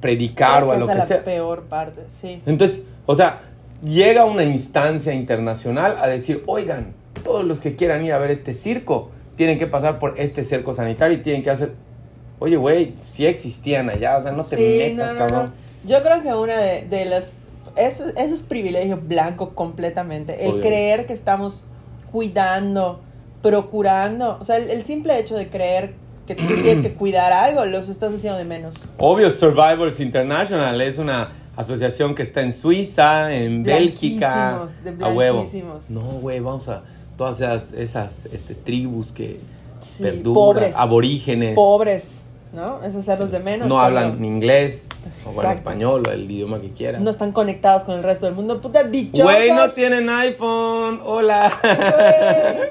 predicar 0.00 0.62
o 0.62 0.72
a 0.72 0.76
lo 0.76 0.84
esa 0.84 0.92
que 0.92 0.98
es 0.98 1.08
la 1.10 1.16
sea. 1.16 1.24
peor 1.24 1.64
parte, 1.64 2.02
sí. 2.08 2.40
Entonces, 2.46 2.84
o 3.06 3.14
sea, 3.16 3.40
llega 3.84 4.24
una 4.24 4.44
instancia 4.44 5.12
internacional 5.12 5.96
a 5.98 6.06
decir, 6.06 6.44
oigan, 6.46 6.94
todos 7.22 7.44
los 7.44 7.60
que 7.60 7.76
quieran 7.76 8.04
ir 8.04 8.12
a 8.12 8.18
ver 8.18 8.30
este 8.30 8.52
circo 8.54 9.10
tienen 9.36 9.58
que 9.58 9.66
pasar 9.66 9.98
por 9.98 10.18
este 10.18 10.44
cerco 10.44 10.74
sanitario 10.74 11.16
y 11.16 11.22
tienen 11.22 11.42
que 11.42 11.50
hacer... 11.50 11.74
Oye, 12.38 12.56
güey, 12.56 12.94
sí 13.06 13.26
existían 13.26 13.90
allá, 13.90 14.18
o 14.18 14.22
sea, 14.22 14.32
no 14.32 14.42
te 14.44 14.56
Sí, 14.56 14.78
metas, 14.94 15.08
no, 15.08 15.12
no, 15.12 15.18
cabrón. 15.18 15.52
no. 15.84 15.88
Yo 15.88 16.02
creo 16.02 16.22
que 16.22 16.34
una 16.34 16.56
de, 16.56 16.86
de 16.86 17.04
las... 17.06 17.38
Eso, 17.76 18.04
eso 18.16 18.34
es 18.34 18.42
privilegio 18.42 18.98
blanco 18.98 19.54
completamente. 19.54 20.46
El 20.46 20.60
creer 20.60 21.06
que 21.06 21.12
estamos 21.12 21.64
cuidando, 22.10 23.00
procurando. 23.42 24.36
O 24.40 24.44
sea, 24.44 24.56
el, 24.56 24.70
el 24.70 24.84
simple 24.84 25.18
hecho 25.18 25.36
de 25.36 25.48
creer 25.48 25.94
que 26.26 26.34
tú 26.34 26.46
tienes 26.46 26.80
que 26.82 26.92
cuidar 26.94 27.32
algo, 27.32 27.64
los 27.64 27.88
estás 27.88 28.14
haciendo 28.14 28.38
de 28.38 28.44
menos. 28.44 28.74
Obvio, 28.98 29.30
Survivors 29.30 29.98
International 30.00 30.80
es 30.80 30.98
una 30.98 31.32
asociación 31.56 32.14
que 32.14 32.22
está 32.22 32.40
en 32.42 32.52
Suiza, 32.52 33.34
en 33.34 33.62
Bélgica. 33.64 34.66
De 34.84 35.04
A 35.04 35.08
huevo. 35.08 35.48
No, 35.88 36.02
güey, 36.20 36.40
vamos 36.40 36.68
a 36.68 36.82
todas 37.20 37.38
esas, 37.38 37.72
esas 37.72 38.26
este, 38.32 38.54
tribus 38.54 39.12
que 39.12 39.40
Sí, 39.80 40.02
perduran, 40.02 40.32
pobres. 40.34 40.76
aborígenes. 40.76 41.54
Pobres, 41.54 42.24
¿no? 42.50 42.82
Es 42.82 42.94
hacerlos 42.96 43.30
de 43.30 43.40
menos. 43.40 43.68
no 43.68 43.78
hablan 43.78 44.18
ni 44.22 44.26
inglés, 44.26 44.88
o 45.26 45.32
bueno, 45.32 45.50
español, 45.50 46.02
o 46.08 46.10
el 46.12 46.30
idioma 46.30 46.62
que 46.62 46.70
quieran. 46.70 47.04
No 47.04 47.10
están 47.10 47.32
conectados 47.32 47.84
con 47.84 47.96
el 47.98 48.02
resto 48.02 48.24
del 48.24 48.34
mundo. 48.34 48.58
Puta, 48.62 48.84
dichosos. 48.84 49.24
Güey, 49.24 49.52
no 49.52 49.68
tienen 49.68 50.08
iPhone. 50.08 51.00
Hola. 51.04 51.52
Güey. 51.62 52.70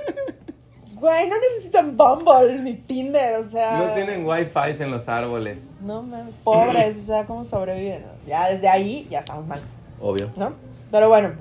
Güey, 0.99 1.29
no 1.29 1.35
necesitan 1.53 1.95
Bumble 1.95 2.59
ni 2.59 2.73
Tinder, 2.73 3.35
o 3.37 3.47
sea. 3.47 3.77
No 3.77 3.93
tienen 3.93 4.25
wifi 4.25 4.83
en 4.83 4.91
los 4.91 5.07
árboles. 5.07 5.59
No, 5.79 6.01
mames, 6.01 6.33
pobres, 6.43 6.97
o 6.97 7.01
sea, 7.01 7.25
¿cómo 7.25 7.45
sobreviven? 7.45 8.03
Ya 8.27 8.49
desde 8.49 8.67
ahí 8.67 9.07
ya 9.09 9.19
estamos 9.19 9.47
mal, 9.47 9.61
Obvio. 10.01 10.29
¿no? 10.35 10.51
Pero 10.91 11.07
bueno, 11.07 11.35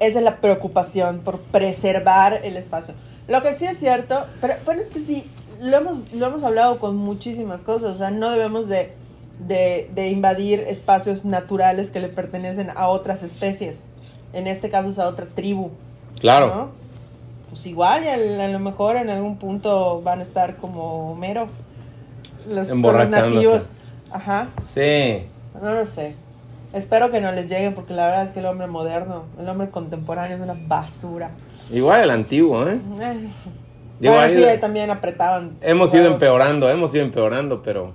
esa 0.00 0.18
es 0.18 0.24
la 0.24 0.36
preocupación 0.40 1.20
por 1.20 1.38
preservar 1.40 2.40
el 2.44 2.56
espacio. 2.56 2.94
Lo 3.28 3.42
que 3.42 3.52
sí 3.54 3.66
es 3.66 3.78
cierto, 3.78 4.24
pero 4.40 4.54
bueno, 4.64 4.82
es 4.82 4.90
que 4.90 5.00
sí, 5.00 5.28
lo 5.60 5.76
hemos, 5.76 5.98
lo 6.12 6.26
hemos 6.26 6.42
hablado 6.44 6.78
con 6.78 6.96
muchísimas 6.96 7.62
cosas, 7.62 7.94
o 7.94 7.98
sea, 7.98 8.10
no 8.10 8.30
debemos 8.30 8.68
de, 8.68 8.92
de, 9.40 9.90
de 9.94 10.08
invadir 10.08 10.60
espacios 10.60 11.24
naturales 11.24 11.90
que 11.90 12.00
le 12.00 12.08
pertenecen 12.08 12.70
a 12.74 12.88
otras 12.88 13.22
especies. 13.22 13.86
En 14.32 14.46
este 14.46 14.68
caso 14.70 14.90
es 14.90 14.98
a 14.98 15.08
otra 15.08 15.26
tribu. 15.26 15.70
Claro. 16.20 16.46
¿no? 16.54 16.70
Pues 17.48 17.64
igual, 17.66 18.04
y 18.04 18.08
a, 18.08 18.48
lo 18.48 18.58
mejor 18.58 18.96
en 18.96 19.08
algún 19.08 19.38
punto 19.38 20.02
van 20.02 20.20
a 20.20 20.22
estar 20.22 20.56
como 20.56 21.12
Homero. 21.12 21.48
Los, 22.48 22.68
los 22.68 23.08
nativos. 23.08 23.68
Ajá, 24.10 24.50
Sí. 24.62 25.26
no 25.60 25.74
lo 25.74 25.86
sé. 25.86 26.14
Espero 26.72 27.10
que 27.10 27.20
no 27.20 27.32
les 27.32 27.48
lleguen 27.48 27.74
porque 27.74 27.94
la 27.94 28.06
verdad 28.06 28.24
es 28.24 28.30
que 28.32 28.40
el 28.40 28.46
hombre 28.46 28.66
moderno, 28.66 29.24
el 29.40 29.48
hombre 29.48 29.70
contemporáneo 29.70 30.36
es 30.36 30.42
una 30.42 30.56
basura. 30.66 31.30
Igual 31.72 32.02
el 32.04 32.10
antiguo, 32.10 32.66
¿eh? 32.68 32.78
Ay. 33.02 33.30
Digo, 33.98 34.12
Ahora 34.14 34.26
ahí 34.26 34.36
sí, 34.36 34.60
también 34.60 34.90
apretaban. 34.90 35.52
Hemos 35.62 35.92
ido 35.94 36.06
empeorando, 36.06 36.68
hemos 36.68 36.94
ido 36.94 37.04
empeorando, 37.04 37.62
pero 37.62 37.92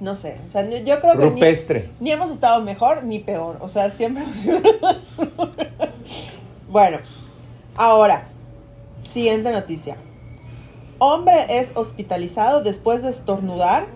No 0.00 0.16
sé, 0.16 0.36
o 0.46 0.50
sea, 0.50 0.68
yo- 0.68 1.00
creo 1.00 1.12
que 1.12 1.18
ni, 1.18 1.24
rupestre. 1.24 1.90
ni 2.00 2.10
hemos 2.10 2.30
estado 2.30 2.60
mejor 2.62 3.04
ni 3.04 3.20
peor. 3.20 3.56
O 3.60 3.68
sea, 3.68 3.88
siempre 3.90 4.24
hemos 4.24 4.36
sido 4.36 4.58
Bueno, 6.68 6.98
ahora, 7.76 8.24
siguiente 9.04 9.50
noticia. 9.52 9.96
Hombre 10.98 11.46
es 11.60 11.70
hospitalizado 11.74 12.62
después 12.62 13.02
de 13.02 13.10
estornudar, 13.10 13.86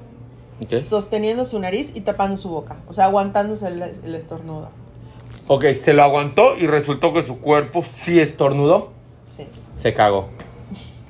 Ok. 0.63 0.75
sosteniendo 0.81 1.45
su 1.45 1.59
nariz 1.59 1.93
y 1.95 2.01
tapando 2.03 2.37
su 2.37 2.49
boca. 2.49 2.77
O 2.89 2.93
sea, 2.93 3.05
aguantándose 3.07 3.67
el, 3.69 3.83
el 3.83 4.15
estornudo. 4.15 4.69
Ok, 5.49 5.67
se 5.73 5.93
lo 5.93 6.03
aguantó 6.03 6.57
y 6.57 6.67
resultó 6.67 7.13
que 7.13 7.25
su 7.25 7.39
cuerpo 7.41 7.85
sí 8.05 8.21
estornudó. 8.21 8.91
Sí. 9.37 9.47
Se 9.75 9.93
cagó. 9.95 10.29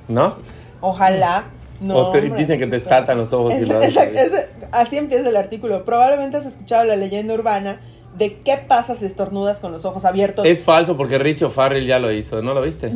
¿No? 0.07 0.35
Ojalá. 0.81 1.45
No, 1.81 1.97
o 1.97 2.11
te- 2.11 2.21
dicen 2.29 2.57
que 2.59 2.67
te 2.67 2.79
saltan 2.79 3.17
los 3.17 3.33
ojos 3.33 3.53
y 3.53 3.57
Es- 3.63 3.67
lo 3.67 3.81
esa- 3.81 4.03
ese- 4.05 4.49
así 4.71 4.97
empieza 4.97 5.27
el 5.29 5.35
artículo. 5.35 5.83
Probablemente 5.85 6.37
has 6.37 6.45
escuchado 6.45 6.83
la 6.85 6.95
leyenda 6.95 7.33
urbana 7.33 7.77
de 8.17 8.35
qué 8.43 8.57
pasa 8.67 8.95
si 8.95 9.05
estornudas 9.05 9.59
con 9.59 9.71
los 9.71 9.85
ojos 9.85 10.05
abiertos. 10.05 10.45
Es 10.45 10.63
falso 10.63 10.95
porque 10.95 11.17
Richo 11.17 11.49
Farrell 11.49 11.85
ya 11.87 11.97
lo 11.99 12.11
hizo, 12.11 12.41
¿no 12.41 12.53
lo 12.53 12.61
viste? 12.61 12.93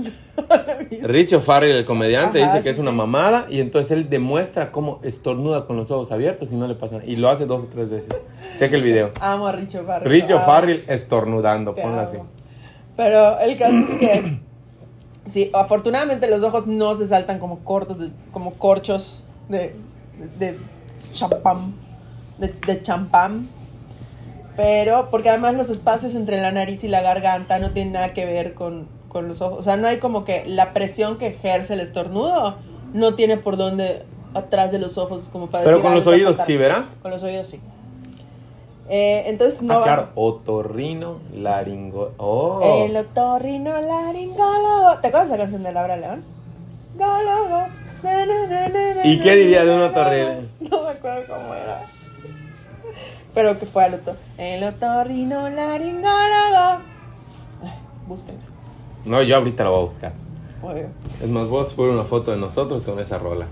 Richo 1.02 1.42
Farrell, 1.42 1.76
el 1.76 1.86
comediante, 1.86 2.44
Ajá, 2.44 2.54
dice 2.54 2.64
que 2.64 2.70
sí, 2.70 2.76
es 2.76 2.80
una 2.80 2.92
sí. 2.92 2.98
mamada 2.98 3.48
y 3.50 3.60
entonces 3.60 3.92
él 3.92 4.10
demuestra 4.10 4.72
cómo 4.72 5.00
estornuda 5.04 5.66
con 5.66 5.76
los 5.78 5.90
ojos 5.92 6.12
abiertos 6.12 6.52
y 6.52 6.56
no 6.56 6.68
le 6.68 6.76
pasa 6.76 6.96
nada. 6.98 7.08
Y 7.08 7.16
lo 7.16 7.30
hace 7.30 7.46
dos 7.46 7.64
o 7.64 7.68
tres 7.68 7.90
veces. 7.90 8.10
Cheque 8.58 8.76
el 8.76 8.84
video. 8.84 9.12
Amo 9.20 9.48
a 9.48 9.52
Richo 9.52 9.84
Farrell. 9.86 10.10
Richo 10.12 10.40
Farrell 10.40 10.84
estornudando, 10.88 11.74
te 11.74 11.82
ponlo 11.82 12.00
amo. 12.00 12.08
así. 12.10 12.18
Pero 12.96 13.40
el 13.40 13.58
caso 13.58 13.76
es 13.76 14.00
que, 14.00 14.40
sí, 15.28 15.50
afortunadamente 15.54 16.30
los 16.30 16.44
ojos 16.44 16.68
no 16.68 16.96
se 16.96 17.08
saltan 17.08 17.40
como 17.40 17.60
cortos, 17.60 18.00
de- 18.00 18.10
como 18.32 18.54
corchos 18.54 19.24
de, 19.50 19.76
de, 20.40 20.52
de 20.52 20.58
champán, 21.14 21.74
de, 22.38 22.54
de 22.68 22.84
champán. 22.84 23.50
Pero, 24.58 25.10
porque 25.12 25.30
además 25.30 25.54
los 25.54 25.70
espacios 25.70 26.16
entre 26.16 26.42
la 26.42 26.52
nariz 26.52 26.84
y 26.84 26.88
la 26.90 27.02
garganta 27.02 27.60
no 27.60 27.72
tienen 27.72 27.94
nada 27.94 28.14
que 28.14 28.26
ver 28.26 28.54
con, 28.56 28.88
con 29.08 29.28
los 29.28 29.40
ojos. 29.42 29.60
O 29.60 29.64
sea, 29.64 29.78
no 29.78 29.88
hay 29.88 29.98
como 30.00 30.26
que 30.26 30.44
la 30.48 30.74
presión 30.74 31.18
que 31.18 31.28
ejerce 31.28 31.76
el 31.76 31.80
estornudo 31.80 32.58
no 32.94 33.14
tiene 33.16 33.38
por 33.38 33.56
dónde 33.56 34.04
atrás 34.34 34.72
de 34.72 34.80
los 34.80 34.98
ojos 34.98 35.30
como 35.32 35.48
para 35.48 35.64
Pero 35.64 35.78
decir, 35.78 35.84
con 35.86 35.94
"Ah, 35.94 35.96
los 35.98 36.08
oídos 36.08 36.36
sacar". 36.38 36.46
sí, 36.48 36.58
¿verdad? 36.58 36.86
Con 37.02 37.12
los 37.12 37.22
oídos 37.24 37.48
sí. 37.48 37.62
Eh, 38.90 39.24
entonces 39.28 39.62
no 39.62 39.76
ah, 39.76 39.84
claro. 39.84 40.10
Otorrino, 40.16 41.20
laringo. 41.36 42.14
Oh. 42.18 42.86
El 42.88 42.96
otorrino 42.98 43.80
laringólogo. 43.82 44.98
¿Te 45.02 45.08
acuerdas 45.10 45.30
de 45.30 45.36
esa 45.36 45.38
canción 45.44 45.64
de 45.64 45.72
Laura 45.74 45.98
León? 45.98 46.24
Gólogo. 46.96 47.68
na, 48.04 48.26
na, 48.26 48.48
na, 48.48 48.70
na, 48.70 48.94
na, 48.96 49.02
¿Y 49.06 49.20
qué 49.20 49.36
diría 49.36 49.66
de 49.66 49.76
un 49.76 49.82
otorrino? 49.82 50.30
No 50.62 50.84
me 50.84 50.90
acuerdo 50.90 51.22
cómo 51.28 51.54
era. 51.54 51.82
Pero 53.38 53.60
que 53.60 53.68
fue 53.68 53.84
al 53.84 53.94
otor. 53.94 54.16
El 54.40 54.64
otorrino 54.64 55.48
laringólogo. 55.48 56.82
Ay, 57.64 57.72
búsquenlo. 58.08 58.42
No, 59.06 59.22
yo 59.22 59.38
ahorita 59.38 59.64
lo 59.64 59.70
voy 59.74 59.82
a 59.82 59.86
buscar. 59.86 60.14
Es 61.22 61.30
más, 61.30 61.48
voy 61.48 61.62
a 61.62 61.66
subir 61.66 61.92
una 61.92 62.04
foto 62.04 62.32
de 62.32 62.38
nosotros 62.38 62.84
con 62.84 63.00
esa 63.00 63.20
rola. 63.20 63.46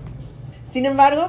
Sin 0.68 0.86
embargo, 0.86 1.28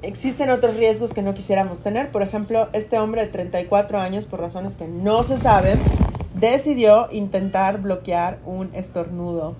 existen 0.00 0.48
otros 0.48 0.78
riesgos 0.78 1.12
que 1.12 1.20
no 1.20 1.34
quisiéramos 1.34 1.82
tener. 1.82 2.10
Por 2.10 2.22
ejemplo, 2.22 2.70
este 2.72 2.98
hombre 2.98 3.26
de 3.26 3.32
34 3.32 3.98
años, 4.00 4.24
por 4.24 4.40
razones 4.40 4.78
que 4.78 4.88
no 4.88 5.22
se 5.22 5.36
saben, 5.36 5.78
decidió 6.32 7.08
intentar 7.12 7.82
bloquear 7.82 8.38
un 8.46 8.74
estornudo, 8.74 9.56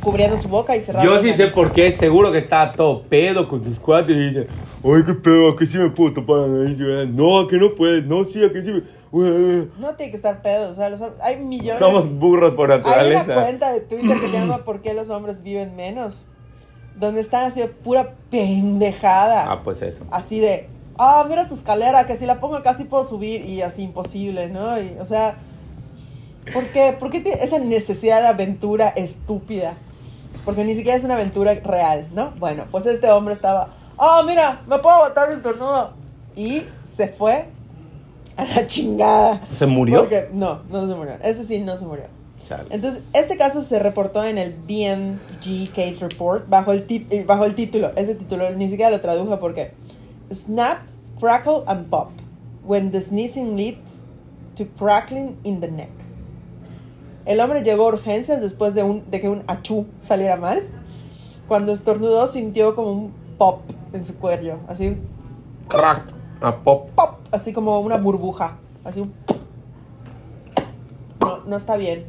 cubriendo 0.00 0.36
su 0.38 0.48
boca 0.48 0.76
y 0.76 0.80
cerrando 0.80 1.14
Yo 1.14 1.22
sí 1.22 1.32
sé 1.32 1.48
por 1.48 1.72
qué, 1.72 1.90
seguro 1.90 2.32
que 2.32 2.38
estaba 2.38 2.72
todo 2.72 3.02
pedo 3.02 3.46
con 3.46 3.62
tus 3.62 3.78
cuates 3.78 4.16
y 4.16 4.28
dice, 4.30 4.46
ay, 4.84 5.02
qué 5.04 5.14
pedo, 5.14 5.54
que 5.56 5.66
sí 5.66 5.78
me 5.78 5.90
puedo 5.90 6.14
tapar 6.14 6.38
la 6.38 6.48
nariz. 6.48 6.78
No, 7.10 7.46
que 7.46 7.56
no 7.56 7.74
puedes, 7.74 8.04
no, 8.04 8.24
sí, 8.24 8.40
que 8.52 8.62
sí 8.62 8.72
me... 8.72 8.82
No 9.12 9.94
tiene 9.96 10.10
que 10.12 10.16
estar 10.16 10.40
pedo, 10.40 10.70
o 10.70 10.74
sea, 10.74 10.88
los 10.88 11.00
hay 11.20 11.38
millones. 11.38 11.80
Somos 11.80 12.08
burros 12.08 12.52
por 12.54 12.70
hay 12.70 12.78
una 12.78 12.88
naturaleza. 12.88 13.34
cuenta 13.34 13.72
de 13.72 13.80
Twitter 13.80 14.20
que 14.20 14.28
se 14.28 14.32
llama 14.32 14.58
¿Por 14.64 14.82
qué 14.82 14.94
los 14.94 15.10
hombres 15.10 15.42
viven 15.42 15.74
menos? 15.74 16.26
Donde 16.96 17.20
están 17.20 17.46
así 17.46 17.60
de 17.60 17.68
pura 17.68 18.14
pendejada. 18.30 19.50
Ah, 19.50 19.62
pues 19.64 19.82
eso. 19.82 20.04
así 20.12 20.38
de, 20.38 20.68
ah, 20.96 21.26
mira 21.28 21.42
esta 21.42 21.54
escalera, 21.54 22.06
que 22.06 22.16
si 22.16 22.24
la 22.24 22.38
pongo 22.38 22.56
acá 22.56 22.74
sí 22.74 22.84
puedo 22.84 23.04
subir 23.04 23.44
y 23.44 23.62
así 23.62 23.82
imposible, 23.82 24.48
¿no? 24.48 24.80
Y, 24.80 24.96
o 25.00 25.04
sea, 25.04 25.34
¿por 26.52 26.66
qué? 26.66 26.94
¿Por 26.98 27.10
qué 27.10 27.18
tiene 27.18 27.42
esa 27.42 27.58
necesidad 27.58 28.20
de 28.20 28.28
aventura 28.28 28.90
estúpida? 28.90 29.74
Porque 30.44 30.64
ni 30.64 30.74
siquiera 30.74 30.96
es 30.96 31.04
una 31.04 31.14
aventura 31.14 31.54
real, 31.54 32.08
¿no? 32.12 32.32
Bueno, 32.38 32.64
pues 32.70 32.86
este 32.86 33.10
hombre 33.10 33.34
estaba, 33.34 33.68
ah, 33.98 34.22
mira, 34.26 34.62
me 34.66 34.78
puedo 34.78 34.98
botar 35.00 35.28
mi 35.28 35.36
estornudo. 35.36 35.92
Y 36.36 36.62
se 36.82 37.08
fue 37.08 37.46
a 38.36 38.44
la 38.44 38.66
chingada. 38.66 39.42
¿Se 39.52 39.66
murió? 39.66 40.00
Porque, 40.00 40.28
no, 40.32 40.60
no 40.70 40.86
se 40.88 40.94
murió. 40.94 41.14
Ese 41.22 41.44
sí 41.44 41.58
no 41.60 41.76
se 41.76 41.84
murió. 41.84 42.04
Chale. 42.46 42.64
Entonces, 42.70 43.02
este 43.12 43.36
caso 43.36 43.62
se 43.62 43.78
reportó 43.78 44.24
en 44.24 44.38
el 44.38 44.52
BMG 44.54 45.68
Case 45.74 45.96
Report 46.00 46.48
bajo 46.48 46.72
el, 46.72 46.86
tip- 46.86 47.06
eh, 47.10 47.24
bajo 47.26 47.44
el 47.44 47.54
título. 47.54 47.90
Ese 47.96 48.14
título 48.14 48.50
ni 48.56 48.68
siquiera 48.70 48.90
lo 48.90 49.00
traduje 49.00 49.36
porque 49.36 49.72
Snap, 50.32 50.78
crackle 51.20 51.62
and 51.66 51.88
pop 51.90 52.10
when 52.64 52.90
the 52.92 53.02
sneezing 53.02 53.56
leads 53.56 54.04
to 54.56 54.64
crackling 54.78 55.36
in 55.44 55.60
the 55.60 55.68
neck. 55.70 55.90
El 57.26 57.40
hombre 57.40 57.62
llegó 57.62 57.84
a 57.84 57.88
urgencias 57.88 58.40
después 58.40 58.74
de, 58.74 58.82
un, 58.82 59.10
de 59.10 59.20
que 59.20 59.28
un 59.28 59.42
achú 59.46 59.86
saliera 60.00 60.36
mal. 60.36 60.62
Cuando 61.48 61.72
estornudó 61.72 62.26
sintió 62.26 62.74
como 62.74 62.92
un 62.92 63.12
pop 63.36 63.60
en 63.92 64.04
su 64.04 64.14
cuello, 64.16 64.56
así 64.68 64.96
Crack. 65.68 66.02
Ah, 66.40 66.56
pop. 66.56 66.90
pop, 66.94 67.18
así 67.30 67.52
como 67.52 67.80
una 67.80 67.98
burbuja, 67.98 68.56
así 68.84 69.00
un 69.00 69.12
no, 71.20 71.38
no 71.44 71.56
está 71.56 71.76
bien. 71.76 72.06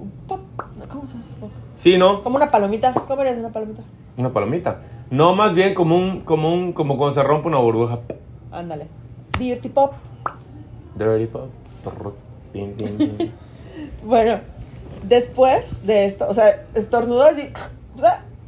Un 0.00 0.10
pop, 0.26 0.40
¿cómo 0.90 1.06
se 1.06 1.18
hace 1.18 1.34
pop? 1.34 1.50
Sí, 1.74 1.98
¿no? 1.98 2.22
Como 2.22 2.36
una 2.36 2.50
palomita, 2.50 2.94
¿cómo 3.06 3.22
eres 3.22 3.38
una 3.38 3.50
palomita? 3.50 3.82
Una 4.16 4.32
palomita. 4.32 4.80
No, 5.10 5.34
más 5.34 5.54
bien 5.54 5.74
como 5.74 5.96
un, 5.96 6.22
como 6.22 6.52
un, 6.52 6.72
como 6.72 6.96
cuando 6.96 7.14
se 7.14 7.22
rompe 7.22 7.48
una 7.48 7.58
burbuja. 7.58 8.00
Ándale. 8.50 8.88
Dirty 9.38 9.68
pop. 9.68 9.92
Dirty 10.96 11.26
pop. 11.26 11.48
Trrr, 11.82 12.12
tin, 12.52 12.74
tin, 12.76 12.98
tin. 12.98 13.32
Bueno, 14.02 14.40
después 15.02 15.86
de 15.86 16.06
esto, 16.06 16.26
o 16.28 16.34
sea, 16.34 16.64
estornudó 16.74 17.22
así, 17.22 17.50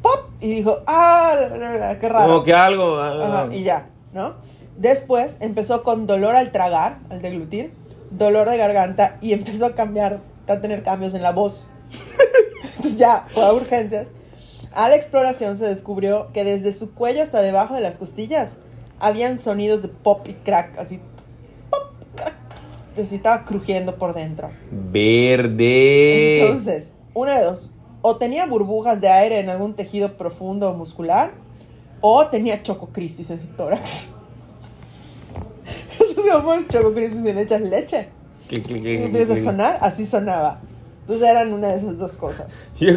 pop, 0.03 0.31
y 0.41 0.49
dijo, 0.49 0.79
ah, 0.87 1.35
la, 1.41 1.57
la, 1.57 1.77
la, 1.77 1.99
qué 1.99 2.09
raro. 2.09 2.27
Como 2.29 2.45
que 2.45 2.55
algo. 2.55 3.01
Ajá, 3.01 3.49
y 3.53 3.63
ya, 3.63 3.87
¿no? 4.13 4.35
Después 4.77 5.37
empezó 5.41 5.83
con 5.83 6.07
dolor 6.07 6.37
al 6.37 6.53
tragar, 6.53 6.99
al 7.11 7.21
deglutir, 7.21 7.73
dolor 8.11 8.49
de 8.49 8.57
garganta 8.57 9.19
y 9.21 9.33
empezó 9.33 9.67
a 9.67 9.75
cambiar, 9.75 10.21
a 10.47 10.61
tener 10.61 10.83
cambios 10.83 11.15
en 11.15 11.23
la 11.23 11.33
voz. 11.33 11.69
Entonces 12.77 12.97
ya, 12.97 13.27
fue 13.29 13.45
a 13.45 13.53
urgencias. 13.53 14.09
A 14.73 14.89
la 14.89 14.95
exploración 14.95 15.57
se 15.57 15.67
descubrió 15.67 16.29
que 16.33 16.45
desde 16.45 16.73
su 16.73 16.95
cuello 16.95 17.23
hasta 17.23 17.43
debajo 17.43 17.75
de 17.75 17.81
las 17.81 17.99
costillas 17.99 18.59
habían 19.01 19.39
sonidos 19.39 19.83
de 19.83 19.89
pop 19.89 20.27
y 20.29 20.35
crack, 20.35 20.79
así, 20.79 21.01
y 22.99 23.03
así 23.03 23.17
estaba 23.17 23.45
crujiendo 23.45 23.97
por 23.97 24.15
dentro. 24.15 24.51
Verde. 24.71 26.43
Entonces, 26.43 26.93
una 27.15 27.39
de 27.39 27.45
dos. 27.45 27.71
O 28.03 28.17
tenía 28.17 28.47
burbujas 28.47 29.01
de 29.01 29.09
aire 29.09 29.41
en 29.41 29.49
algún 29.49 29.75
tejido 29.75 30.17
profundo 30.17 30.71
o 30.71 30.75
muscular, 30.75 31.33
o 32.01 32.27
tenía 32.27 32.63
choco 32.63 32.89
crispis 32.89 33.31
en 33.31 33.41
su 33.41 33.49
tórax. 33.49 34.11
Eso 36.01 36.23
se 36.23 36.29
llama 36.29 36.59
choco 36.69 36.93
crispis 36.93 37.21
y 37.21 37.33
le 37.33 37.43
echas 37.43 37.61
leche. 37.61 38.09
Y 38.51 38.57
empieza 38.57 39.35
a 39.35 39.37
sonar, 39.37 39.79
así 39.81 40.07
sonaba. 40.07 40.61
Entonces 41.09 41.27
eran 41.27 41.53
una 41.55 41.69
de 41.69 41.79
esas 41.79 41.97
dos 41.97 42.19
cosas. 42.19 42.47
Yo, 42.79 42.93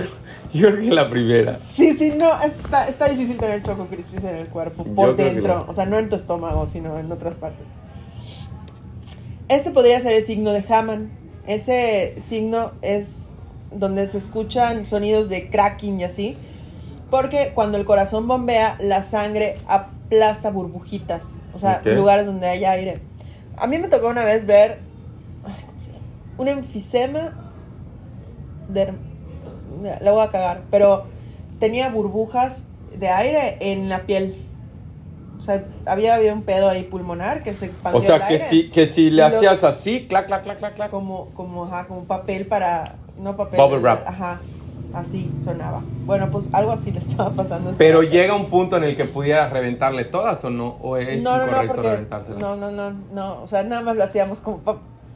yo 0.53 0.71
creo 0.71 0.77
que 0.81 0.91
la 0.91 1.09
primera. 1.09 1.55
Sí, 1.55 1.93
sí, 1.93 2.13
no, 2.17 2.29
está, 2.41 2.89
está 2.89 3.07
difícil 3.07 3.37
tener 3.37 3.63
choco 3.63 3.87
crispis 3.87 4.23
en 4.25 4.35
el 4.35 4.47
cuerpo, 4.47 4.83
por 4.83 5.15
Yo 5.15 5.23
dentro. 5.23 5.65
O 5.69 5.73
sea, 5.73 5.85
no 5.85 5.97
en 5.97 6.09
tu 6.09 6.17
estómago, 6.17 6.67
sino 6.67 6.99
en 6.99 7.09
otras 7.09 7.35
partes. 7.35 7.67
Este 9.51 9.69
podría 9.69 9.99
ser 9.99 10.13
el 10.13 10.25
signo 10.25 10.51
de 10.51 10.63
Hammond. 10.69 11.09
Ese 11.45 12.15
signo 12.21 12.71
es 12.81 13.33
donde 13.69 14.07
se 14.07 14.17
escuchan 14.17 14.85
sonidos 14.85 15.27
de 15.27 15.49
cracking 15.49 15.99
y 15.99 16.05
así. 16.05 16.37
Porque 17.09 17.51
cuando 17.53 17.77
el 17.77 17.83
corazón 17.83 18.29
bombea, 18.29 18.77
la 18.79 19.03
sangre 19.03 19.57
aplasta 19.67 20.51
burbujitas. 20.51 21.41
O 21.53 21.59
sea, 21.59 21.81
lugares 21.83 22.25
donde 22.25 22.47
hay 22.47 22.63
aire. 22.63 23.01
A 23.57 23.67
mí 23.67 23.77
me 23.77 23.89
tocó 23.89 24.07
una 24.07 24.23
vez 24.23 24.45
ver 24.45 24.79
un 26.37 26.47
enfisema 26.47 27.37
de... 28.69 28.93
La 29.99 30.13
voy 30.13 30.23
a 30.23 30.29
cagar, 30.29 30.61
pero 30.71 31.07
tenía 31.59 31.89
burbujas 31.89 32.67
de 32.97 33.09
aire 33.09 33.57
en 33.59 33.89
la 33.89 34.03
piel. 34.03 34.45
O 35.41 35.43
sea, 35.43 35.65
había 35.87 36.13
habido 36.13 36.35
un 36.35 36.43
pedo 36.43 36.69
ahí 36.69 36.83
pulmonar 36.83 37.43
que 37.43 37.55
se 37.55 37.65
expandió 37.65 37.99
O 37.99 38.03
sea, 38.03 38.27
que 38.27 38.35
aire. 38.35 38.45
si, 38.45 38.69
que 38.69 38.85
si 38.85 39.09
le 39.09 39.23
hacías 39.23 39.63
así, 39.63 40.05
clac, 40.05 40.27
clac, 40.27 40.43
clac, 40.43 40.59
clac, 40.59 40.75
clac. 40.75 40.91
Como, 40.91 41.29
como, 41.33 41.65
ajá, 41.65 41.87
como 41.87 42.03
papel 42.03 42.45
para... 42.45 42.93
No 43.17 43.35
papel. 43.35 43.59
Bubble 43.59 43.79
wrap. 43.79 44.07
Ajá, 44.07 44.39
así 44.93 45.31
sonaba. 45.43 45.81
Bueno, 46.05 46.29
pues 46.29 46.45
algo 46.53 46.71
así 46.71 46.91
le 46.91 46.99
estaba 47.05 47.31
pasando. 47.31 47.71
este 47.71 47.83
Pero 47.83 48.03
llega 48.03 48.35
un 48.35 48.51
punto 48.51 48.77
en 48.77 48.83
el 48.83 48.95
que 48.95 49.05
pudieras 49.05 49.51
reventarle 49.51 50.05
todas 50.05 50.45
o 50.45 50.51
no, 50.51 50.77
o 50.79 50.97
es 50.97 51.23
no, 51.23 51.31
no, 51.31 51.37
no, 51.37 51.47
incorrecto 51.47 51.73
porque... 51.73 51.89
reventárselas. 51.89 52.39
No, 52.39 52.55
no, 52.55 52.69
no, 52.69 52.91
no. 53.11 53.41
O 53.41 53.47
sea, 53.47 53.63
nada 53.63 53.81
más 53.81 53.95
lo 53.95 54.03
hacíamos 54.03 54.41
como 54.41 54.61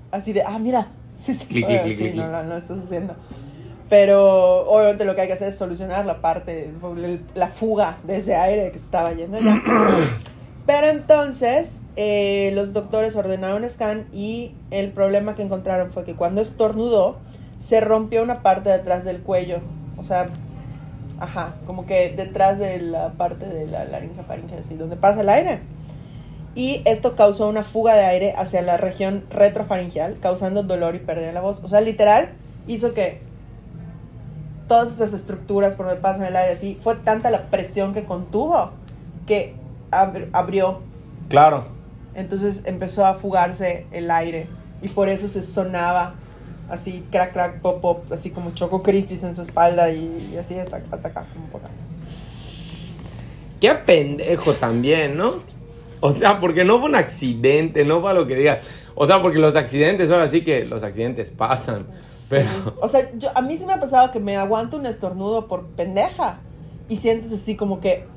así 0.09 0.33
de, 0.33 0.41
ah, 0.41 0.57
mira, 0.57 0.87
sí 1.19 1.35
se 1.35 1.45
Clic, 1.45 1.67
clic, 1.67 1.83
clic, 1.83 1.97
Sí, 1.97 2.03
clic, 2.03 2.15
no, 2.15 2.23
clic. 2.23 2.31
no, 2.31 2.43
no 2.45 2.57
estás 2.57 2.79
haciendo. 2.79 3.13
Pero 3.89 4.67
obviamente 4.67 5.05
lo 5.05 5.15
que 5.15 5.21
hay 5.21 5.27
que 5.27 5.33
hacer 5.33 5.49
es 5.49 5.57
solucionar 5.57 6.05
la 6.05 6.21
parte, 6.21 6.71
la 7.35 7.47
fuga 7.49 7.97
de 8.03 8.17
ese 8.17 8.35
aire 8.35 8.71
que 8.71 8.79
se 8.79 8.85
estaba 8.85 9.13
yendo 9.13 9.39
ya. 9.39 9.61
Pero 10.65 10.87
entonces 10.87 11.81
eh, 11.95 12.51
los 12.55 12.73
doctores 12.73 13.15
ordenaron 13.15 13.69
scan 13.69 14.07
y 14.11 14.53
el 14.71 14.91
problema 14.91 15.35
que 15.35 15.43
encontraron 15.43 15.91
fue 15.91 16.03
que 16.03 16.15
cuando 16.15 16.41
estornudó 16.41 17.17
se 17.59 17.79
rompió 17.81 18.23
una 18.23 18.41
parte 18.41 18.69
de 18.69 18.75
atrás 18.75 19.05
del 19.05 19.21
cuello. 19.21 19.59
O 19.97 20.03
sea, 20.03 20.27
ajá, 21.19 21.55
como 21.67 21.85
que 21.85 22.09
detrás 22.09 22.57
de 22.57 22.79
la 22.81 23.13
parte 23.13 23.45
de 23.45 23.67
la 23.67 23.85
laringe 23.85 24.23
faringe, 24.23 24.55
así, 24.55 24.75
donde 24.75 24.95
pasa 24.95 25.21
el 25.21 25.29
aire. 25.29 25.59
Y 26.55 26.81
esto 26.85 27.15
causó 27.15 27.49
una 27.49 27.63
fuga 27.63 27.95
de 27.95 28.05
aire 28.05 28.33
hacia 28.37 28.61
la 28.61 28.77
región 28.77 29.25
retrofaringeal, 29.29 30.19
causando 30.19 30.63
dolor 30.63 30.95
y 30.95 30.99
pérdida 30.99 31.27
de 31.27 31.33
la 31.33 31.41
voz. 31.41 31.61
O 31.63 31.67
sea, 31.67 31.81
literal, 31.81 32.29
hizo 32.65 32.93
que 32.93 33.19
todas 34.67 34.91
estas 34.91 35.13
estructuras 35.13 35.75
por 35.75 35.85
donde 35.85 36.01
pasa 36.01 36.27
el 36.27 36.35
aire 36.35 36.53
así, 36.53 36.79
fue 36.81 36.95
tanta 36.95 37.29
la 37.31 37.47
presión 37.47 37.93
que 37.93 38.03
contuvo 38.05 38.71
que 39.27 39.53
ab- 39.91 40.27
abrió. 40.33 40.79
Claro. 41.29 41.65
Entonces 42.15 42.63
empezó 42.65 43.05
a 43.05 43.15
fugarse 43.15 43.85
el 43.91 44.09
aire 44.11 44.47
y 44.81 44.87
por 44.89 45.09
eso 45.09 45.27
se 45.27 45.41
sonaba 45.41 46.15
así, 46.69 47.03
crack, 47.11 47.33
crack, 47.33 47.59
pop, 47.61 47.81
pop, 47.81 48.11
así 48.11 48.31
como 48.31 48.51
choco 48.53 48.81
crispis 48.83 49.23
en 49.23 49.35
su 49.35 49.41
espalda 49.41 49.91
y, 49.91 50.31
y 50.33 50.37
así 50.37 50.57
hasta, 50.57 50.81
hasta 50.91 51.09
acá, 51.09 51.25
como 51.33 51.45
por 51.47 51.61
acá. 51.61 51.71
Qué 53.59 53.73
pendejo 53.73 54.53
también, 54.53 55.17
¿no? 55.17 55.35
O 56.01 56.11
sea, 56.11 56.39
porque 56.39 56.63
no 56.65 56.79
fue 56.79 56.89
un 56.89 56.95
accidente, 56.95 57.83
no 57.85 58.01
fue 58.01 58.13
lo 58.13 58.27
que 58.27 58.35
diga. 58.35 58.59
O 58.95 59.05
sea, 59.07 59.21
porque 59.21 59.39
los 59.39 59.55
accidentes, 59.55 60.09
ahora 60.09 60.27
sí 60.27 60.41
que 60.41 60.65
los 60.65 60.81
accidentes 60.81 61.31
pasan. 61.31 61.85
Pero. 62.29 62.49
O 62.81 62.87
sea, 62.87 63.11
yo, 63.17 63.29
a 63.35 63.41
mí 63.41 63.57
sí 63.57 63.65
me 63.65 63.73
ha 63.73 63.79
pasado 63.79 64.11
que 64.11 64.19
me 64.19 64.37
aguanto 64.37 64.77
un 64.77 64.85
estornudo 64.85 65.47
por 65.47 65.67
pendeja 65.67 66.39
y 66.89 66.95
sientes 66.95 67.31
así 67.31 67.55
como 67.55 67.79
que. 67.79 68.07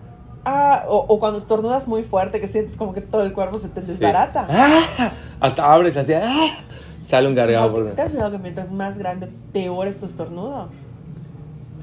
Ah, 0.45 0.85
o, 0.89 1.05
o 1.09 1.19
cuando 1.19 1.39
estornudas 1.39 1.89
muy 1.89 2.05
fuerte, 2.05 2.41
que 2.41 2.49
sientes 2.49 2.77
como 2.77 2.95
que 2.95 3.01
todo 3.01 3.23
el 3.23 3.33
cuerpo 3.33 3.59
se 3.59 3.69
te 3.69 3.83
desbarata. 3.83 4.47
¡Ah! 4.49 5.13
Hasta 5.41 5.73
abres 5.73 5.97
así. 5.97 6.13
¡ah! 6.15 6.47
Sale 7.03 7.29
un 7.29 7.35
gargado 7.35 7.69
No, 7.69 7.75
por 7.75 7.91
¿Te 7.93 8.03
has 8.03 8.13
fijado 8.13 8.31
que 8.31 8.39
mientras 8.39 8.71
más 8.71 8.99
grande, 8.99 9.29
peor 9.53 9.89
es 9.89 9.99
tu 9.99 10.07
estornudo? 10.07 10.69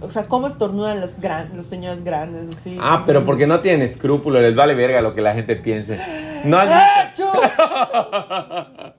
O 0.01 0.11
sea, 0.11 0.27
¿cómo 0.27 0.47
estornudan 0.47 0.99
los, 0.99 1.19
gran, 1.19 1.55
los 1.55 1.65
señores 1.65 2.03
grandes? 2.03 2.55
Así? 2.55 2.77
Ah, 2.79 3.03
pero 3.05 3.25
porque 3.25 3.47
no 3.47 3.59
tienen 3.61 3.81
escrúpulos, 3.81 4.41
les 4.41 4.55
vale 4.55 4.73
verga 4.75 5.01
lo 5.01 5.15
que 5.15 5.21
la 5.21 5.33
gente 5.33 5.55
piense. 5.55 5.99
No 6.45 6.57
has 6.57 6.67
visto. 7.07 7.31
¡Achú! 7.33 8.95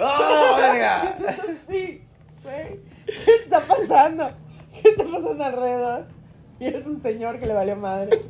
¡Ah, 0.00 0.56
verga! 0.58 1.16
sí, 1.68 2.02
güey. 2.42 2.80
¿Qué 3.06 3.34
está 3.42 3.60
pasando? 3.60 4.30
¿Qué 4.72 4.88
está 4.88 5.04
pasando 5.04 5.44
alrededor? 5.44 6.06
Y 6.58 6.66
es 6.66 6.86
un 6.86 7.00
señor 7.00 7.38
que 7.38 7.46
le 7.46 7.52
valió 7.54 7.76
madres. 7.76 8.20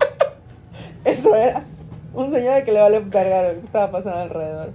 Eso 1.04 1.34
era. 1.34 1.64
Un 2.12 2.30
señor 2.32 2.64
que 2.64 2.72
le 2.72 2.80
valió 2.80 3.02
verga 3.06 3.42
lo 3.52 3.60
que 3.60 3.66
estaba 3.66 3.90
pasando 3.90 4.20
alrededor. 4.20 4.72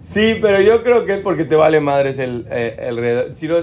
Sí, 0.00 0.38
pero 0.40 0.60
yo 0.60 0.82
creo 0.82 1.04
que 1.06 1.14
es 1.14 1.20
porque 1.20 1.44
te 1.44 1.56
vale 1.56 1.80
madres 1.80 2.18
el, 2.18 2.46
eh, 2.50 2.76
el 2.78 2.88
alrededor. 2.98 3.34
Si 3.34 3.48
no, 3.48 3.56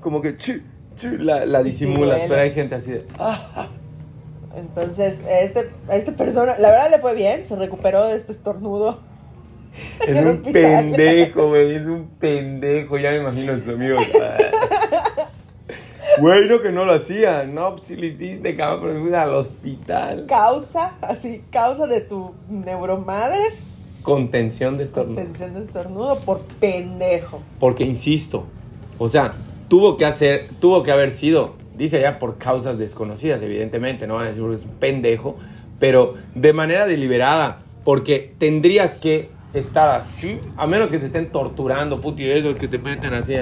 como 0.00 0.20
que 0.20 0.36
chu, 0.36 0.60
chu, 0.96 1.16
la, 1.18 1.46
la 1.46 1.62
disimulas. 1.62 2.20
pero 2.28 2.40
hay 2.42 2.52
gente 2.52 2.74
así 2.74 2.92
de. 2.92 3.06
"Ah". 3.18 3.68
Entonces, 4.56 5.22
este, 5.28 5.70
a 5.88 5.96
esta 5.96 6.12
persona, 6.12 6.56
la 6.58 6.70
verdad 6.70 6.90
le 6.90 6.98
fue 6.98 7.14
bien, 7.14 7.44
se 7.44 7.56
recuperó 7.56 8.06
de 8.06 8.16
este 8.16 8.32
estornudo. 8.32 8.98
Es 10.06 10.18
un 10.18 10.26
hospital. 10.26 10.52
pendejo, 10.52 11.48
güey. 11.48 11.76
Es 11.76 11.86
un 11.86 12.08
pendejo. 12.18 12.98
Ya 12.98 13.10
me 13.12 13.18
imagino 13.18 13.52
a 13.52 13.58
sus 13.58 13.68
amigos. 13.68 14.02
Güey, 16.20 16.48
no 16.48 16.60
que 16.60 16.72
no 16.72 16.84
lo 16.84 16.92
hacía. 16.92 17.44
No, 17.44 17.76
pues 17.76 17.86
sí 17.86 17.96
lo 17.96 18.04
hiciste, 18.04 18.56
cabrón, 18.56 18.80
pero 18.82 18.94
me 18.94 19.06
fui 19.08 19.14
al 19.14 19.32
hospital. 19.32 20.26
Causa, 20.28 20.92
así, 21.00 21.44
causa 21.50 21.86
de 21.86 22.00
tu 22.00 22.34
neuromadres, 22.48 23.74
Contención 24.02 24.76
de 24.76 24.84
estornudo. 24.84 25.16
tensión 25.22 25.54
de 25.54 25.60
estornudo 25.62 26.18
por 26.20 26.40
pendejo. 26.40 27.40
Porque 27.58 27.84
insisto, 27.84 28.44
o 28.98 29.08
sea, 29.08 29.34
tuvo 29.68 29.96
que 29.96 30.04
hacer, 30.04 30.48
tuvo 30.58 30.82
que 30.82 30.90
haber 30.90 31.10
sido, 31.10 31.54
dice 31.80 31.96
allá 31.96 32.18
por 32.18 32.36
causas 32.36 32.78
desconocidas, 32.78 33.40
evidentemente, 33.42 34.06
no 34.06 34.16
van 34.16 34.26
a 34.26 34.28
decir 34.28 34.44
es 34.52 34.64
un 34.64 34.72
pendejo, 34.72 35.36
pero 35.78 36.12
de 36.34 36.52
manera 36.52 36.86
deliberada, 36.86 37.60
porque 37.84 38.34
tendrías 38.38 38.98
que 38.98 39.30
estar 39.54 39.88
así, 39.88 40.38
a 40.58 40.66
menos 40.66 40.90
que 40.90 40.98
te 40.98 41.06
estén 41.06 41.32
torturando, 41.32 41.98
puto, 41.98 42.20
y 42.20 42.28
esos 42.28 42.54
que 42.56 42.68
te 42.68 42.78
meten 42.78 43.14
así. 43.14 43.34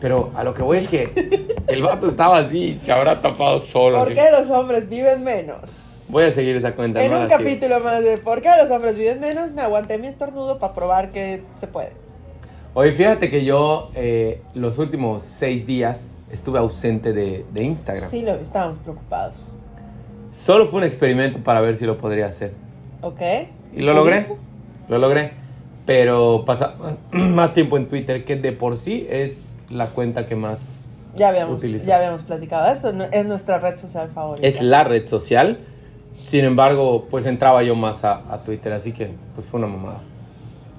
Pero 0.00 0.32
a 0.34 0.42
lo 0.42 0.54
que 0.54 0.62
voy 0.62 0.78
es 0.78 0.88
que 0.88 1.54
el 1.68 1.82
vato 1.82 2.08
estaba 2.08 2.38
así, 2.38 2.80
se 2.82 2.90
habrá 2.90 3.20
tapado 3.20 3.62
solo. 3.62 3.98
¿Por 3.98 4.08
así. 4.08 4.20
qué 4.20 4.30
los 4.32 4.50
hombres 4.50 4.88
viven 4.88 5.22
menos? 5.22 6.06
Voy 6.08 6.24
a 6.24 6.32
seguir 6.32 6.56
esa 6.56 6.74
cuenta. 6.74 7.00
En 7.02 7.12
no 7.12 7.20
un 7.20 7.28
sigo. 7.28 7.38
capítulo 7.38 7.78
más 7.80 8.02
de 8.02 8.18
¿Por 8.18 8.42
qué 8.42 8.50
los 8.60 8.70
hombres 8.72 8.96
viven 8.96 9.20
menos? 9.20 9.52
Me 9.52 9.62
aguanté 9.62 9.98
mi 9.98 10.08
estornudo 10.08 10.58
para 10.58 10.74
probar 10.74 11.12
que 11.12 11.44
se 11.60 11.68
puede. 11.68 11.92
Oye, 12.78 12.92
fíjate 12.92 13.28
que 13.28 13.44
yo 13.44 13.90
eh, 13.96 14.40
los 14.54 14.78
últimos 14.78 15.24
seis 15.24 15.66
días 15.66 16.16
estuve 16.30 16.60
ausente 16.60 17.12
de, 17.12 17.44
de 17.52 17.62
Instagram. 17.64 18.08
Sí, 18.08 18.22
lo 18.22 18.34
estábamos 18.34 18.78
preocupados. 18.78 19.50
Solo 20.30 20.68
fue 20.68 20.78
un 20.78 20.84
experimento 20.84 21.40
para 21.40 21.60
ver 21.60 21.76
si 21.76 21.86
lo 21.86 21.98
podría 21.98 22.26
hacer. 22.26 22.52
¿Ok? 23.02 23.20
Y 23.74 23.82
lo 23.82 23.94
logré. 23.94 24.22
¿Pudiste? 24.22 24.36
Lo 24.90 24.98
logré. 24.98 25.32
Pero 25.86 26.44
pasa 26.46 26.74
más 27.10 27.52
tiempo 27.52 27.78
en 27.78 27.88
Twitter, 27.88 28.24
que 28.24 28.36
de 28.36 28.52
por 28.52 28.76
sí 28.76 29.04
es 29.10 29.56
la 29.70 29.88
cuenta 29.88 30.24
que 30.24 30.36
más 30.36 30.86
Ya 31.16 31.30
habíamos, 31.30 31.58
Utiliza. 31.58 31.84
ya 31.84 31.96
habíamos 31.96 32.22
platicado 32.22 32.72
esto. 32.72 32.92
Es 33.10 33.26
nuestra 33.26 33.58
red 33.58 33.76
social 33.76 34.08
favorita. 34.14 34.46
es 34.46 34.62
la 34.62 34.84
red 34.84 35.08
social. 35.08 35.58
Sin 36.24 36.44
embargo, 36.44 37.08
pues 37.10 37.26
entraba 37.26 37.64
yo 37.64 37.74
más 37.74 38.04
a, 38.04 38.22
a 38.32 38.44
Twitter, 38.44 38.72
así 38.72 38.92
que 38.92 39.10
pues 39.34 39.48
fue 39.48 39.58
una 39.58 39.66
mamada. 39.66 40.04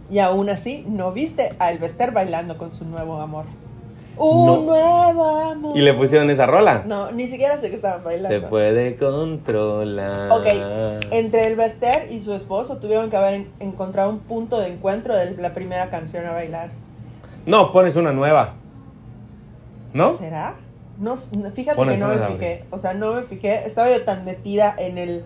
Y 0.10 0.20
aún 0.20 0.50
así, 0.50 0.86
no 0.88 1.12
viste 1.12 1.54
a 1.60 1.72
Elvester 1.72 2.12
bailando 2.12 2.58
con 2.58 2.72
su 2.72 2.86
nuevo 2.86 3.20
amor. 3.22 3.46
Un 4.18 4.46
No. 4.46 4.58
nuevo 4.64 5.40
amor. 5.40 5.78
¿Y 5.78 5.82
le 5.82 5.94
pusieron 5.94 6.30
esa 6.30 6.46
rola? 6.46 6.84
No, 6.86 7.12
ni 7.12 7.28
siquiera 7.28 7.58
sé 7.60 7.70
que 7.70 7.78
estaban 7.78 8.04
bailando. 8.04 8.28
Se 8.30 8.42
puede 8.42 8.98
controlar. 8.98 10.32
Ok, 10.32 10.46
entre 11.12 11.48
Elvester 11.48 12.08
y 12.12 12.20
su 12.20 12.34
esposo 12.34 12.78
tuvieron 12.78 13.10
que 13.10 13.16
haber 13.18 13.34
en- 13.36 13.52
encontrado 13.60 14.10
un 14.10 14.20
punto 14.20 14.60
de 14.60 14.68
encuentro 14.68 15.16
de 15.16 15.38
la 15.38 15.54
primera 15.54 15.90
canción 15.90 16.26
a 16.26 16.32
bailar. 16.32 16.72
No, 17.46 17.72
pones 17.72 17.96
una 17.96 18.12
nueva. 18.12 18.56
¿no? 19.94 20.18
¿Será? 20.18 20.56
No, 21.00 21.16
fíjate 21.18 21.76
Pones 21.78 21.96
que 21.96 22.02
no 22.02 22.10
me 22.10 22.18
fijé. 22.18 22.66
O 22.72 22.78
sea, 22.78 22.94
no 22.94 23.14
me 23.14 23.22
fijé. 23.24 23.66
Estaba 23.66 23.90
yo 23.90 24.04
tan 24.04 24.26
metida 24.26 24.76
en 24.78 24.98
el 24.98 25.24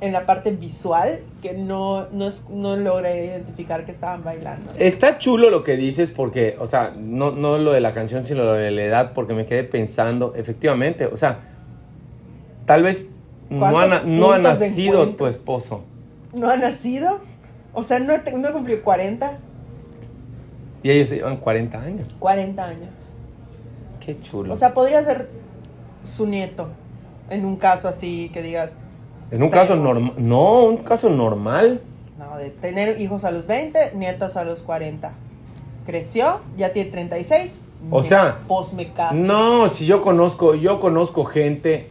en 0.00 0.12
la 0.12 0.26
parte 0.26 0.50
visual 0.50 1.20
que 1.40 1.54
no, 1.54 2.06
no, 2.10 2.28
es- 2.28 2.48
no 2.50 2.76
logré 2.76 3.24
identificar 3.26 3.84
que 3.86 3.92
estaban 3.92 4.22
bailando. 4.22 4.72
Está 4.78 5.16
chulo 5.18 5.48
lo 5.50 5.62
que 5.62 5.76
dices 5.76 6.10
porque, 6.10 6.56
o 6.60 6.66
sea, 6.66 6.92
no, 6.96 7.32
no 7.32 7.56
lo 7.58 7.72
de 7.72 7.80
la 7.80 7.92
canción, 7.92 8.22
sino 8.22 8.44
lo 8.44 8.52
de 8.52 8.70
la 8.70 8.82
edad, 8.84 9.12
porque 9.14 9.32
me 9.34 9.46
quedé 9.46 9.64
pensando, 9.64 10.34
efectivamente, 10.36 11.06
o 11.06 11.16
sea, 11.16 11.40
tal 12.66 12.82
vez 12.82 13.08
no 13.48 13.64
ha, 13.66 13.70
¿Cuántos 13.70 14.04
na- 14.04 14.10
no 14.18 14.32
ha 14.32 14.38
nacido 14.38 15.10
tu 15.16 15.26
esposo. 15.26 15.84
¿No 16.34 16.50
ha 16.50 16.56
nacido? 16.56 17.20
O 17.72 17.82
sea, 17.82 17.98
no, 17.98 18.12
no 18.36 18.52
cumplió 18.52 18.82
40, 18.82 19.38
Y 20.82 20.90
ellos 20.90 21.08
se 21.08 21.16
llevan 21.16 21.38
40 21.38 21.80
años. 21.80 22.06
40 22.18 22.64
años. 22.64 22.90
Qué 23.98 24.18
chulo. 24.20 24.52
O 24.52 24.56
sea, 24.56 24.72
podría 24.74 25.02
ser 25.02 25.28
su 26.04 26.26
nieto. 26.26 26.68
En 27.28 27.44
un 27.44 27.56
caso 27.56 27.88
así 27.88 28.30
que 28.32 28.40
digas, 28.42 28.76
en 29.30 29.42
un 29.42 29.48
caso 29.50 29.76
normal, 29.76 30.12
no, 30.18 30.62
un 30.64 30.76
caso 30.78 31.08
normal. 31.10 31.80
no, 32.18 32.36
de 32.38 32.50
tener 32.50 33.00
hijos 33.00 33.24
a 33.24 33.30
los 33.30 33.46
20, 33.46 33.92
nietos 33.94 34.36
a 34.36 34.44
los 34.44 34.62
40. 34.62 35.12
Creció, 35.84 36.40
ya 36.56 36.72
tiene 36.72 36.90
36. 36.90 37.60
O 37.90 37.98
me- 37.98 38.02
sea, 38.02 38.38
Pues 38.48 38.72
me 38.74 38.92
caso. 38.92 39.14
No, 39.14 39.68
si 39.70 39.86
yo 39.86 40.00
conozco, 40.00 40.54
yo 40.54 40.78
conozco 40.80 41.24
gente. 41.24 41.88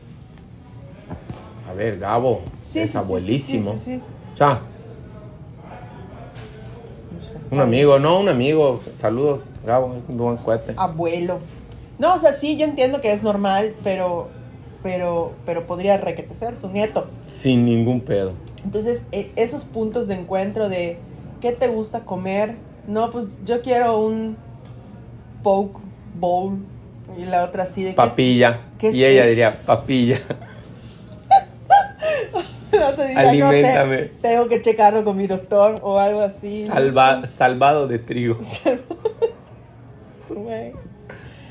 A 1.70 1.74
ver, 1.74 2.00
Gabo, 2.00 2.42
Sí, 2.64 2.80
es 2.80 2.92
sí, 2.92 2.98
abuelísimo. 2.98 3.72
sí, 3.74 3.78
sí, 3.78 3.84
sí. 3.96 4.02
O 4.34 4.38
sea, 4.38 4.62
un 7.52 7.60
amigo, 7.62 8.00
no, 8.00 8.20
un 8.20 8.30
amigo. 8.30 8.82
Saludos, 8.96 9.50
Gabo, 9.66 9.96
un 10.08 10.18
buen 10.18 10.38
cuate. 10.38 10.74
Abuelo. 10.78 11.40
No, 12.00 12.16
o 12.16 12.20
sea, 12.20 12.34
sí, 12.34 12.58
yo 12.58 12.66
entiendo 12.66 13.00
que 13.02 13.14
es 13.14 13.24
normal, 13.24 13.74
pero, 13.84 14.28
pero, 14.86 15.32
pero 15.48 15.66
podría 15.66 15.98
requetecer 15.98 16.56
su 16.58 16.70
nieto. 16.70 17.08
Sin 17.28 17.66
ningún 17.66 18.02
pedo. 18.02 18.34
Entonces, 18.64 19.08
e- 19.12 19.32
esos 19.36 19.64
puntos 19.64 20.08
de 20.08 20.14
encuentro 20.14 20.70
de 20.70 21.00
qué 21.42 21.54
te 21.54 21.68
gusta 21.70 22.02
comer, 22.02 22.54
no, 22.88 23.10
pues 23.10 23.26
yo 23.44 23.64
quiero 23.64 23.98
un 24.00 24.38
poke 25.42 25.80
bowl 26.20 26.60
y 27.18 27.26
la 27.26 27.46
otra 27.46 27.64
así 27.64 27.82
de 27.82 27.96
¿qué 27.96 28.02
es- 28.04 28.10
Papilla. 28.10 28.60
qué 28.78 28.90
es 28.90 28.96
y 28.96 29.04
ella 29.04 29.26
diría, 29.26 29.60
papilla. 29.66 30.20
la 32.72 32.90
otra 32.90 33.06
diría, 33.06 33.24
"No 33.24 33.32
sé, 33.32 33.48
Aliméntame. 33.48 33.98
tengo 34.22 34.48
que 34.48 34.62
checarlo 34.62 35.04
con 35.04 35.18
mi 35.18 35.26
doctor 35.26 35.80
o 35.82 35.98
algo 35.98 36.22
así. 36.22 36.66
no 36.68 36.76
Salva- 36.76 37.22
sé. 37.22 37.28
salvado 37.28 37.88
de 37.88 37.98
trigo. 37.98 38.38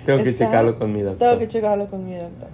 Tengo 0.07 0.22
que 0.22 0.30
Está- 0.30 0.45
checarlo 0.47 0.78
con 0.78 0.93
mi 0.93 1.01
doctor. 1.01 1.18
Tengo 1.18 1.39
que 1.41 1.49
checarlo 1.49 1.87
con 1.89 2.07
mi 2.07 2.14
doctor. 2.14 2.49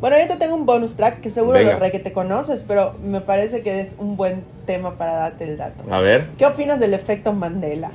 Bueno, 0.00 0.16
ahorita 0.16 0.38
tengo 0.38 0.54
un 0.54 0.66
bonus 0.66 0.96
track 0.96 1.20
que 1.20 1.30
seguro 1.30 1.58
Venga. 1.58 1.74
lo 1.74 1.78
re 1.78 1.90
que 1.90 1.98
te 1.98 2.12
conoces, 2.12 2.64
pero 2.66 2.94
me 3.02 3.20
parece 3.20 3.62
que 3.62 3.80
es 3.80 3.94
un 3.98 4.16
buen 4.16 4.42
tema 4.66 4.96
para 4.98 5.12
darte 5.14 5.44
el 5.44 5.56
dato. 5.56 5.84
A 5.90 6.00
ver. 6.00 6.30
¿Qué 6.36 6.46
opinas 6.46 6.80
del 6.80 6.94
efecto 6.94 7.32
Mandela? 7.32 7.92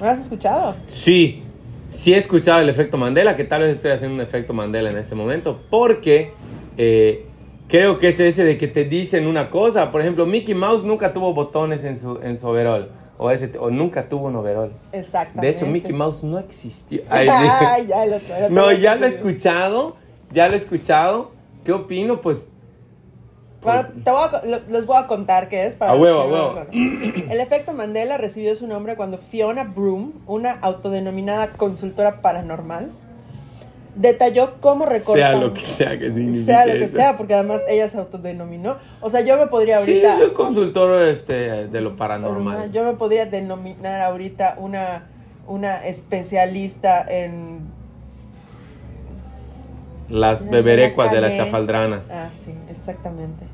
¿Lo 0.00 0.08
has 0.08 0.20
escuchado? 0.20 0.74
Sí, 0.86 1.42
sí 1.90 2.14
he 2.14 2.16
escuchado 2.16 2.60
el 2.60 2.68
efecto 2.68 2.96
Mandela, 2.96 3.36
que 3.36 3.44
tal 3.44 3.60
vez 3.62 3.70
estoy 3.70 3.90
haciendo 3.90 4.14
un 4.16 4.20
efecto 4.22 4.54
Mandela 4.54 4.90
en 4.90 4.96
este 4.98 5.14
momento, 5.14 5.60
porque 5.70 6.32
eh, 6.76 7.26
creo 7.68 7.98
que 7.98 8.08
es 8.08 8.20
ese 8.20 8.44
de 8.44 8.56
que 8.56 8.68
te 8.68 8.84
dicen 8.84 9.26
una 9.26 9.50
cosa. 9.50 9.90
Por 9.92 10.00
ejemplo, 10.00 10.26
Mickey 10.26 10.54
Mouse 10.54 10.84
nunca 10.84 11.12
tuvo 11.12 11.34
botones 11.34 11.84
en 11.84 11.96
su, 11.96 12.18
en 12.22 12.38
su 12.38 12.48
overall, 12.48 12.90
o, 13.18 13.30
ese, 13.30 13.52
o 13.58 13.70
nunca 13.70 14.08
tuvo 14.08 14.28
un 14.28 14.36
overall. 14.36 14.72
Exactamente. 14.92 15.46
De 15.46 15.52
hecho, 15.52 15.66
Mickey 15.66 15.92
Mouse 15.92 16.24
no 16.24 16.38
existió. 16.38 17.02
Ay, 17.10 17.28
sí. 17.28 17.86
Ya 17.88 18.04
el 18.04 18.12
otro 18.14 18.50
No, 18.50 18.72
ya 18.72 18.94
lo 18.94 19.06
he 19.06 19.10
te 19.10 19.16
escuchado, 19.16 19.96
ya 20.30 20.48
lo 20.48 20.54
he 20.54 20.56
escuchado. 20.58 21.30
¿Qué 21.64 21.72
opino? 21.72 22.20
Pues 22.20 22.48
Bueno, 23.62 23.88
te 24.04 24.10
voy 24.10 24.20
a 24.22 24.46
lo- 24.46 24.60
les 24.68 24.86
voy 24.86 24.96
a 24.96 25.06
contar 25.08 25.48
qué 25.48 25.66
es 25.66 25.74
para 25.74 25.92
A 25.92 25.96
huevo, 25.96 26.20
a 26.20 26.26
huevo. 26.26 26.60
El 26.72 27.40
efecto 27.40 27.72
Mandela 27.72 28.16
recibió 28.16 28.54
su 28.54 28.66
nombre 28.68 28.94
cuando 28.96 29.18
Fiona 29.18 29.64
Broom, 29.64 30.12
una 30.26 30.52
autodenominada 30.60 31.48
consultora 31.48 32.20
paranormal, 32.22 32.90
detalló 33.96 34.60
cómo 34.60 34.86
recortar. 34.86 35.30
Sea 35.32 35.40
lo 35.40 35.52
que 35.54 35.60
sea 35.62 35.98
que 35.98 36.12
signifique 36.12 36.44
Sea 36.44 36.66
lo 36.66 36.72
que 36.74 36.84
eso. 36.84 36.96
sea, 36.96 37.16
porque 37.16 37.34
además 37.34 37.62
ella 37.68 37.88
se 37.88 37.98
autodenominó. 37.98 38.76
O 39.00 39.10
sea, 39.10 39.22
yo 39.22 39.36
me 39.36 39.48
podría 39.48 39.80
Sí, 39.84 39.90
ahorita. 40.04 40.18
soy 40.18 40.30
consultor 40.32 41.02
este, 41.02 41.66
de 41.66 41.80
lo 41.80 41.96
paranormal. 41.96 42.70
Yo 42.70 42.84
me 42.84 42.92
podría 42.92 43.26
denominar 43.26 44.00
ahorita 44.02 44.54
una, 44.58 45.08
una 45.48 45.84
especialista 45.84 47.04
en. 47.08 47.76
Las 50.08 50.48
beberecuas 50.48 51.12
de 51.12 51.20
las 51.20 51.36
chafaldranas. 51.36 52.10
Ah, 52.10 52.30
sí, 52.44 52.52
exactamente. 52.70 53.44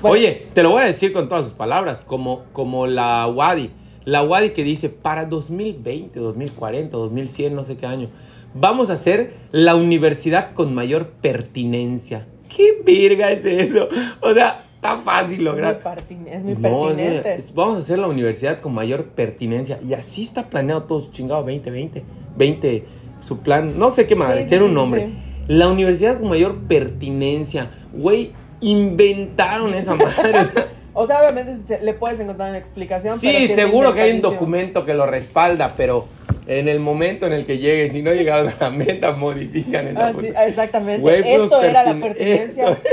Bueno, 0.00 0.14
Oye, 0.14 0.46
te 0.52 0.62
lo 0.62 0.70
voy 0.70 0.82
a 0.82 0.86
decir 0.86 1.12
con 1.12 1.28
todas 1.28 1.44
sus 1.44 1.54
palabras, 1.54 2.02
como, 2.02 2.44
como 2.52 2.86
la 2.86 3.26
Wadi. 3.26 3.70
La 4.04 4.22
Wadi 4.22 4.50
que 4.50 4.62
dice, 4.64 4.88
para 4.88 5.24
2020, 5.24 6.18
2040, 6.20 6.96
2100, 6.96 7.54
no 7.54 7.64
sé 7.64 7.76
qué 7.76 7.86
año, 7.86 8.08
vamos 8.54 8.90
a 8.90 8.96
ser 8.96 9.32
la 9.50 9.74
universidad 9.74 10.52
con 10.52 10.74
mayor 10.74 11.06
pertinencia. 11.20 12.26
¿Qué 12.54 12.82
verga 12.84 13.30
es 13.32 13.44
eso? 13.44 13.88
O 14.20 14.34
sea, 14.34 14.64
está 14.74 14.98
fácil 14.98 15.42
lograr. 15.44 15.80
es 16.26 16.42
muy 16.42 16.54
No, 16.54 16.60
pertinente. 16.88 17.34
es- 17.36 17.54
vamos 17.54 17.78
a 17.78 17.82
ser 17.82 17.98
la 17.98 18.08
universidad 18.08 18.58
con 18.60 18.74
mayor 18.74 19.04
pertinencia. 19.06 19.78
Y 19.86 19.94
así 19.94 20.22
está 20.22 20.48
planeado 20.50 20.82
todo 20.84 21.00
su 21.00 21.10
chingado 21.10 21.42
2020. 21.42 22.02
20, 22.36 22.84
su 23.20 23.38
plan, 23.38 23.78
no 23.78 23.90
sé 23.90 24.06
qué 24.06 24.16
madre, 24.16 24.38
Sí, 24.38 24.42
sí, 24.44 24.48
tiene 24.50 24.64
un 24.64 24.74
nombre. 24.74 25.06
sí. 25.06 25.12
La 25.48 25.68
universidad 25.68 26.18
con 26.18 26.28
mayor 26.28 26.58
pertinencia. 26.68 27.70
Güey, 27.92 28.32
inventaron 28.60 29.74
esa 29.74 29.94
madre. 29.94 30.40
O 30.94 31.06
sea, 31.06 31.20
obviamente 31.22 31.78
le 31.80 31.94
puedes 31.94 32.20
encontrar 32.20 32.50
una 32.50 32.58
explicación. 32.58 33.16
pero 33.18 33.38
sí, 33.38 33.46
seguro 33.46 33.94
que 33.94 34.02
hay 34.02 34.10
un 34.12 34.20
documento 34.20 34.84
que 34.84 34.92
lo 34.92 35.06
respalda, 35.06 35.72
pero 35.74 36.06
en 36.46 36.68
el 36.68 36.80
momento 36.80 37.24
en 37.24 37.32
el 37.32 37.46
que 37.46 37.56
llegue, 37.56 37.88
si 37.88 38.02
no 38.02 38.12
llegaron 38.12 38.48
a 38.48 38.56
la 38.60 38.68
meta, 38.68 39.12
modifican 39.12 39.88
esa 39.88 40.08
Ah, 40.08 40.12
sí, 40.20 40.26
exactamente. 40.46 41.00
Güey, 41.00 41.20
esto 41.20 41.62
era 41.62 41.84
la 41.84 41.94
pertine- 41.94 42.02
pertinencia. 42.02 42.64
esto- 42.68 42.88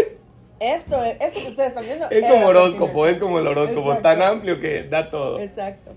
Esto, 0.61 1.03
es- 1.03 1.17
esto 1.19 1.39
que 1.41 1.47
ustedes 1.49 1.69
están 1.69 1.83
viendo. 1.83 2.09
Es 2.09 2.25
como 2.25 2.45
horóscopo, 2.47 3.05
es 3.05 3.19
como 3.19 3.39
el 3.39 3.47
horóscopo, 3.47 3.91
Exacto. 3.91 4.03
tan 4.03 4.21
amplio 4.21 4.61
que 4.61 4.83
da 4.83 5.09
todo. 5.11 5.37
Exacto. 5.41 5.91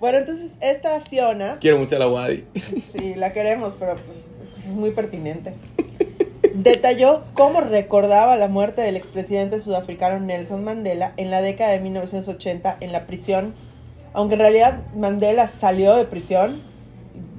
Bueno, 0.00 0.18
entonces 0.18 0.56
esta 0.62 1.02
Fiona, 1.02 1.58
Quiero 1.60 1.76
mucho 1.76 1.96
a 1.96 1.98
la 1.98 2.08
Wadi. 2.08 2.44
sí, 2.80 3.14
la 3.14 3.34
queremos, 3.34 3.74
pero 3.78 3.96
pues, 3.96 4.56
es 4.64 4.68
muy 4.68 4.92
pertinente. 4.92 5.52
Detalló 6.54 7.22
cómo 7.34 7.60
recordaba 7.60 8.36
la 8.36 8.48
muerte 8.48 8.82
del 8.82 8.96
expresidente 8.96 9.60
sudafricano 9.60 10.20
Nelson 10.20 10.62
Mandela 10.64 11.14
en 11.16 11.30
la 11.30 11.40
década 11.40 11.70
de 11.70 11.80
1980 11.80 12.76
en 12.80 12.92
la 12.92 13.06
prisión, 13.06 13.54
aunque 14.12 14.34
en 14.34 14.40
realidad 14.40 14.80
Mandela 14.94 15.48
salió 15.48 15.96
de 15.96 16.04
prisión, 16.04 16.60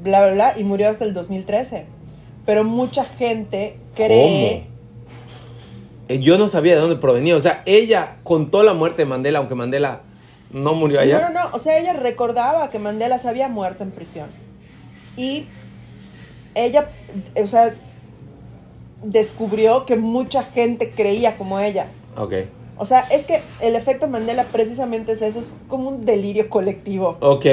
bla, 0.01 0.22
bla, 0.24 0.34
bla, 0.34 0.53
y 0.57 0.64
murió 0.64 0.89
hasta 0.89 1.05
el 1.05 1.14
2013. 1.14 1.86
Pero 2.45 2.64
mucha 2.64 3.05
gente 3.05 3.78
cree... 3.95 4.68
Eh, 6.09 6.20
Yo 6.20 6.38
no 6.38 6.49
sabía 6.49 6.76
de 6.76 6.82
dónde 6.82 6.95
provenía. 6.97 7.36
O 7.36 7.41
sea, 7.41 7.61
ella 7.66 8.18
contó 8.24 8.64
la 8.64 8.74
muerte 8.74 9.03
de 9.03 9.05
Mandela, 9.05 9.39
aunque 9.39 9.55
Mandela 9.55 10.01
no 10.51 10.74
murió 10.74 10.99
allá. 10.99 11.20
No, 11.22 11.30
no, 11.30 11.49
no. 11.49 11.55
O 11.55 11.59
sea, 11.59 11.78
ella 11.78 11.93
recordaba 11.93 12.70
que 12.70 12.80
Mandela 12.80 13.20
se 13.20 13.30
había 13.30 13.47
muerto 13.47 13.84
en 13.84 13.91
prisión. 13.91 14.30
Y 15.16 15.45
ella, 16.55 16.89
o 17.41 17.47
sea, 17.47 17.76
descubrió 19.04 19.86
que 19.86 19.95
mucha 19.95 20.43
gente 20.43 20.91
creía 20.91 21.38
como 21.38 21.60
ella. 21.60 21.88
Ok. 22.18 22.34
O 22.78 22.86
sea, 22.86 23.01
es 23.12 23.26
que 23.26 23.41
el 23.62 23.76
efecto 23.76 24.08
Mandela 24.08 24.45
precisamente 24.45 25.12
es 25.12 25.22
eso, 25.22 25.39
es 25.39 25.54
como 25.68 25.89
un 25.89 26.06
delirio 26.06 26.49
colectivo. 26.49 27.18
Ok. 27.20 27.45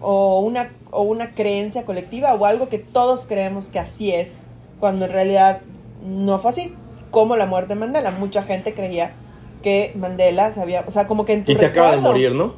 O 0.00 0.40
una, 0.40 0.70
o 0.90 1.02
una 1.02 1.34
creencia 1.34 1.84
colectiva 1.84 2.34
o 2.34 2.44
algo 2.44 2.68
que 2.68 2.78
todos 2.78 3.26
creemos 3.26 3.68
que 3.68 3.78
así 3.78 4.12
es, 4.12 4.42
cuando 4.80 5.06
en 5.06 5.12
realidad 5.12 5.62
no 6.04 6.38
fue 6.38 6.50
así. 6.50 6.74
Como 7.10 7.36
la 7.36 7.46
muerte 7.46 7.74
de 7.74 7.80
Mandela. 7.80 8.10
Mucha 8.10 8.42
gente 8.42 8.74
creía 8.74 9.14
que 9.62 9.92
Mandela 9.94 10.52
se 10.52 10.60
había, 10.60 10.84
o 10.86 10.90
sea, 10.90 11.06
como 11.06 11.24
que 11.24 11.32
en 11.32 11.44
tu 11.44 11.52
Y 11.52 11.54
se 11.54 11.66
acaba 11.66 11.92
de 11.92 11.98
morir, 11.98 12.34
¿no? 12.34 12.54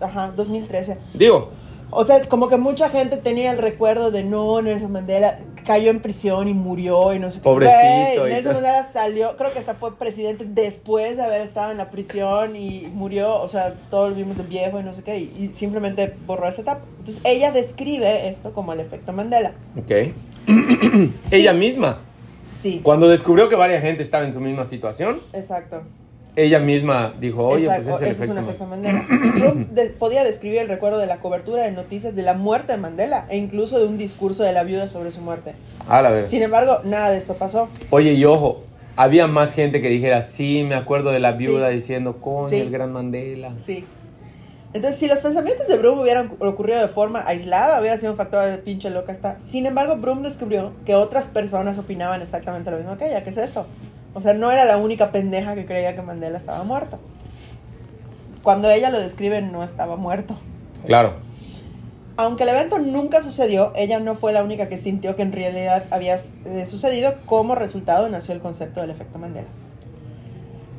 Ajá, 0.00 0.32
2013. 0.36 0.98
Digo, 1.14 1.50
O 1.90 2.04
sea, 2.04 2.22
como 2.28 2.48
que 2.48 2.56
mucha 2.56 2.88
gente 2.90 3.16
tenía 3.16 3.52
el 3.52 3.58
recuerdo 3.58 4.10
de 4.10 4.24
no, 4.24 4.60
Nelson 4.60 4.92
Mandela 4.92 5.38
cayó 5.64 5.90
en 5.90 6.00
prisión 6.00 6.48
y 6.48 6.54
murió 6.54 7.14
y 7.14 7.18
no 7.18 7.30
sé 7.30 7.38
qué. 7.38 7.44
Pobrecito 7.44 8.26
Nelson. 8.26 8.54
Mandela 8.54 8.84
salió, 8.84 9.36
creo 9.36 9.52
que 9.52 9.58
hasta 9.58 9.74
fue 9.74 9.96
presidente 9.96 10.44
después 10.46 11.16
de 11.16 11.22
haber 11.22 11.40
estado 11.40 11.70
en 11.72 11.78
la 11.78 11.90
prisión 11.90 12.56
y 12.56 12.90
murió, 12.92 13.40
o 13.40 13.48
sea, 13.48 13.74
todos 13.90 14.16
vimos 14.16 14.36
de 14.36 14.44
viejo 14.44 14.80
y 14.80 14.82
no 14.82 14.94
sé 14.94 15.02
qué, 15.02 15.18
y, 15.18 15.22
y 15.38 15.56
simplemente 15.56 16.14
borró 16.26 16.48
esa 16.48 16.62
etapa. 16.62 16.80
Entonces 16.98 17.22
ella 17.24 17.52
describe 17.52 18.28
esto 18.28 18.52
como 18.52 18.72
el 18.72 18.80
efecto 18.80 19.12
Mandela. 19.12 19.52
ok. 19.76 20.12
ella 21.30 21.52
misma, 21.52 21.98
Sí, 22.48 22.80
cuando 22.82 23.08
descubrió 23.08 23.48
que 23.48 23.56
varias 23.56 23.82
gente 23.82 24.02
estaba 24.02 24.24
en 24.24 24.32
su 24.32 24.40
misma 24.40 24.66
situación, 24.66 25.20
exacto. 25.32 25.82
Ella 26.36 26.58
misma 26.60 27.14
dijo, 27.18 27.46
oye, 27.48 27.64
Exacto, 27.64 27.90
pues 27.90 28.02
es 28.02 28.06
el 28.06 28.12
ese 28.12 28.24
es 28.24 28.30
un 28.30 28.38
efecto. 28.38 28.50
efecto 28.50 28.66
Mandela. 28.66 29.64
De- 29.72 29.86
podía 29.90 30.22
describir 30.22 30.58
el 30.60 30.68
recuerdo 30.68 30.98
de 30.98 31.06
la 31.06 31.16
cobertura 31.16 31.62
de 31.62 31.72
noticias 31.72 32.14
de 32.14 32.22
la 32.22 32.34
muerte 32.34 32.72
de 32.74 32.78
Mandela 32.78 33.26
e 33.30 33.38
incluso 33.38 33.78
de 33.78 33.86
un 33.86 33.96
discurso 33.98 34.42
de 34.42 34.52
la 34.52 34.62
viuda 34.62 34.86
sobre 34.88 35.10
su 35.12 35.20
muerte. 35.22 35.54
Ah, 35.88 36.02
la 36.02 36.10
verdad. 36.10 36.28
Sin 36.28 36.42
embargo, 36.42 36.80
nada 36.84 37.10
de 37.10 37.16
esto 37.18 37.34
pasó. 37.34 37.68
Oye, 37.90 38.12
y 38.12 38.24
ojo, 38.26 38.64
había 38.96 39.26
más 39.26 39.54
gente 39.54 39.80
que 39.80 39.88
dijera, 39.88 40.22
sí, 40.22 40.64
me 40.68 40.74
acuerdo 40.74 41.10
de 41.10 41.20
la 41.20 41.32
viuda 41.32 41.70
Sí. 41.70 41.76
diciendo, 41.76 42.18
con 42.20 42.48
Sí. 42.48 42.56
el 42.60 42.70
gran 42.70 42.92
Mandela. 42.92 43.52
Sí. 43.58 43.84
Entonces, 44.74 44.98
si 45.00 45.06
los 45.06 45.20
pensamientos 45.20 45.68
de 45.68 45.78
Broom 45.78 46.00
hubieran 46.00 46.32
ocurrido 46.38 46.80
de 46.80 46.88
forma 46.88 47.22
aislada, 47.26 47.80
hubiera 47.80 47.96
sido 47.96 48.12
un 48.12 48.18
factor 48.18 48.44
de 48.44 48.58
pinche 48.58 48.90
loca 48.90 49.10
está. 49.10 49.38
Sin 49.46 49.64
embargo, 49.64 49.96
Broom 49.96 50.22
descubrió 50.22 50.72
que 50.84 50.94
otras 50.94 51.28
personas 51.28 51.78
opinaban 51.78 52.20
exactamente 52.20 52.70
lo 52.70 52.76
mismo 52.76 52.98
que 52.98 53.06
ella. 53.06 53.24
¿Qué 53.24 53.30
es 53.30 53.38
eso? 53.38 53.64
O 54.16 54.22
sea, 54.22 54.32
no 54.32 54.50
era 54.50 54.64
la 54.64 54.78
única 54.78 55.12
pendeja 55.12 55.54
que 55.54 55.66
creía 55.66 55.94
que 55.94 56.00
Mandela 56.00 56.38
estaba 56.38 56.64
muerto. 56.64 56.98
Cuando 58.42 58.70
ella 58.70 58.88
lo 58.88 58.98
describe, 58.98 59.42
no 59.42 59.62
estaba 59.62 59.96
muerto. 59.96 60.34
Claro. 60.86 61.16
Aunque 62.16 62.44
el 62.44 62.48
evento 62.48 62.78
nunca 62.78 63.22
sucedió, 63.22 63.74
ella 63.76 64.00
no 64.00 64.14
fue 64.14 64.32
la 64.32 64.42
única 64.42 64.70
que 64.70 64.78
sintió 64.78 65.16
que 65.16 65.22
en 65.22 65.32
realidad 65.32 65.84
había 65.90 66.16
eh, 66.46 66.64
sucedido. 66.66 67.12
Como 67.26 67.56
resultado 67.56 68.08
nació 68.08 68.32
el 68.32 68.40
concepto 68.40 68.80
del 68.80 68.88
efecto 68.88 69.18
Mandela. 69.18 69.48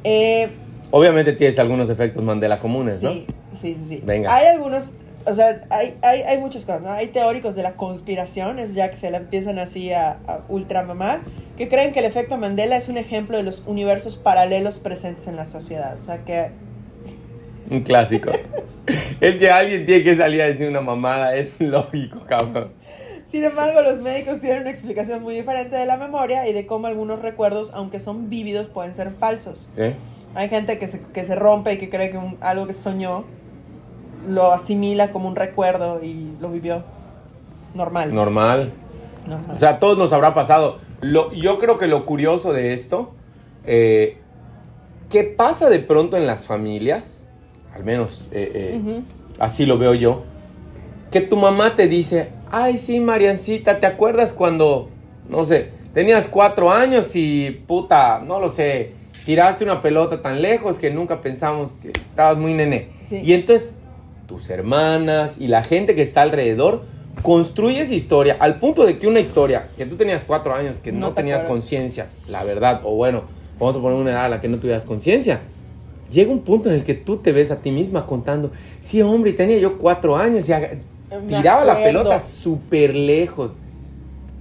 Eh, 0.04 0.50
Obviamente 0.90 1.34
tienes 1.34 1.60
algunos 1.60 1.92
efectos 1.92 2.24
Mandela 2.24 2.58
comunes, 2.58 3.04
¿no? 3.04 3.12
Sí, 3.12 3.28
sí, 3.62 3.76
sí, 3.76 3.86
sí. 3.88 4.02
Venga. 4.04 4.34
Hay 4.34 4.48
algunos, 4.48 4.94
o 5.28 5.34
sea, 5.34 5.62
hay, 5.70 5.96
hay, 6.02 6.22
hay 6.22 6.38
muchas 6.40 6.66
cosas, 6.66 6.82
¿no? 6.82 6.92
Hay 6.92 7.08
teóricos 7.08 7.56
de 7.56 7.64
la 7.64 7.74
conspiración, 7.74 8.60
es 8.60 8.74
ya 8.74 8.90
que 8.90 8.98
se 8.98 9.12
la 9.12 9.18
empiezan 9.18 9.60
así 9.60 9.92
a, 9.94 10.18
a 10.28 10.40
ultramamar, 10.50 11.20
que 11.58 11.68
creen 11.70 11.92
que 11.94 12.00
el 12.00 12.06
efecto 12.06 12.38
Mandela 12.38 12.78
es 12.78 12.88
un 12.90 12.98
ejemplo 12.98 13.38
de 13.38 13.44
los 13.44 13.64
universos 13.68 14.16
paralelos 14.16 14.80
presentes 14.80 15.28
en 15.28 15.36
la 15.36 15.46
sociedad. 15.46 15.98
O 16.02 16.06
sea, 16.06 16.24
que 16.26 16.50
Un 17.70 17.82
clásico. 17.82 18.32
es 19.20 19.38
que 19.38 19.50
alguien 19.52 19.86
tiene 19.86 20.04
que 20.04 20.16
salir 20.16 20.42
a 20.42 20.48
decir 20.48 20.68
una 20.70 20.82
mamada, 20.82 21.36
es 21.36 21.60
lógico, 21.60 22.22
cabrón. 22.26 22.72
Sin 23.30 23.44
embargo, 23.44 23.82
los 23.82 24.02
médicos 24.02 24.40
tienen 24.40 24.62
una 24.62 24.70
explicación 24.70 25.22
muy 25.22 25.36
diferente 25.36 25.76
de 25.76 25.86
la 25.86 25.98
memoria 25.98 26.48
y 26.48 26.54
de 26.54 26.66
cómo 26.66 26.88
algunos 26.88 27.22
recuerdos, 27.22 27.72
aunque 27.74 28.00
son 28.00 28.30
vívidos, 28.30 28.70
pueden 28.70 28.96
ser 28.96 29.12
falsos. 29.12 29.68
¿Eh? 29.76 29.96
Hay 30.34 30.48
gente 30.48 30.78
que 30.80 30.88
se, 30.88 31.02
que 31.02 31.26
se 31.26 31.36
rompe 31.36 31.74
y 31.74 31.78
que 31.78 31.90
cree 31.90 32.10
que 32.12 32.18
un- 32.18 32.38
algo 32.40 32.68
que 32.68 32.74
soñó 32.74 33.26
lo 34.28 34.52
asimila 34.52 35.12
como 35.12 35.28
un 35.28 35.36
recuerdo 35.36 36.04
y 36.04 36.34
lo 36.40 36.50
vivió 36.50 36.84
normal. 37.74 38.14
Normal. 38.14 38.74
Normal. 39.26 39.56
O 39.56 39.60
sea, 39.60 39.72
a 39.72 39.80
todos 39.80 39.98
nos 39.98 40.14
habrá 40.14 40.34
pasado. 40.34 40.80
Lo, 41.02 41.32
yo 41.34 41.58
creo 41.58 41.78
que 41.78 41.88
lo 41.88 42.06
curioso 42.06 42.54
de 42.54 42.74
esto, 42.74 43.14
eh, 43.66 44.18
¿qué 45.10 45.24
pasa 45.24 45.70
de 45.70 45.80
pronto 45.80 46.18
en 46.18 46.26
las 46.26 46.48
familias? 46.48 47.26
Al 47.74 47.84
menos 47.84 48.28
eh, 48.32 48.52
eh, 48.54 49.02
así 49.40 49.66
lo 49.66 49.78
veo 49.78 49.94
yo. 49.94 50.24
Que 51.12 51.22
tu 51.22 51.38
mamá 51.38 51.76
te 51.76 51.88
dice, 51.88 52.30
ay 52.52 52.78
sí, 52.78 53.00
Mariancita, 53.00 53.80
¿te 53.80 53.88
acuerdas 53.88 54.34
cuando, 54.34 54.90
no 55.30 55.46
sé, 55.46 55.72
tenías 55.94 56.28
cuatro 56.28 56.72
años 56.72 57.16
y 57.16 57.52
puta, 57.52 58.22
no 58.26 58.40
lo 58.40 58.50
sé, 58.50 58.94
tiraste 59.26 59.64
una 59.64 59.82
pelota 59.82 60.22
tan 60.22 60.42
lejos 60.42 60.78
que 60.78 60.90
nunca 60.90 61.22
pensamos 61.22 61.74
que 61.82 61.90
estabas 61.90 62.38
muy 62.38 62.54
nene? 62.54 62.90
Sí. 63.06 63.22
Y 63.24 63.34
entonces 63.34 63.76
tus 64.28 64.50
hermanas 64.50 65.38
y 65.40 65.48
la 65.48 65.64
gente 65.64 65.96
que 65.96 66.02
está 66.02 66.22
alrededor 66.22 66.84
construyes 67.24 67.90
historia 67.92 68.38
al 68.40 68.60
punto 68.60 68.86
de 68.86 69.00
que 69.00 69.08
una 69.08 69.20
historia 69.20 69.70
que 69.76 69.86
tú 69.86 69.96
tenías 69.96 70.24
cuatro 70.24 70.54
años, 70.54 70.80
que 70.80 70.92
no, 70.92 71.00
No 71.00 71.10
te 71.10 71.16
tenías 71.16 71.44
conciencia, 71.44 72.10
la 72.28 72.44
verdad, 72.44 72.82
o 72.84 72.96
bueno, 72.96 73.24
vamos 73.60 73.76
a 73.76 73.82
poner 73.82 73.98
una 74.00 74.12
edad 74.12 74.26
a 74.26 74.30
la 74.30 74.40
que 74.40 74.48
no 74.48 74.58
tuvieras 74.58 74.86
conciencia. 74.86 75.42
Llega 76.12 76.32
un 76.32 76.42
punto 76.42 76.70
en 76.70 76.76
el 76.76 76.84
que 76.84 76.94
tú 76.94 77.18
te 77.18 77.32
ves 77.32 77.50
a 77.52 77.58
ti 77.58 77.72
misma 77.72 78.06
contando, 78.06 78.52
sí, 78.82 79.02
hombre, 79.02 79.34
tenía 79.34 79.58
yo 79.58 79.78
cuatro 79.78 80.16
años 80.16 80.48
y 80.48 80.54
tiraba 81.28 81.66
la 81.66 81.84
pelota 81.84 82.20
súper 82.20 82.94
lejos. 82.96 83.52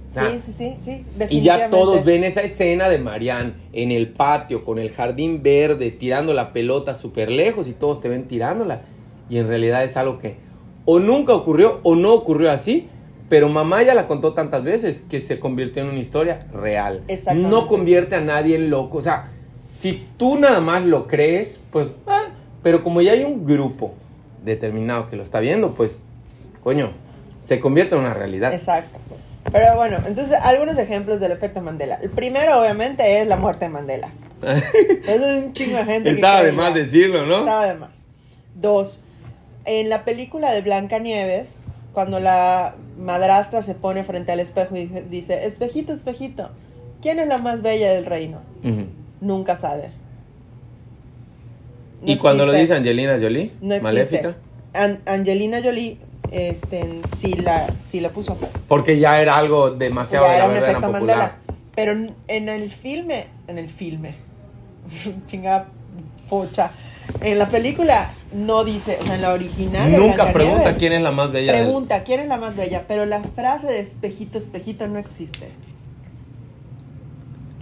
Sí, 0.09 0.19
Ah. 0.21 0.31
sí, 0.39 0.53
sí, 0.53 0.75
sí. 0.79 1.03
Y 1.29 1.41
ya 1.41 1.69
todos 1.69 2.05
ven 2.05 2.23
esa 2.23 2.41
escena 2.41 2.87
de 2.87 2.97
Marianne 2.97 3.53
en 3.73 3.91
el 3.91 4.07
patio 4.07 4.63
con 4.63 4.79
el 4.79 4.89
jardín 4.91 5.43
verde 5.43 5.91
tirando 5.91 6.33
la 6.33 6.53
pelota 6.53 6.95
súper 6.95 7.29
lejos 7.29 7.67
y 7.67 7.73
todos 7.73 7.99
te 7.99 8.07
ven 8.07 8.23
tirándola. 8.27 8.81
Y 9.29 9.37
en 9.37 9.47
realidad 9.47 9.83
es 9.83 9.97
algo 9.97 10.19
que 10.19 10.37
o 10.85 10.99
nunca 10.99 11.33
ocurrió 11.33 11.79
o 11.83 11.95
no 11.95 12.13
ocurrió 12.13 12.51
así, 12.51 12.89
Pero 13.29 13.49
mamá 13.49 13.83
ya 13.83 13.93
la 13.93 14.07
contó 14.07 14.33
tantas 14.33 14.63
veces 14.63 15.01
que 15.01 15.19
se 15.19 15.37
convirtió 15.37 15.83
en 15.83 15.89
una 15.89 15.99
historia 15.99 16.39
real. 16.53 17.03
Exactamente. 17.09 17.49
No 17.49 17.67
convierte 17.67 18.15
a 18.15 18.21
nadie 18.21 18.55
en 18.55 18.69
loco. 18.69 18.99
O 18.99 19.01
sea, 19.01 19.31
si 19.67 20.07
tú 20.15 20.39
nada 20.39 20.61
más 20.61 20.85
lo 20.85 21.07
crees, 21.07 21.59
pues... 21.71 21.89
ah, 22.07 22.27
pero 22.63 22.83
como 22.83 23.01
ya 23.01 23.11
hay 23.11 23.25
un 23.25 23.45
grupo 23.45 23.95
determinado 24.45 25.09
que 25.09 25.17
lo 25.17 25.23
está 25.23 25.41
viendo, 25.41 25.71
pues, 25.71 25.99
coño, 26.63 26.91
se 27.43 27.59
convierte 27.59 27.95
en 27.95 28.01
una 28.01 28.13
realidad. 28.13 28.53
Exacto. 28.53 28.97
Pero 29.51 29.75
bueno, 29.75 29.97
entonces 30.05 30.37
algunos 30.41 30.77
ejemplos 30.77 31.19
del 31.19 31.31
efecto 31.31 31.61
Mandela. 31.61 31.95
El 32.01 32.09
primero, 32.09 32.61
obviamente, 32.61 33.21
es 33.21 33.27
la 33.27 33.35
muerte 33.37 33.65
de 33.65 33.69
Mandela. 33.69 34.09
Eso 34.41 35.25
es 35.25 35.43
un 35.43 35.53
chingo 35.53 35.77
de 35.77 35.85
gente. 35.85 36.09
que 36.09 36.15
Estaba 36.15 36.37
de 36.37 36.49
cree 36.49 36.51
más 36.53 36.73
decirlo, 36.73 37.25
¿no? 37.25 37.39
Estaba 37.39 37.65
de 37.65 37.73
más. 37.75 37.89
Dos, 38.55 39.01
en 39.67 39.89
la 39.89 40.03
película 40.05 40.51
de 40.51 40.61
Blancanieves, 40.61 41.75
cuando 41.93 42.19
la 42.19 42.73
madrastra 42.97 43.61
se 43.61 43.75
pone 43.75 44.03
frente 44.03 44.31
al 44.31 44.39
espejo 44.39 44.75
y 44.77 44.85
dice, 44.85 45.45
espejito, 45.45 45.91
espejito, 45.93 46.49
¿quién 47.01 47.19
es 47.19 47.27
la 47.27 47.37
más 47.37 47.61
bella 47.61 47.91
del 47.91 48.05
reino? 48.05 48.39
Nunca 49.21 49.57
sale. 49.57 49.91
No 52.01 52.11
y 52.11 52.17
cuando 52.17 52.45
lo 52.45 52.53
dice 52.53 52.75
Angelina 52.75 53.17
Jolie, 53.21 53.51
No 53.61 53.73
existe. 53.75 53.81
maléfica, 53.81 54.35
An- 54.73 55.01
Angelina 55.05 55.59
Jolie 55.63 55.97
este, 56.31 57.01
sí, 57.13 57.33
la, 57.33 57.67
sí 57.79 57.99
la 57.99 58.09
puso. 58.09 58.37
porque 58.67 58.99
ya 58.99 59.19
era 59.21 59.37
algo 59.37 59.71
demasiado 59.71 60.25
ya 60.25 60.31
de 60.31 60.37
era 60.37 60.45
la 60.45 60.49
un 60.49 60.53
verdad 60.59 60.69
efecto 60.71 60.91
popular. 60.93 61.17
Mandela. 61.17 61.37
Pero 61.75 61.91
en- 61.93 62.15
en 62.27 62.49
el 62.49 62.71
filme, 62.71 63.27
en 63.47 63.57
el 63.57 63.69
filme, 63.69 64.15
chingada 65.27 65.67
pocha, 66.29 66.69
en 67.21 67.39
la 67.39 67.49
película 67.49 68.09
no 68.33 68.63
dice, 68.63 68.97
o 69.01 69.05
sea, 69.05 69.15
en 69.15 69.21
la 69.21 69.33
original. 69.33 69.91
Nunca 69.91 70.31
pregunta 70.33 70.73
quién 70.75 70.93
es 70.93 71.01
la 71.01 71.11
más 71.11 71.31
bella 71.31 71.53
Pregunta, 71.53 72.03
¿quién 72.03 72.19
es 72.21 72.27
la 72.27 72.37
más 72.37 72.55
bella? 72.55 72.85
Pero 72.87 73.05
la 73.05 73.21
frase 73.21 73.67
de 73.67 73.79
espejito, 73.79 74.37
espejito 74.37 74.87
no 74.87 74.99
existe. 74.99 75.49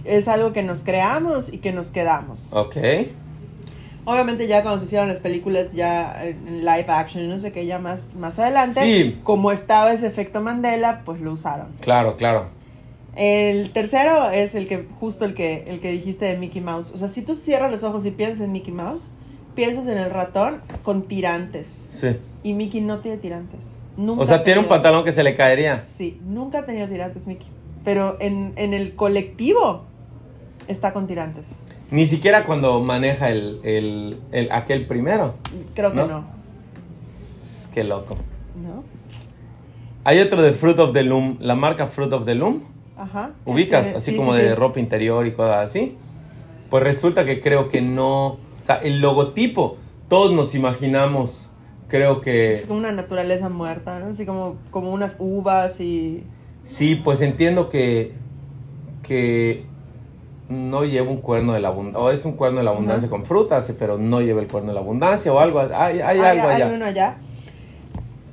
Es 0.04 0.28
algo 0.28 0.52
que 0.52 0.62
nos 0.62 0.82
creamos 0.82 1.52
y 1.52 1.58
que 1.58 1.72
nos 1.72 1.90
quedamos. 1.90 2.48
Ok. 2.52 2.76
Obviamente 4.04 4.46
ya 4.46 4.62
cuando 4.62 4.78
se 4.78 4.86
hicieron 4.86 5.08
las 5.08 5.18
películas 5.18 5.72
ya 5.72 6.24
en 6.24 6.60
live 6.60 6.86
action 6.88 7.24
y 7.24 7.26
no 7.26 7.40
sé 7.40 7.50
qué, 7.50 7.66
ya 7.66 7.80
más, 7.80 8.14
más 8.14 8.38
adelante, 8.38 8.80
Sí. 8.80 9.18
como 9.24 9.50
estaba 9.50 9.92
ese 9.92 10.06
efecto 10.06 10.40
Mandela, 10.40 11.02
pues 11.04 11.20
lo 11.20 11.32
usaron. 11.32 11.68
Claro, 11.80 12.16
claro. 12.16 12.46
El 13.16 13.72
tercero 13.72 14.30
es 14.30 14.54
el 14.54 14.68
que, 14.68 14.86
justo 15.00 15.24
el 15.24 15.34
que, 15.34 15.64
el 15.66 15.80
que 15.80 15.90
dijiste 15.90 16.26
de 16.26 16.36
Mickey 16.36 16.60
Mouse. 16.60 16.92
O 16.94 16.98
sea, 16.98 17.08
si 17.08 17.22
tú 17.22 17.34
cierras 17.34 17.70
los 17.72 17.82
ojos 17.82 18.06
y 18.06 18.12
piensas 18.12 18.42
en 18.42 18.52
Mickey 18.52 18.72
Mouse, 18.72 19.10
piensas 19.56 19.88
en 19.88 19.98
el 19.98 20.10
ratón 20.10 20.60
con 20.84 21.02
tirantes. 21.02 21.66
Sí. 21.66 22.16
Y 22.44 22.52
Mickey 22.52 22.80
no 22.80 23.00
tiene 23.00 23.16
tirantes. 23.18 23.82
Nunca 23.96 24.22
O 24.22 24.26
sea, 24.26 24.42
tiene 24.44 24.60
un 24.60 24.66
pantalón 24.66 25.02
que 25.04 25.10
se 25.12 25.24
le 25.24 25.34
caería. 25.34 25.82
Sí, 25.82 26.20
nunca 26.24 26.60
ha 26.60 26.64
tenido 26.64 26.86
tirantes 26.86 27.26
Mickey. 27.26 27.48
Pero 27.84 28.16
en, 28.20 28.52
en 28.56 28.74
el 28.74 28.94
colectivo 28.94 29.84
está 30.68 30.92
con 30.92 31.06
tirantes. 31.08 31.60
Ni 31.90 32.06
siquiera 32.06 32.44
cuando 32.44 32.78
maneja 32.80 33.30
el, 33.30 33.60
el, 33.64 34.20
el- 34.32 34.52
aquel 34.52 34.86
primero. 34.86 35.34
Creo 35.74 35.90
que 35.90 35.96
¿No? 35.96 36.06
no. 36.06 36.24
Qué 37.72 37.84
loco. 37.84 38.16
¿No? 38.62 38.82
Hay 40.04 40.20
otro 40.20 40.42
de 40.42 40.52
Fruit 40.52 40.78
of 40.78 40.92
the 40.92 41.02
Loom, 41.02 41.38
la 41.40 41.54
marca 41.54 41.86
Fruit 41.86 42.12
of 42.12 42.24
the 42.24 42.34
Loom. 42.34 42.62
Ajá. 42.98 43.32
ubicas, 43.44 43.82
Tiene- 43.84 43.98
así 43.98 44.10
sí, 44.12 44.16
como 44.16 44.34
sí, 44.34 44.40
de 44.42 44.48
sí. 44.48 44.54
ropa 44.54 44.80
interior 44.80 45.26
y 45.26 45.32
cosas 45.32 45.64
así. 45.66 45.96
Pues 46.70 46.82
resulta 46.82 47.24
que 47.24 47.40
creo 47.40 47.68
que 47.68 47.82
no, 47.82 48.38
sea, 48.66 48.76
el 48.76 49.00
logotipo, 49.00 49.76
todos 50.08 50.32
nos 50.32 50.54
imaginamos, 50.54 51.50
creo 51.88 52.20
que 52.20 52.54
Es 52.54 52.62
como 52.62 52.78
una 52.80 52.92
naturaleza 52.92 53.48
muerta, 53.48 53.98
¿no? 53.98 54.06
Así 54.06 54.26
como, 54.26 54.56
como 54.70 54.92
unas 54.92 55.16
uvas 55.18 55.80
y... 55.80 56.24
sí, 56.64 56.96
pues 56.96 57.20
entiendo 57.20 57.68
que 57.70 58.12
que 59.02 59.64
no 60.48 60.84
lleva 60.84 61.10
un 61.10 61.20
cuerno 61.20 61.52
de 61.52 61.60
la 61.60 61.68
abundancia, 61.68 62.00
o 62.00 62.10
es 62.10 62.24
un 62.24 62.32
cuerno 62.32 62.58
de 62.58 62.64
la 62.64 62.70
abundancia 62.72 63.08
con 63.08 63.24
frutas, 63.24 63.72
pero 63.78 63.98
no 63.98 64.20
lleva 64.20 64.40
el 64.40 64.48
cuerno 64.48 64.68
de 64.70 64.74
la 64.74 64.80
abundancia 64.80 65.32
o 65.32 65.38
algo, 65.38 65.60
hay, 65.60 65.70
hay 65.72 66.00
Hay- 66.00 66.20
algo 66.20 66.48
hay 66.48 66.62
allá. 66.62 66.72
uno 66.74 66.84
allá. 66.84 67.16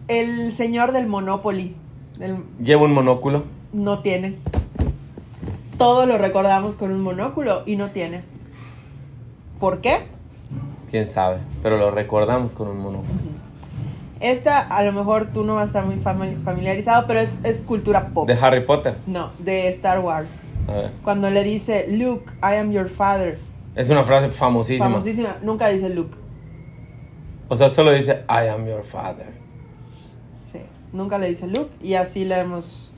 El 0.08 0.52
señor 0.52 0.92
del 0.92 1.08
Monopoly. 1.08 1.76
del- 2.18 2.38
Lleva 2.64 2.84
un 2.84 2.94
monóculo. 2.94 3.44
no 3.72 4.00
tiene. 4.00 4.36
Todos 5.78 6.08
lo 6.08 6.18
recordamos 6.18 6.76
con 6.78 6.92
un 6.92 7.02
monóculo 7.02 7.64
y 7.66 7.76
no 7.76 7.90
tiene. 7.92 8.22
¿Por 9.60 9.82
qué? 9.82 9.98
Quién 10.94 11.10
sabe, 11.10 11.38
pero 11.64 11.78
lo 11.78 11.90
recordamos 11.90 12.54
con 12.54 12.68
un 12.68 12.78
monóculo. 12.78 13.10
Esta 14.20 14.60
a 14.60 14.84
lo 14.84 14.94
mejor 14.94 15.34
tú 15.34 15.44
no 15.44 15.56
vas 15.56 15.64
a 15.64 15.66
estar 15.66 15.86
muy 15.88 15.96
fami- 15.96 16.40
familiarizado, 16.44 17.08
pero 17.08 17.20
es, 17.20 17.40
es 17.44 17.64
cultura 17.64 18.10
pop. 18.10 18.28
De 18.28 18.36
Harry 18.36 18.64
Potter. 18.64 18.98
No, 19.08 19.32
de 19.40 19.70
Star 19.70 20.02
Wars. 20.02 20.32
A 20.68 20.72
ver. 20.74 20.92
Cuando 21.04 21.32
le 21.32 21.44
dice, 21.44 21.88
Luke, 21.90 22.32
I 22.44 22.58
am 22.58 22.72
your 22.72 22.90
father. 22.90 23.40
Es 23.76 23.90
una 23.90 24.04
frase 24.04 24.30
famosísima. 24.30 24.86
Famosísima. 24.86 25.38
Nunca 25.42 25.68
dice 25.70 25.90
Luke. 25.90 26.16
O 27.50 27.56
sea, 27.58 27.70
solo 27.72 27.92
dice 27.92 28.22
I 28.30 28.50
am 28.50 28.68
your 28.68 28.84
father. 28.84 29.26
Sí, 30.44 30.60
nunca 30.92 31.18
le 31.18 31.28
dice 31.28 31.48
Luke 31.48 31.72
y 31.82 31.96
así 31.96 32.24
la 32.24 32.40
hemos 32.40 32.92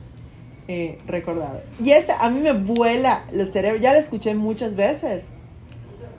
eh, 0.68 0.98
recordado. 1.06 1.60
Y 1.82 1.92
esta 1.92 2.22
a 2.22 2.28
mí 2.28 2.40
me 2.40 2.52
vuela 2.52 3.24
los 3.32 3.48
cerebros, 3.52 3.80
ya 3.80 3.94
la 3.94 4.00
escuché 4.00 4.34
muchas 4.34 4.76
veces. 4.76 5.30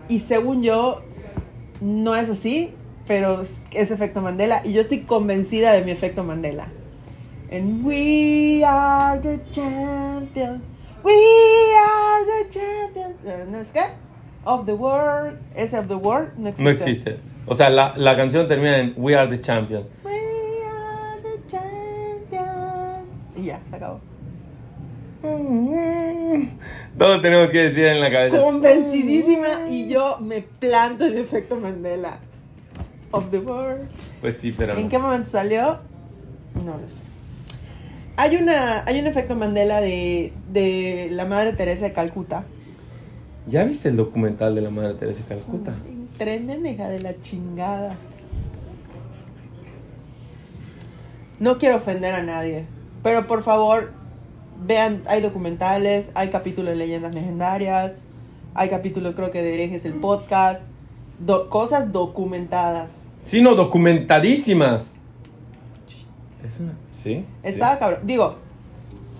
Y 0.09 0.19
según 0.19 0.63
yo, 0.63 1.03
no 1.81 2.15
es 2.15 2.29
así, 2.29 2.73
pero 3.07 3.41
es, 3.41 3.65
efecto 3.71 4.21
Mandela. 4.21 4.61
Y 4.65 4.73
yo 4.73 4.81
estoy 4.81 5.01
convencida 5.01 5.71
de 5.73 5.83
mi 5.83 5.91
efecto 5.91 6.23
Mandela. 6.23 6.67
En 7.49 7.85
We 7.85 8.63
are 8.65 9.19
the 9.21 9.39
champions. 9.51 10.65
We 11.03 11.13
are 11.13 12.25
the 12.25 12.49
champions. 12.49 13.17
Eh, 13.25 13.45
¿No 13.49 13.57
es 13.57 13.71
qué? 13.71 13.85
Of 14.43 14.65
the 14.65 14.73
world. 14.73 15.39
Ese 15.55 15.77
of 15.77 15.87
the 15.87 15.95
world 15.95 16.31
no 16.37 16.49
existe. 16.49 16.63
No 16.63 16.69
existe. 16.69 17.19
O 17.45 17.55
sea, 17.55 17.69
la, 17.69 17.93
la 17.95 18.17
canción 18.17 18.47
termina 18.47 18.77
en 18.77 18.93
We 18.97 19.15
are 19.15 19.29
the 19.29 19.39
champion. 19.39 19.85
We 20.03 20.11
are 20.65 21.21
the 21.21 21.47
champions. 21.47 23.23
Y 23.37 23.43
ya, 23.43 23.61
se 23.69 23.75
acabó. 23.77 24.01
Todo 26.97 27.21
tenemos 27.21 27.49
que 27.49 27.63
decir 27.63 27.85
en 27.85 27.99
la 27.99 28.11
cabeza. 28.11 28.41
Convencidísima 28.41 29.69
y 29.69 29.87
yo 29.87 30.17
me 30.19 30.41
planto 30.41 31.05
en 31.05 31.17
efecto 31.17 31.55
Mandela. 31.57 32.19
Of 33.11 33.31
the 33.31 33.39
world. 33.39 33.87
Pues 34.21 34.37
sí, 34.37 34.51
pero 34.51 34.75
¿En 34.77 34.89
qué 34.89 34.97
momento 34.97 35.29
salió? 35.29 35.79
No 36.55 36.77
lo 36.77 36.89
sé. 36.89 37.03
Hay, 38.17 38.35
una, 38.35 38.83
hay 38.85 38.99
un 38.99 39.07
efecto 39.07 39.35
Mandela 39.35 39.79
de, 39.79 40.33
de 40.51 41.09
la 41.11 41.25
Madre 41.25 41.53
Teresa 41.53 41.85
de 41.85 41.93
Calcuta. 41.93 42.45
¿Ya 43.47 43.63
viste 43.63 43.89
el 43.89 43.95
documental 43.95 44.55
de 44.55 44.61
la 44.61 44.71
Madre 44.71 44.95
Teresa 44.95 45.21
de 45.21 45.25
Calcuta? 45.29 45.75
Tremenda 46.17 46.67
hija 46.67 46.89
de 46.89 46.99
la 46.99 47.15
chingada. 47.15 47.95
No 51.39 51.59
quiero 51.59 51.75
ofender 51.77 52.15
a 52.15 52.23
nadie, 52.23 52.65
pero 53.03 53.27
por 53.27 53.43
favor, 53.43 53.91
vean, 54.65 55.03
hay 55.07 55.21
documentales, 55.21 56.11
hay 56.15 56.29
capítulos 56.29 56.71
de 56.71 56.75
leyendas 56.77 57.13
legendarias, 57.13 58.03
hay 58.53 58.69
capítulos 58.69 59.13
creo 59.15 59.31
que 59.31 59.41
de 59.41 59.53
herejes 59.53 59.85
el 59.85 59.93
podcast, 59.95 60.63
do- 61.19 61.49
cosas 61.49 61.91
documentadas. 61.91 63.03
Sí, 63.19 63.41
no, 63.41 63.55
documentadísimas. 63.55 64.95
Es 66.45 66.59
una. 66.59 66.73
¿Sí? 66.91 67.25
Estaba 67.43 67.77
cabrón. 67.79 68.01
Digo, 68.03 68.35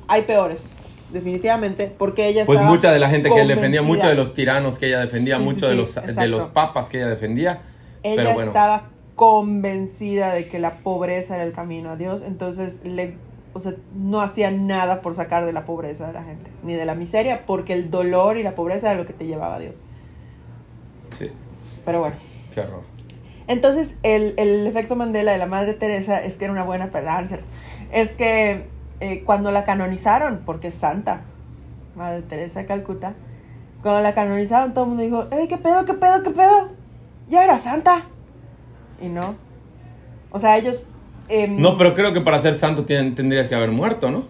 hay 0.07 0.21
peores, 0.23 0.73
definitivamente, 1.11 1.93
porque 1.97 2.27
ella 2.27 2.45
Pues 2.45 2.61
mucha 2.61 2.91
de 2.91 2.99
la 2.99 3.09
gente 3.09 3.29
que 3.29 3.35
defendía, 3.45 3.79
convencida. 3.81 3.83
mucho 3.83 4.07
de 4.07 4.15
los 4.15 4.33
tiranos 4.33 4.79
que 4.79 4.87
ella 4.87 4.99
defendía, 4.99 5.35
Sí, 5.37 5.41
sí, 5.43 5.45
mucho 5.49 5.67
de, 5.67 5.75
los, 5.75 5.95
de 5.95 6.27
los 6.27 6.47
papas 6.47 6.89
que 6.89 6.97
ella 6.97 7.07
defendía. 7.07 7.61
Ella 8.03 8.15
pero 8.23 8.33
bueno. 8.33 8.51
estaba 8.51 8.89
convencida 9.15 10.33
de 10.33 10.47
que 10.47 10.59
la 10.59 10.77
pobreza 10.77 11.35
era 11.35 11.43
el 11.43 11.51
camino 11.51 11.89
a 11.91 11.95
Dios, 11.97 12.21
entonces 12.25 12.81
le, 12.85 13.15
o 13.57 13.59
sea, 13.59 13.73
no 13.93 14.21
hacía 14.21 14.51
nada 14.51 15.01
por 15.01 15.15
sacar 15.15 15.45
de 15.45 15.53
la 15.53 15.65
pobreza 15.65 16.07
de 16.07 16.13
la 16.13 16.23
gente, 16.23 16.49
ni 16.63 16.73
de 16.73 16.85
la 16.85 16.95
miseria, 16.95 17.45
porque 17.45 17.73
el 17.73 17.91
dolor 17.91 18.37
y 18.37 18.43
la 18.43 18.55
pobreza 18.55 18.91
era 18.91 18.99
lo 18.99 19.05
que 19.05 19.13
te 19.13 19.25
llevaba 19.25 19.55
a 19.55 19.59
Dios. 19.59 19.75
Sí, 21.17 21.31
Pero 21.85 21.99
bueno. 21.99 22.15
qué 22.53 22.61
horror. 22.61 22.83
Entonces, 23.47 23.97
el, 24.03 24.33
el 24.37 24.67
efecto 24.67 24.95
Mandela 24.95 25.31
de 25.31 25.37
la 25.37 25.45
Madre 25.45 25.73
Teresa 25.73 26.23
es 26.23 26.37
que 26.37 26.45
era 26.45 26.51
una 26.51 26.63
buena 26.63 26.91
persona, 26.91 27.27
es 27.91 28.11
que 28.11 28.67
eh, 28.99 29.23
cuando 29.25 29.51
la 29.51 29.65
canonizaron, 29.65 30.41
porque 30.45 30.67
es 30.67 30.75
santa, 30.75 31.21
Madre 31.95 32.21
Teresa 32.21 32.59
de 32.59 32.65
Calcuta, 32.65 33.13
cuando 33.81 34.01
la 34.01 34.13
canonizaron 34.13 34.73
todo 34.73 34.83
el 34.83 34.89
mundo 34.89 35.03
dijo, 35.03 35.27
¡Ey, 35.31 35.47
qué 35.47 35.57
pedo, 35.57 35.85
qué 35.85 35.93
pedo, 35.93 36.23
qué 36.23 36.31
pedo! 36.31 36.69
Ya 37.29 37.43
era 37.43 37.57
santa. 37.57 38.03
Y 39.01 39.07
no. 39.07 39.35
O 40.31 40.39
sea, 40.39 40.57
ellos... 40.57 40.87
em, 41.29 41.59
No, 41.61 41.77
pero 41.77 41.93
creo 41.93 42.13
que 42.13 42.21
para 42.21 42.39
ser 42.41 42.53
santo 42.55 42.85
tendrías 42.85 43.49
que 43.49 43.55
haber 43.55 43.71
muerto, 43.71 44.09
¿no? 44.11 44.25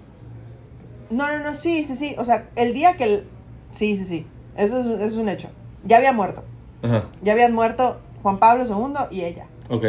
No, 1.10 1.28
no, 1.28 1.40
no, 1.44 1.56
sí, 1.56 1.84
sí, 1.86 1.96
sí. 1.96 2.16
O 2.18 2.26
sea, 2.26 2.50
el 2.56 2.74
día 2.74 2.98
que... 2.98 3.04
el- 3.06 3.24
Sí, 3.72 3.96
sí, 3.98 4.06
sí. 4.06 4.26
Eso 4.56 4.80
es, 4.80 4.86
eso 4.88 5.06
es 5.06 5.14
un 5.16 5.30
hecho. 5.30 5.50
Ya 5.86 5.98
había 5.98 6.12
muerto. 6.14 6.44
Ajá, 6.82 7.06
Ya 7.22 7.34
habían 7.34 7.54
muerto 7.54 8.00
Juan 8.24 8.38
Pablo 8.40 8.64
II 8.66 8.96
y 9.18 9.24
ella. 9.24 9.46
ok. 9.70 9.86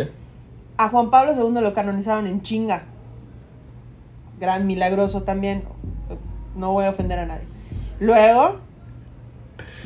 A 0.76 0.88
Juan 0.90 1.10
Pablo 1.10 1.32
II 1.34 1.60
lo 1.60 1.74
canonizaron 1.74 2.26
en 2.26 2.42
chinga. 2.42 2.84
gran 4.40 4.66
milagroso 4.66 5.22
también. 5.24 5.64
No 6.54 6.72
voy 6.72 6.84
a 6.84 6.90
ofender 6.90 7.18
a 7.18 7.26
nadie. 7.26 7.44
Luego, 7.98 8.60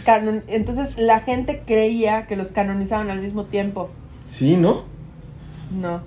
canon- 0.05 0.43
entonces 0.49 0.99
la 0.99 1.21
gente 1.21 1.63
creía 1.67 2.27
que 2.27 2.37
los 2.37 2.53
canonizaban 2.53 3.09
al 3.11 3.21
mismo 3.21 3.45
tiempo. 3.45 3.89
Sí, 4.25 4.57
¿no? 4.57 4.83
No. 5.71 6.03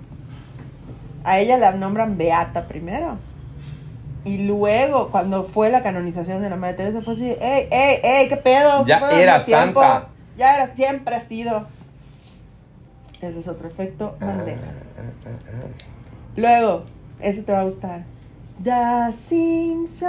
A 1.26 1.40
ella 1.40 1.58
la 1.58 1.72
nombran 1.72 2.16
Beata 2.16 2.68
primero. 2.68 3.18
Y 4.24 4.38
luego, 4.46 5.10
cuando 5.10 5.42
fue 5.44 5.70
la 5.70 5.82
canonización 5.82 6.40
de 6.40 6.48
la 6.50 6.56
Madre 6.56 6.74
Teresa, 6.74 7.00
fue 7.00 7.14
así, 7.14 7.30
¡ey, 7.40 7.66
ey, 7.70 7.98
ey! 8.02 8.28
¿Qué 8.28 8.36
pedo? 8.36 8.84
Ya 8.86 8.98
era 9.20 9.40
santa. 9.40 10.08
Ya 10.38 10.54
era, 10.54 10.68
siempre 10.68 11.16
ha 11.16 11.20
sido. 11.20 11.66
Ese 13.20 13.40
es 13.40 13.48
otro 13.48 13.66
efecto 13.68 14.16
Ah, 14.20 14.26
Mandela. 14.26 14.60
Luego, 16.36 16.84
ese 17.20 17.42
te 17.42 17.52
va 17.52 17.60
a 17.60 17.64
gustar. 17.64 18.04
The 18.62 19.12
Simpsons. 19.12 20.06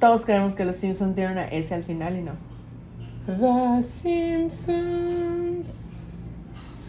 Todos 0.00 0.24
creemos 0.24 0.54
que 0.56 0.64
los 0.64 0.76
Simpsons 0.76 1.14
tienen 1.14 1.32
una 1.34 1.44
S 1.44 1.72
al 1.74 1.84
final 1.84 2.16
y 2.16 2.22
no. 2.22 2.32
The 3.26 3.82
Simpsons. 3.82 5.89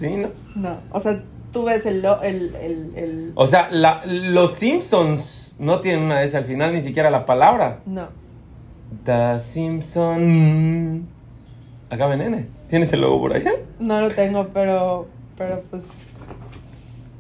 Sí, 0.02 0.16
¿no? 0.18 0.30
No. 0.56 0.78
O 0.92 1.00
sea, 1.00 1.22
tú 1.54 1.64
ves 1.66 1.86
el. 1.86 2.04
el, 2.24 2.56
el, 2.56 2.92
el- 2.96 3.32
O 3.36 3.48
sea, 3.48 3.70
la- 3.72 4.02
los 4.06 4.54
Simpsons 4.56 5.56
no 5.60 5.80
tienen 5.82 6.04
una 6.06 6.24
S 6.24 6.36
al 6.36 6.46
final, 6.46 6.74
ni 6.74 6.82
siquiera 6.82 7.10
la 7.10 7.26
palabra. 7.26 7.80
No. 7.86 8.08
The 9.06 9.40
Simpson. 9.40 11.08
Acá 11.90 12.08
ven, 12.08 12.20
nene. 12.20 12.48
¿Tienes 12.70 12.92
el 12.94 13.02
logo 13.02 13.20
por 13.22 13.34
allá? 13.36 13.52
No 13.80 14.02
lo 14.02 14.12
tengo, 14.16 14.48
pero. 14.54 15.08
Pero 15.38 15.62
pues. 15.70 15.86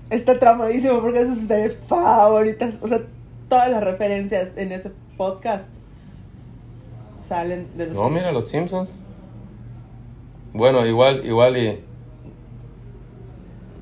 Está 0.09 0.37
traumadísimo 0.39 0.99
porque 1.01 1.21
es 1.21 1.29
de 1.29 1.35
sus 1.35 1.47
series 1.47 1.79
favoritas. 1.87 2.73
O 2.81 2.87
sea, 2.87 2.99
todas 3.47 3.69
las 3.69 3.83
referencias 3.83 4.49
en 4.57 4.71
ese 4.71 4.91
podcast 5.17 5.67
salen 7.19 7.67
de 7.77 7.87
los. 7.87 7.95
No, 7.95 8.09
mira, 8.09 8.31
los 8.31 8.49
Simpsons. 8.49 8.99
Bueno, 10.53 10.85
igual, 10.85 11.25
igual 11.25 11.57
y. 11.57 11.79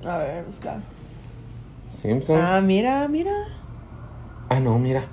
A 0.05 0.17
ver, 0.17 0.45
busca. 0.45 0.81
Simpsons. 1.91 2.39
Ah, 2.41 2.61
mira, 2.61 3.07
mira. 3.07 3.47
Ah, 4.49 4.59
no, 4.59 4.79
mira. 4.79 5.03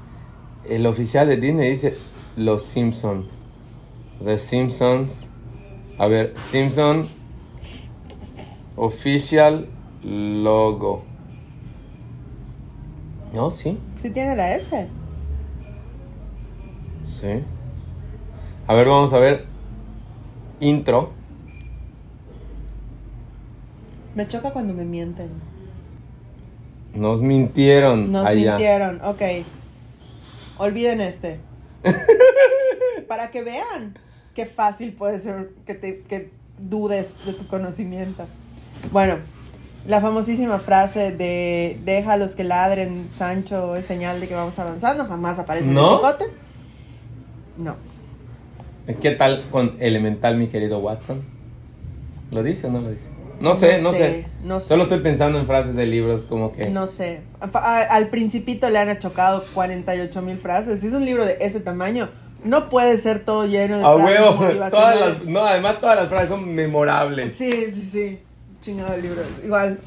El 0.69 0.87
oficial 0.87 1.29
de 1.29 1.37
Disney 1.37 1.71
dice 1.71 1.97
Los 2.37 2.65
Simpson. 2.65 3.27
The 4.25 4.39
Simpsons. 4.39 5.29
A 5.99 6.07
ver, 6.07 6.35
Simpson. 6.37 7.09
Official 8.77 9.69
logo. 10.03 11.05
No, 13.33 13.51
sí. 13.51 13.79
Sí 14.01 14.11
tiene 14.11 14.37
la 14.37 14.55
S. 14.55 14.89
Sí. 17.05 17.43
A 18.67 18.75
ver, 18.75 18.87
vamos 18.87 19.13
a 19.13 19.19
ver. 19.19 19.47
Intro. 20.61 21.16
Me 24.17 24.27
choca 24.27 24.51
cuando 24.51 24.73
me 24.75 24.85
mienten. 24.85 25.29
Nos 26.95 27.21
mintieron 27.21 28.11
Nos 28.11 28.27
allá. 28.27 28.53
mintieron, 28.53 29.01
ok. 29.05 29.23
Olviden 30.57 31.03
este. 31.03 31.39
Para 33.09 33.31
que 33.31 33.43
vean 33.43 33.99
qué 34.35 34.47
fácil 34.47 34.95
puede 34.95 35.21
ser 35.21 35.51
que, 35.67 35.75
te, 35.75 36.01
que 36.01 36.31
dudes 36.59 37.19
de 37.27 37.35
tu 37.35 37.47
conocimiento. 37.47 38.25
Bueno, 38.91 39.17
la 39.87 40.01
famosísima 40.01 40.59
frase 40.59 41.13
de 41.13 41.79
déjalos 41.85 42.35
que 42.35 42.45
ladren, 42.45 43.09
Sancho, 43.13 43.77
es 43.77 43.85
señal 43.85 44.19
de 44.19 44.29
que 44.29 44.35
vamos 44.35 44.59
avanzando, 44.59 45.05
jamás 45.07 45.39
aparece 45.39 45.69
en 45.69 45.75
¿No? 45.75 45.93
el 45.93 45.99
Quijote. 45.99 46.25
No. 47.59 47.77
¿Qué 49.01 49.11
tal 49.11 49.51
con 49.51 49.77
Elemental, 49.79 50.39
mi 50.39 50.47
querido 50.49 50.79
Watson? 50.79 51.23
¿Lo 52.31 52.43
dice 52.43 52.67
o 52.67 52.71
no 52.71 52.81
lo 52.81 52.91
dice? 52.91 53.16
No 53.41 53.57
sé, 53.59 53.81
no, 53.83 53.93
sé. 53.93 54.27
No 54.43 54.61
sé. 54.61 54.69
Solo 54.69 54.85
estoy 54.85 55.01
pensando 55.01 55.39
en 55.39 55.47
frases 55.47 55.75
de 55.75 55.87
libros 55.87 56.25
como 56.25 56.53
que... 56.53 56.71
No 56.71 56.87
sé. 56.87 57.21
A- 57.41 57.59
a- 57.59 57.83
al 57.83 58.09
principito 58.09 58.69
le 58.71 58.79
han 58.79 58.89
achocado 58.89 59.45
48 59.55 60.23
mil 60.23 60.39
frases. 60.39 60.81
Si 60.81 60.87
es 60.87 60.93
un 60.93 61.05
libro 61.05 61.25
de 61.25 61.37
este 61.41 61.61
tamaño, 61.61 62.09
no 62.45 62.69
puede 62.69 62.97
ser 62.99 63.21
todo 63.21 63.45
lleno 63.47 63.79
de 63.79 63.85
A 63.85 63.95
huevo, 63.95 64.25
todas 64.35 64.41
motivacionales. 64.41 65.01
las, 65.01 65.25
no, 65.25 65.45
además 65.45 65.81
todas 65.81 65.97
las 65.97 66.09
frases 66.09 66.29
son 66.31 66.55
memorables. 66.55 67.35
Sí, 67.35 67.51
sí, 67.73 67.83
sí. 67.91 68.19
Chingado 68.63 68.95
el 68.95 69.03
libro. 69.03 69.23
Igual, 69.45 69.81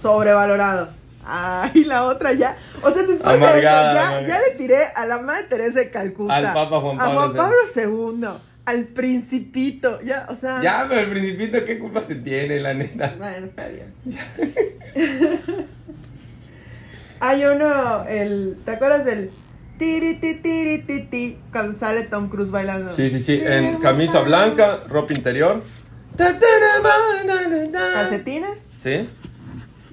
sobrevalorado. 0.00 0.88
Ay, 1.26 1.84
la 1.84 2.04
otra 2.04 2.32
ya. 2.34 2.56
O 2.82 2.90
sea, 2.90 3.02
después 3.02 3.34
Amargada, 3.36 3.94
de 3.94 4.18
eso, 4.18 4.28
ya, 4.28 4.28
ya 4.28 4.40
le 4.40 4.56
tiré 4.56 4.84
a 4.94 5.06
la 5.06 5.18
madre 5.20 5.44
Teresa 5.44 5.78
de 5.78 5.90
Calcuta. 5.90 6.34
Al 6.36 6.52
Papa 6.52 6.80
Juan 6.80 7.00
A 7.00 7.04
Pablo 7.06 7.20
Juan 7.20 7.30
II. 7.30 7.36
Pablo 7.38 7.56
II. 8.22 8.28
Al 8.64 8.84
Principito. 8.86 10.00
Ya, 10.00 10.26
o 10.30 10.36
sea. 10.36 10.62
Ya, 10.62 10.86
pero 10.88 11.00
el 11.00 11.10
principito, 11.10 11.64
¿qué 11.64 11.78
culpa 11.78 12.02
se 12.02 12.14
tiene, 12.14 12.60
la 12.60 12.74
neta? 12.74 13.14
Bueno, 13.18 13.46
está 13.46 13.68
bien. 13.68 13.92
Hay 17.20 17.44
uno, 17.44 18.04
el, 18.06 18.58
¿te 18.64 18.72
acuerdas 18.72 19.04
del 19.04 19.30
tiri 19.78 20.16
ti 20.16 20.34
tiri 20.36 20.82
ti 20.82 21.02
ti 21.02 21.38
cuando 21.52 21.72
sale 21.72 22.02
Tom 22.04 22.28
Cruise 22.28 22.50
bailando? 22.50 22.94
Sí, 22.94 23.08
sí, 23.10 23.20
sí, 23.20 23.40
en 23.42 23.78
camisa 23.78 24.20
blanca, 24.20 24.82
ropa 24.88 25.14
interior. 25.14 25.62
¿Calcetines? 27.72 28.68
¿Sí? 28.80 29.08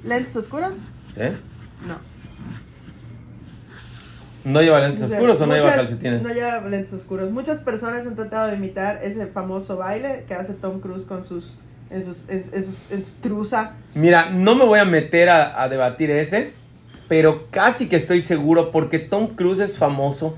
¿Lentes 0.03 0.35
oscuros? 0.35 0.73
¿Sí? 1.15 1.21
No. 1.87 2.10
¿No 4.43 4.61
lleva 4.61 4.79
lentes 4.79 5.01
oscuros 5.03 5.39
o 5.41 5.45
no 5.45 5.53
lleva 5.55 5.71
calcetines? 5.73 6.23
No 6.23 6.33
lleva 6.33 6.61
lentes 6.61 6.93
oscuros. 6.93 7.29
Muchas 7.31 7.59
personas 7.59 8.05
han 8.07 8.15
tratado 8.15 8.47
de 8.49 8.55
imitar 8.57 8.99
ese 9.03 9.27
famoso 9.27 9.77
baile 9.77 10.25
que 10.27 10.33
hace 10.33 10.53
Tom 10.53 10.79
Cruise 10.79 11.03
con 11.03 11.23
sus, 11.23 11.59
en, 11.89 12.03
sus, 12.03 12.27
en, 12.29 12.43
en 12.53 12.63
sus- 12.63 12.91
en 12.91 13.05
su 13.05 13.13
truza. 13.21 13.73
Mira, 13.93 14.29
no 14.31 14.55
me 14.55 14.65
voy 14.65 14.79
a 14.79 14.85
meter 14.85 15.29
a, 15.29 15.61
a 15.61 15.69
debatir 15.69 16.09
ese, 16.11 16.53
pero 17.07 17.47
casi 17.51 17.87
que 17.87 17.95
estoy 17.97 18.21
seguro 18.21 18.71
porque 18.71 18.97
Tom 18.99 19.35
Cruise 19.35 19.59
es 19.59 19.77
famoso 19.77 20.37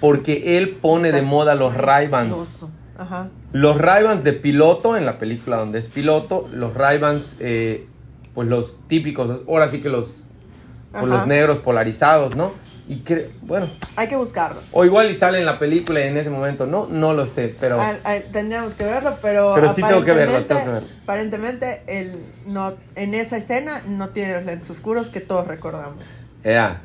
porque 0.00 0.58
él 0.58 0.70
pone 0.76 1.12
de 1.12 1.22
moda 1.22 1.54
los 1.54 1.74
Ray-Bans. 1.74 2.28
precioso. 2.34 2.70
Ajá. 2.98 3.28
Los 3.52 3.78
Ray-Bans 3.78 4.24
de 4.24 4.32
piloto, 4.32 4.96
en 4.96 5.06
la 5.06 5.18
película 5.18 5.56
donde 5.56 5.78
es 5.78 5.86
piloto, 5.88 6.48
los 6.52 6.74
Ray-Bans, 6.74 7.36
eh, 7.40 7.86
pues 8.34 8.48
los 8.48 8.78
típicos, 8.88 9.42
ahora 9.48 9.68
sí 9.68 9.80
que 9.80 9.88
los, 9.88 10.22
pues 10.92 11.04
los 11.04 11.26
negros 11.26 11.58
polarizados, 11.58 12.34
¿no? 12.36 12.52
Y 12.86 12.96
que, 12.96 13.30
bueno, 13.42 13.70
Hay 13.96 14.08
que 14.08 14.16
buscarlo. 14.16 14.60
o 14.72 14.84
igual 14.84 15.10
y 15.10 15.14
sale 15.14 15.38
en 15.38 15.46
la 15.46 15.58
película 15.58 16.00
y 16.04 16.08
en 16.08 16.18
ese 16.18 16.28
momento, 16.28 16.66
no, 16.66 16.86
no 16.86 17.14
lo 17.14 17.26
sé, 17.26 17.54
pero... 17.58 17.80
Al- 17.80 17.98
al- 18.04 18.24
tendríamos 18.24 18.74
que 18.74 18.84
verlo, 18.84 19.16
pero. 19.22 19.54
Pero 19.54 19.72
sí 19.72 19.82
tengo 19.82 20.04
que 20.04 20.12
verlo, 20.12 20.44
tengo 20.44 20.64
que 20.64 20.68
verlo. 20.70 20.88
Aparentemente, 21.02 21.82
él 21.86 22.18
no, 22.46 22.74
en 22.94 23.14
esa 23.14 23.38
escena 23.38 23.82
no 23.86 24.10
tiene 24.10 24.34
los 24.34 24.44
lentes 24.44 24.68
oscuros 24.68 25.08
que 25.08 25.20
todos 25.20 25.46
recordamos. 25.46 26.04
Ea. 26.42 26.82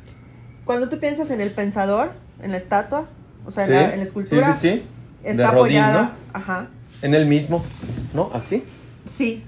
Cuando 0.63 0.87
tú 0.87 0.99
piensas 0.99 1.31
en 1.31 1.41
el 1.41 1.51
pensador, 1.51 2.11
en 2.41 2.51
la 2.51 2.57
estatua, 2.57 3.07
o 3.45 3.51
sea, 3.51 3.63
en, 3.63 3.69
Sí, 3.69 3.73
la, 3.75 3.91
en 3.93 3.99
la 3.99 4.05
escultura, 4.05 4.53
Sí, 4.53 4.69
sí, 4.69 4.83
está 5.23 5.43
de 5.43 5.47
Rodin, 5.51 5.77
apoyada. 5.79 6.01
¿no? 6.03 6.11
Ajá. 6.39 6.67
En 7.01 7.13
el 7.13 7.25
mismo, 7.25 7.65
¿no? 8.13 8.29
Así. 8.33 8.63
Sí. 9.05 9.43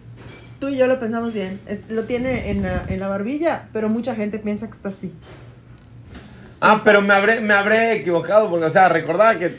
Tú 0.60 0.68
y 0.68 0.78
yo 0.78 0.88
lo 0.88 1.00
pensamos 1.00 1.32
bien. 1.34 1.62
Es- 1.66 1.90
lo 1.90 2.04
tiene 2.04 2.50
en 2.52 2.64
la, 2.64 2.84
en 2.90 3.00
la 3.00 3.08
barbilla, 3.08 3.70
pero 3.72 3.88
mucha 3.88 4.16
gente 4.16 4.38
piensa 4.38 4.68
que 4.68 4.74
está 4.74 4.90
así. 4.90 5.14
Ah, 6.62 6.80
pero 6.84 7.02
me 7.02 7.14
habré, 7.16 7.42
me 7.42 7.56
habré 7.56 7.96
equivocado 7.96 8.48
porque, 8.50 8.66
o 8.66 8.70
sea, 8.70 8.88
recordaba 8.88 9.38
que... 9.40 9.56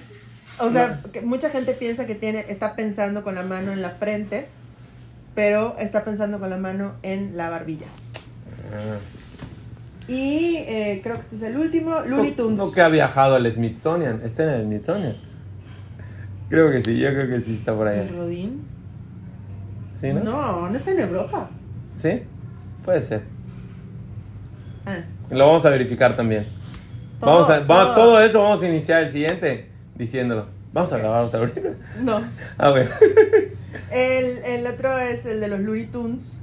O 0.61 0.71
sea, 0.71 1.01
que 1.13 1.21
mucha 1.21 1.51
gente 1.51 1.73
piensa 1.75 2.07
que 2.07 2.15
tiene, 2.15 2.45
está 2.49 2.77
pensando 2.77 3.25
con 3.25 3.35
la 3.35 3.43
mano 3.43 3.73
en 3.73 3.83
la 3.83 3.91
frente, 3.91 4.47
pero 5.35 5.75
está 5.81 6.05
pensando 6.05 6.39
con 6.39 6.49
la 6.49 6.59
mano 6.59 6.95
en 7.03 7.37
la 7.37 7.51
barbilla. 7.51 7.87
Y 10.07 10.57
eh, 10.59 11.01
creo 11.03 11.17
que 11.17 11.23
este 11.23 11.37
es 11.37 11.43
el 11.43 11.57
último, 11.57 12.01
Looney 12.07 12.33
Tunes. 12.33 12.57
No 12.57 12.71
que 12.71 12.81
ha 12.81 12.89
viajado 12.89 13.35
al 13.35 13.51
Smithsonian. 13.51 14.21
¿Está 14.25 14.45
en 14.45 14.51
el 14.51 14.63
Smithsonian? 14.67 15.17
Creo 16.49 16.71
que 16.71 16.83
sí, 16.83 16.99
yo 16.99 17.09
creo 17.11 17.29
que 17.29 17.41
sí 17.41 17.55
está 17.55 17.75
por 17.75 17.89
allá. 17.89 18.03
¿El 18.03 18.17
Rodín? 18.17 18.63
¿Sí, 20.01 20.13
no? 20.13 20.23
No, 20.23 20.71
no 20.71 20.77
está 20.77 20.93
en 20.93 21.01
Europa. 21.01 21.51
¿Sí? 21.97 22.23
Puede 22.85 23.03
ser. 23.03 23.23
Ah, 24.87 24.99
Lo 25.31 25.47
vamos 25.47 25.67
a 25.67 25.71
verificar 25.71 26.15
también. 26.15 26.62
Todo, 27.27 27.47
vamos 27.47 27.51
a, 27.51 27.67
todo. 27.67 27.95
todo 27.95 28.21
eso 28.21 28.43
vamos 28.43 28.63
a 28.63 28.69
iniciar 28.69 29.03
el 29.05 29.09
siguiente 29.09 29.69
diciéndolo. 29.97 30.47
Vamos 30.73 30.93
a 30.93 30.99
grabar 30.99 31.25
otra 31.25 31.41
ahorita. 31.41 31.61
No. 32.01 32.21
A 32.59 32.71
ver. 32.71 32.91
El, 33.91 34.39
el 34.45 34.67
otro 34.67 34.99
es 34.99 35.25
el 35.27 35.41
de 35.41 35.49
los 35.49 35.61
Looney 35.61 35.87
Tunes, 35.87 36.39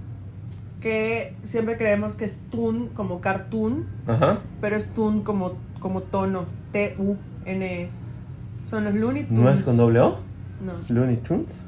que 0.82 1.36
siempre 1.44 1.78
creemos 1.78 2.16
que 2.16 2.26
es 2.26 2.42
Toon 2.52 2.90
como 2.90 3.22
cartoon, 3.22 3.88
Ajá. 4.08 4.40
pero 4.62 4.76
es 4.76 4.90
Toon 4.94 5.22
como, 5.24 5.54
como 5.80 6.02
tono, 6.02 6.46
T-U-N. 6.72 7.82
E. 7.82 7.90
Son 8.66 8.84
los 8.86 8.94
Looney 8.94 9.24
Tunes. 9.24 9.44
¿No 9.44 9.50
es 9.50 9.64
con 9.64 9.78
doble 9.78 10.00
O? 10.00 10.20
No. 10.64 10.74
Looney 10.94 11.18
Tunes. 11.18 11.64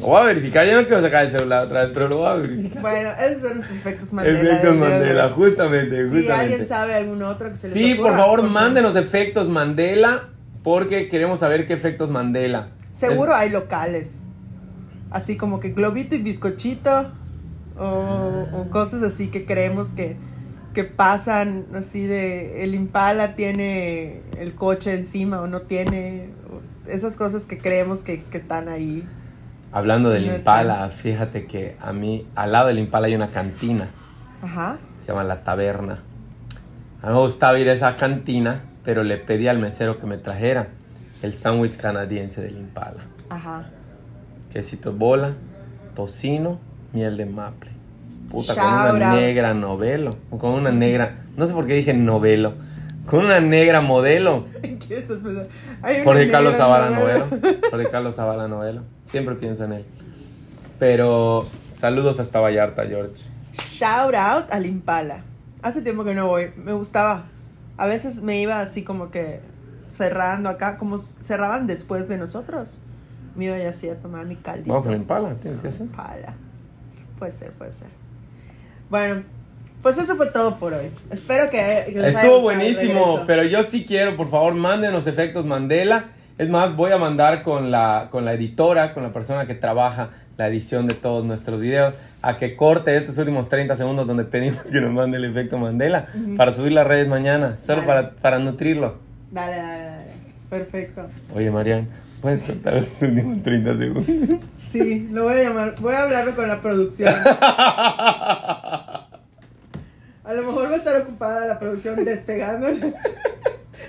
Lo 0.00 0.06
voy 0.06 0.22
a 0.22 0.24
verificar. 0.26 0.66
Yo 0.66 0.80
no 0.80 0.86
quiero 0.86 1.02
sacar 1.02 1.24
el 1.24 1.30
celular 1.30 1.64
otra 1.64 1.80
vez, 1.80 1.90
pero 1.92 2.08
lo 2.08 2.18
voy 2.18 2.26
a 2.28 2.34
verificar. 2.34 2.82
Bueno, 2.82 3.10
esos 3.20 3.42
son 3.42 3.56
nuestros 3.58 3.78
efectos 3.78 4.12
Mandela. 4.12 4.38
Efectos 4.40 4.76
Mandela, 4.76 5.28
justamente, 5.30 5.96
Si 5.96 6.02
justamente. 6.02 6.32
alguien 6.32 6.66
sabe 6.68 6.94
algún 6.94 7.22
otro 7.22 7.50
que 7.50 7.56
se 7.58 7.68
les 7.68 7.74
Sí, 7.74 7.94
por 7.94 8.16
favor, 8.16 8.40
porque 8.40 8.52
mándenos 8.52 8.96
efectos 8.96 9.48
Mandela 9.48 10.28
porque 10.62 11.08
queremos 11.08 11.40
saber 11.40 11.66
qué 11.66 11.74
efectos 11.74 12.10
Mandela. 12.10 12.68
Seguro 12.92 13.34
hay 13.34 13.50
locales. 13.50 14.24
Así 15.10 15.36
como 15.36 15.60
que 15.60 15.70
globito 15.70 16.14
y 16.14 16.18
bizcochito. 16.18 17.12
O, 17.78 18.46
o 18.52 18.70
cosas 18.70 19.02
así 19.02 19.28
que 19.28 19.44
creemos 19.46 19.90
que, 19.92 20.16
que 20.74 20.84
pasan. 20.84 21.66
Así 21.74 22.06
de. 22.06 22.62
El 22.62 22.74
Impala 22.74 23.34
tiene 23.36 24.20
el 24.38 24.54
coche 24.54 24.94
encima 24.94 25.40
o 25.40 25.46
no 25.46 25.62
tiene. 25.62 26.28
esas 26.86 27.16
cosas 27.16 27.44
que 27.44 27.58
creemos 27.58 28.02
que, 28.02 28.22
que 28.24 28.38
están 28.38 28.68
ahí. 28.68 29.04
Hablando 29.72 30.10
del 30.10 30.26
No 30.26 30.36
Impala, 30.36 30.88
fíjate 30.88 31.46
que 31.46 31.76
a 31.80 31.92
mí, 31.92 32.26
al 32.34 32.52
lado 32.52 32.68
del 32.68 32.78
Impala 32.78 33.06
hay 33.06 33.14
una 33.14 33.28
cantina. 33.28 33.88
Ajá. 34.42 34.78
Se 34.98 35.08
llama 35.08 35.24
La 35.24 35.44
Taberna. 35.44 36.00
A 37.02 37.06
mí 37.06 37.12
me 37.12 37.20
gustaba 37.20 37.58
ir 37.58 37.68
a 37.68 37.72
esa 37.72 37.96
cantina, 37.96 38.62
pero 38.84 39.04
le 39.04 39.16
pedí 39.16 39.48
al 39.48 39.58
mesero 39.58 40.00
que 40.00 40.06
me 40.06 40.18
trajera 40.18 40.68
el 41.22 41.34
sándwich 41.34 41.76
canadiense 41.76 42.40
del 42.42 42.56
Impala. 42.56 43.02
Ajá. 43.28 43.66
Quesito 44.52 44.92
bola, 44.92 45.34
tocino, 45.94 46.58
miel 46.92 47.16
de 47.16 47.26
maple. 47.26 47.70
Puta, 48.30 48.54
con 48.54 48.64
una 48.64 49.10
out. 49.10 49.20
negra 49.20 49.54
novelo. 49.54 50.10
o 50.30 50.38
Con 50.38 50.52
una 50.52 50.70
negra. 50.70 51.18
No 51.36 51.46
sé 51.46 51.52
por 51.52 51.66
qué 51.66 51.74
dije 51.74 51.94
novelo. 51.94 52.54
Con 53.10 53.24
una 53.24 53.40
negra 53.40 53.80
modelo. 53.80 54.46
¿Qué 54.62 54.98
estás 54.98 55.18
pensando? 55.18 55.48
Jorge 56.04 56.30
Carlos 56.30 56.56
Zavala 56.56 56.90
novelo. 56.90 57.26
Jorge 57.68 57.90
Carlos 57.90 58.14
Zavala 58.14 58.46
novelo. 58.46 58.82
Siempre 59.02 59.34
pienso 59.34 59.64
en 59.64 59.72
él. 59.72 59.84
Pero 60.78 61.44
saludos 61.68 62.20
hasta 62.20 62.38
Vallarta, 62.38 62.86
George. 62.86 63.24
Shout 63.54 64.14
out 64.14 64.44
al 64.52 64.64
Impala. 64.64 65.24
Hace 65.60 65.82
tiempo 65.82 66.04
que 66.04 66.14
no 66.14 66.28
voy. 66.28 66.52
Me 66.56 66.72
gustaba. 66.72 67.24
A 67.76 67.86
veces 67.86 68.22
me 68.22 68.40
iba 68.40 68.60
así 68.60 68.84
como 68.84 69.10
que 69.10 69.40
cerrando 69.88 70.48
acá, 70.48 70.78
como 70.78 70.98
cerraban 70.98 71.66
después 71.66 72.08
de 72.08 72.16
nosotros. 72.16 72.78
Me 73.34 73.46
iba 73.46 73.58
ya 73.58 73.70
así 73.70 73.88
a 73.88 73.96
tomar 73.96 74.24
mi 74.26 74.36
caldito. 74.36 74.70
Vamos 74.70 74.86
al 74.86 74.94
Impala, 74.94 75.34
tienes 75.34 75.60
que 75.60 75.68
hacer. 75.68 75.82
Impala. 75.82 76.34
Puede 77.18 77.32
ser, 77.32 77.50
puede 77.52 77.72
ser. 77.72 77.88
Bueno, 78.88 79.22
pues 79.82 79.98
eso 79.98 80.16
fue 80.16 80.26
todo 80.26 80.58
por 80.58 80.72
hoy. 80.74 80.90
Espero 81.10 81.50
que, 81.50 81.84
que 81.86 81.92
les 81.92 82.16
haya 82.16 82.20
Estuvo 82.20 82.36
el 82.36 82.56
buenísimo, 82.56 83.22
pero 83.26 83.44
yo 83.44 83.62
sí 83.62 83.84
quiero, 83.84 84.16
por 84.16 84.28
favor, 84.28 84.54
mándenos 84.54 85.06
efectos 85.06 85.44
Mandela. 85.46 86.10
Es 86.38 86.48
más, 86.48 86.74
voy 86.74 86.92
a 86.92 86.96
mandar 86.96 87.42
con 87.42 87.70
la, 87.70 88.08
con 88.10 88.24
la 88.24 88.32
editora, 88.32 88.94
con 88.94 89.02
la 89.02 89.12
persona 89.12 89.46
que 89.46 89.54
trabaja 89.54 90.10
la 90.38 90.48
edición 90.48 90.86
de 90.86 90.94
todos 90.94 91.22
nuestros 91.24 91.60
videos, 91.60 91.92
a 92.22 92.38
que 92.38 92.56
corte 92.56 92.96
estos 92.96 93.18
últimos 93.18 93.48
30 93.50 93.76
segundos 93.76 94.06
donde 94.06 94.24
pedimos 94.24 94.62
que 94.64 94.80
nos 94.80 94.90
mande 94.90 95.18
el 95.18 95.26
efecto 95.26 95.58
Mandela 95.58 96.06
Ujú. 96.14 96.36
para 96.36 96.54
subir 96.54 96.72
las 96.72 96.86
redes 96.86 97.08
mañana, 97.08 97.58
solo 97.60 97.82
para, 97.84 98.10
para 98.12 98.38
nutrirlo. 98.38 98.96
Dale, 99.30 99.56
dale, 99.56 99.84
dale. 99.84 100.10
Perfecto. 100.48 101.06
Oye, 101.34 101.50
Marian, 101.50 101.88
¿puedes 102.22 102.42
cortar 102.42 102.76
esos 102.78 103.02
últimos 103.02 103.42
30 103.42 103.78
segundos? 103.78 104.40
Sí, 104.60 105.08
lo 105.12 105.24
voy 105.24 105.34
a 105.34 105.42
llamar. 105.42 105.74
Voy 105.80 105.94
a 105.94 106.02
hablarlo 106.04 106.34
con 106.34 106.48
la 106.48 106.60
producción. 106.62 107.12
Va 110.70 110.74
a 110.74 110.78
estar 110.78 111.00
ocupada 111.00 111.46
la 111.46 111.58
producción 111.58 112.04
despegando 112.04 112.68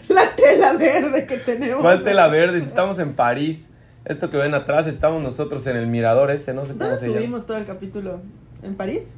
la 0.09 0.35
tela 0.35 0.73
verde 0.73 1.25
que 1.25 1.37
tenemos. 1.37 1.81
¿Cuál 1.81 2.03
tela 2.03 2.27
verde? 2.27 2.59
Si 2.59 2.65
estamos 2.65 2.97
en 2.99 3.13
París, 3.13 3.69
esto 4.05 4.29
que 4.29 4.37
ven 4.37 4.53
atrás, 4.53 4.87
estamos 4.87 5.21
nosotros 5.21 5.65
en 5.67 5.77
el 5.77 5.87
mirador 5.87 6.31
ese, 6.31 6.53
no 6.53 6.65
sé 6.65 6.73
cómo 6.73 6.85
¿Dónde 6.85 6.97
se 6.97 7.05
llama. 7.05 7.17
estuvimos 7.19 7.45
todo 7.45 7.57
el 7.57 7.65
capítulo? 7.65 8.21
¿En 8.63 8.75
París? 8.75 9.15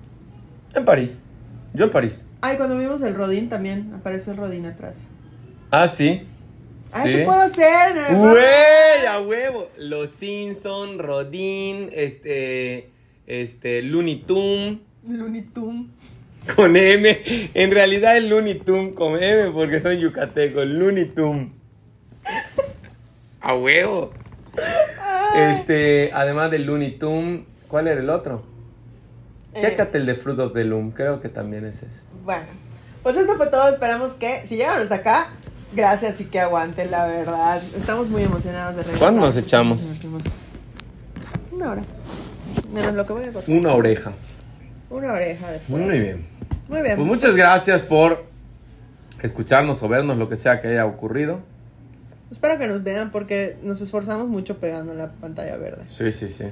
En 0.75 0.85
París. 0.85 1.21
Yo 1.73 1.85
en 1.85 1.91
París. 1.91 2.25
Ay, 2.41 2.57
cuando 2.57 2.77
vimos 2.77 3.01
el 3.03 3.15
Rodín 3.15 3.49
también, 3.49 3.93
apareció 3.95 4.33
el 4.33 4.37
Rodín 4.37 4.65
atrás. 4.65 5.07
Ah, 5.71 5.87
sí. 5.87 6.27
Ah, 6.91 7.03
Sí. 7.05 7.09
eso 7.13 7.25
puedo 7.25 7.41
hacer. 7.41 8.15
¡Güey! 8.15 9.05
¡A 9.09 9.19
huevo! 9.21 9.69
Los 9.77 10.11
Simpson, 10.11 10.99
Rodín, 10.99 11.89
este. 11.93 12.91
Este. 13.25 13.81
Looney 13.81 14.21
Tunes 14.23 14.79
Looney 15.07 15.41
Tunes. 15.41 15.87
Con 16.55 16.75
M. 16.75 17.21
En 17.53 17.71
realidad 17.71 18.17
es 18.17 18.23
Looney 18.25 18.55
Tunes 18.55 18.95
con 18.95 19.21
M 19.21 19.51
porque 19.51 19.81
son 19.81 19.97
yucatecos. 19.97 20.65
Looney 20.65 21.05
Tunes. 21.05 21.51
¡A 23.41 23.55
huevo! 23.55 24.11
Ay. 25.01 25.55
Este. 25.55 26.11
Además 26.13 26.51
del 26.51 26.65
Looney 26.65 26.91
Tunes, 26.91 27.41
¿cuál 27.67 27.87
era 27.87 27.99
el 27.99 28.09
otro? 28.09 28.43
Eh. 29.53 29.61
Chécate 29.61 29.97
el 29.97 30.05
de 30.05 30.15
Fruit 30.15 30.39
of 30.39 30.53
the 30.53 30.63
Loom, 30.63 30.91
creo 30.91 31.21
que 31.21 31.29
también 31.29 31.65
es 31.65 31.83
ese. 31.83 32.01
Bueno, 32.23 32.45
pues 33.03 33.15
esto 33.17 33.35
fue 33.35 33.47
todo. 33.47 33.69
Esperamos 33.69 34.13
que, 34.13 34.45
si 34.47 34.55
llegaron 34.55 34.83
hasta 34.83 34.95
acá, 34.95 35.27
gracias 35.73 36.21
y 36.21 36.25
que 36.25 36.39
aguanten, 36.39 36.89
la 36.89 37.05
verdad. 37.07 37.61
Estamos 37.77 38.09
muy 38.09 38.23
emocionados 38.23 38.75
de 38.75 38.83
regresar. 38.83 38.99
¿Cuándo 38.99 39.21
nos 39.21 39.35
echamos? 39.37 39.81
Una 41.51 41.71
hora. 41.71 41.83
Menos 42.73 42.93
lo 42.95 43.05
que 43.05 43.13
voy 43.13 43.23
a 43.25 43.33
cortar. 43.33 43.55
Una 43.55 43.73
oreja. 43.73 44.13
Una 44.89 45.13
oreja 45.13 45.51
de. 45.51 45.61
Muy 45.67 45.99
bien. 45.99 46.25
Muy 46.73 46.81
bien. 46.81 46.95
Pues 46.95 47.07
muchas 47.07 47.35
gracias 47.35 47.81
por 47.81 48.25
escucharnos 49.21 49.83
o 49.83 49.87
vernos, 49.87 50.17
lo 50.17 50.27
que 50.27 50.37
sea 50.37 50.59
que 50.59 50.69
haya 50.69 50.87
ocurrido. 50.87 51.39
Espero 52.31 52.57
que 52.57 52.65
nos 52.65 52.81
vean 52.81 53.11
porque 53.11 53.57
nos 53.61 53.79
esforzamos 53.81 54.27
mucho 54.27 54.57
pegando 54.57 54.95
la 54.95 55.11
pantalla 55.11 55.55
verde. 55.57 55.83
Sí, 55.87 56.11
sí, 56.11 56.29
sí. 56.29 56.45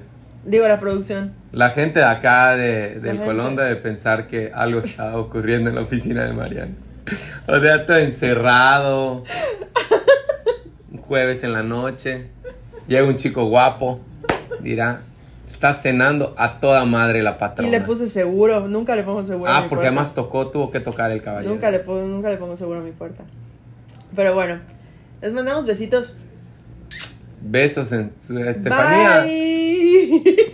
Digo, 0.46 0.68
la 0.68 0.80
producción. 0.80 1.34
La 1.52 1.72
gente 1.72 2.02
de 2.02 2.06
acá 2.06 2.56
de, 2.56 3.00
del. 3.00 3.20
Colón 3.20 3.56
debe 3.56 3.78
pensar 3.78 4.28
que 4.28 4.52
algo 4.54 4.82
está 4.82 5.18
ocurriendo 5.18 5.72
en 5.72 5.76
la 5.76 5.82
oficina 5.82 6.24
de 6.24 6.34
Mariano. 6.34 6.76
O 7.48 7.60
sea, 7.60 7.88
todo 7.88 7.98
encerrado. 7.98 9.24
Un 10.92 11.00
jueves 11.00 11.44
en 11.44 11.54
la 11.54 11.64
noche. 11.64 12.28
Llega 12.88 13.08
un 13.08 13.16
chico 13.16 13.46
guapo. 13.46 14.00
Dirá, 14.60 15.02
está 15.52 15.74
cenando 15.74 16.34
a 16.38 16.60
toda 16.60 16.86
madre 16.86 17.22
la 17.22 17.38
patrona. 17.38 17.68
Y 17.68 17.72
le 17.72 17.82
puse 17.82 18.08
seguro. 18.08 18.68
Nunca 18.68 18.96
le 18.96 19.04
pongo 19.04 19.24
seguro 19.26 19.52
a 19.52 19.58
ah, 19.58 19.62
mi 19.62 19.70
porque 19.70 19.84
puerta. 19.84 20.00
además 20.00 20.16
tocó, 20.16 20.48
tuvo 20.48 20.72
que 20.72 20.80
tocar 20.80 21.12
el 21.12 21.22
caballero. 21.22 21.54
Nunca 21.54 21.70
le, 21.72 21.80
pongo, 21.80 22.08
nunca 22.08 22.30
le 22.30 22.38
pongo 22.38 22.56
seguro 22.58 22.80
a 22.80 22.84
mi 22.84 22.92
puerta. 22.92 23.24
Pero 24.16 24.34
bueno, 24.34 24.60
les 25.22 25.34
mandamos 25.34 25.66
besitos. 25.66 26.16
Besos 27.42 27.92
en 27.92 28.12
Estefanía. 28.30 29.24
Bye. 29.24 30.48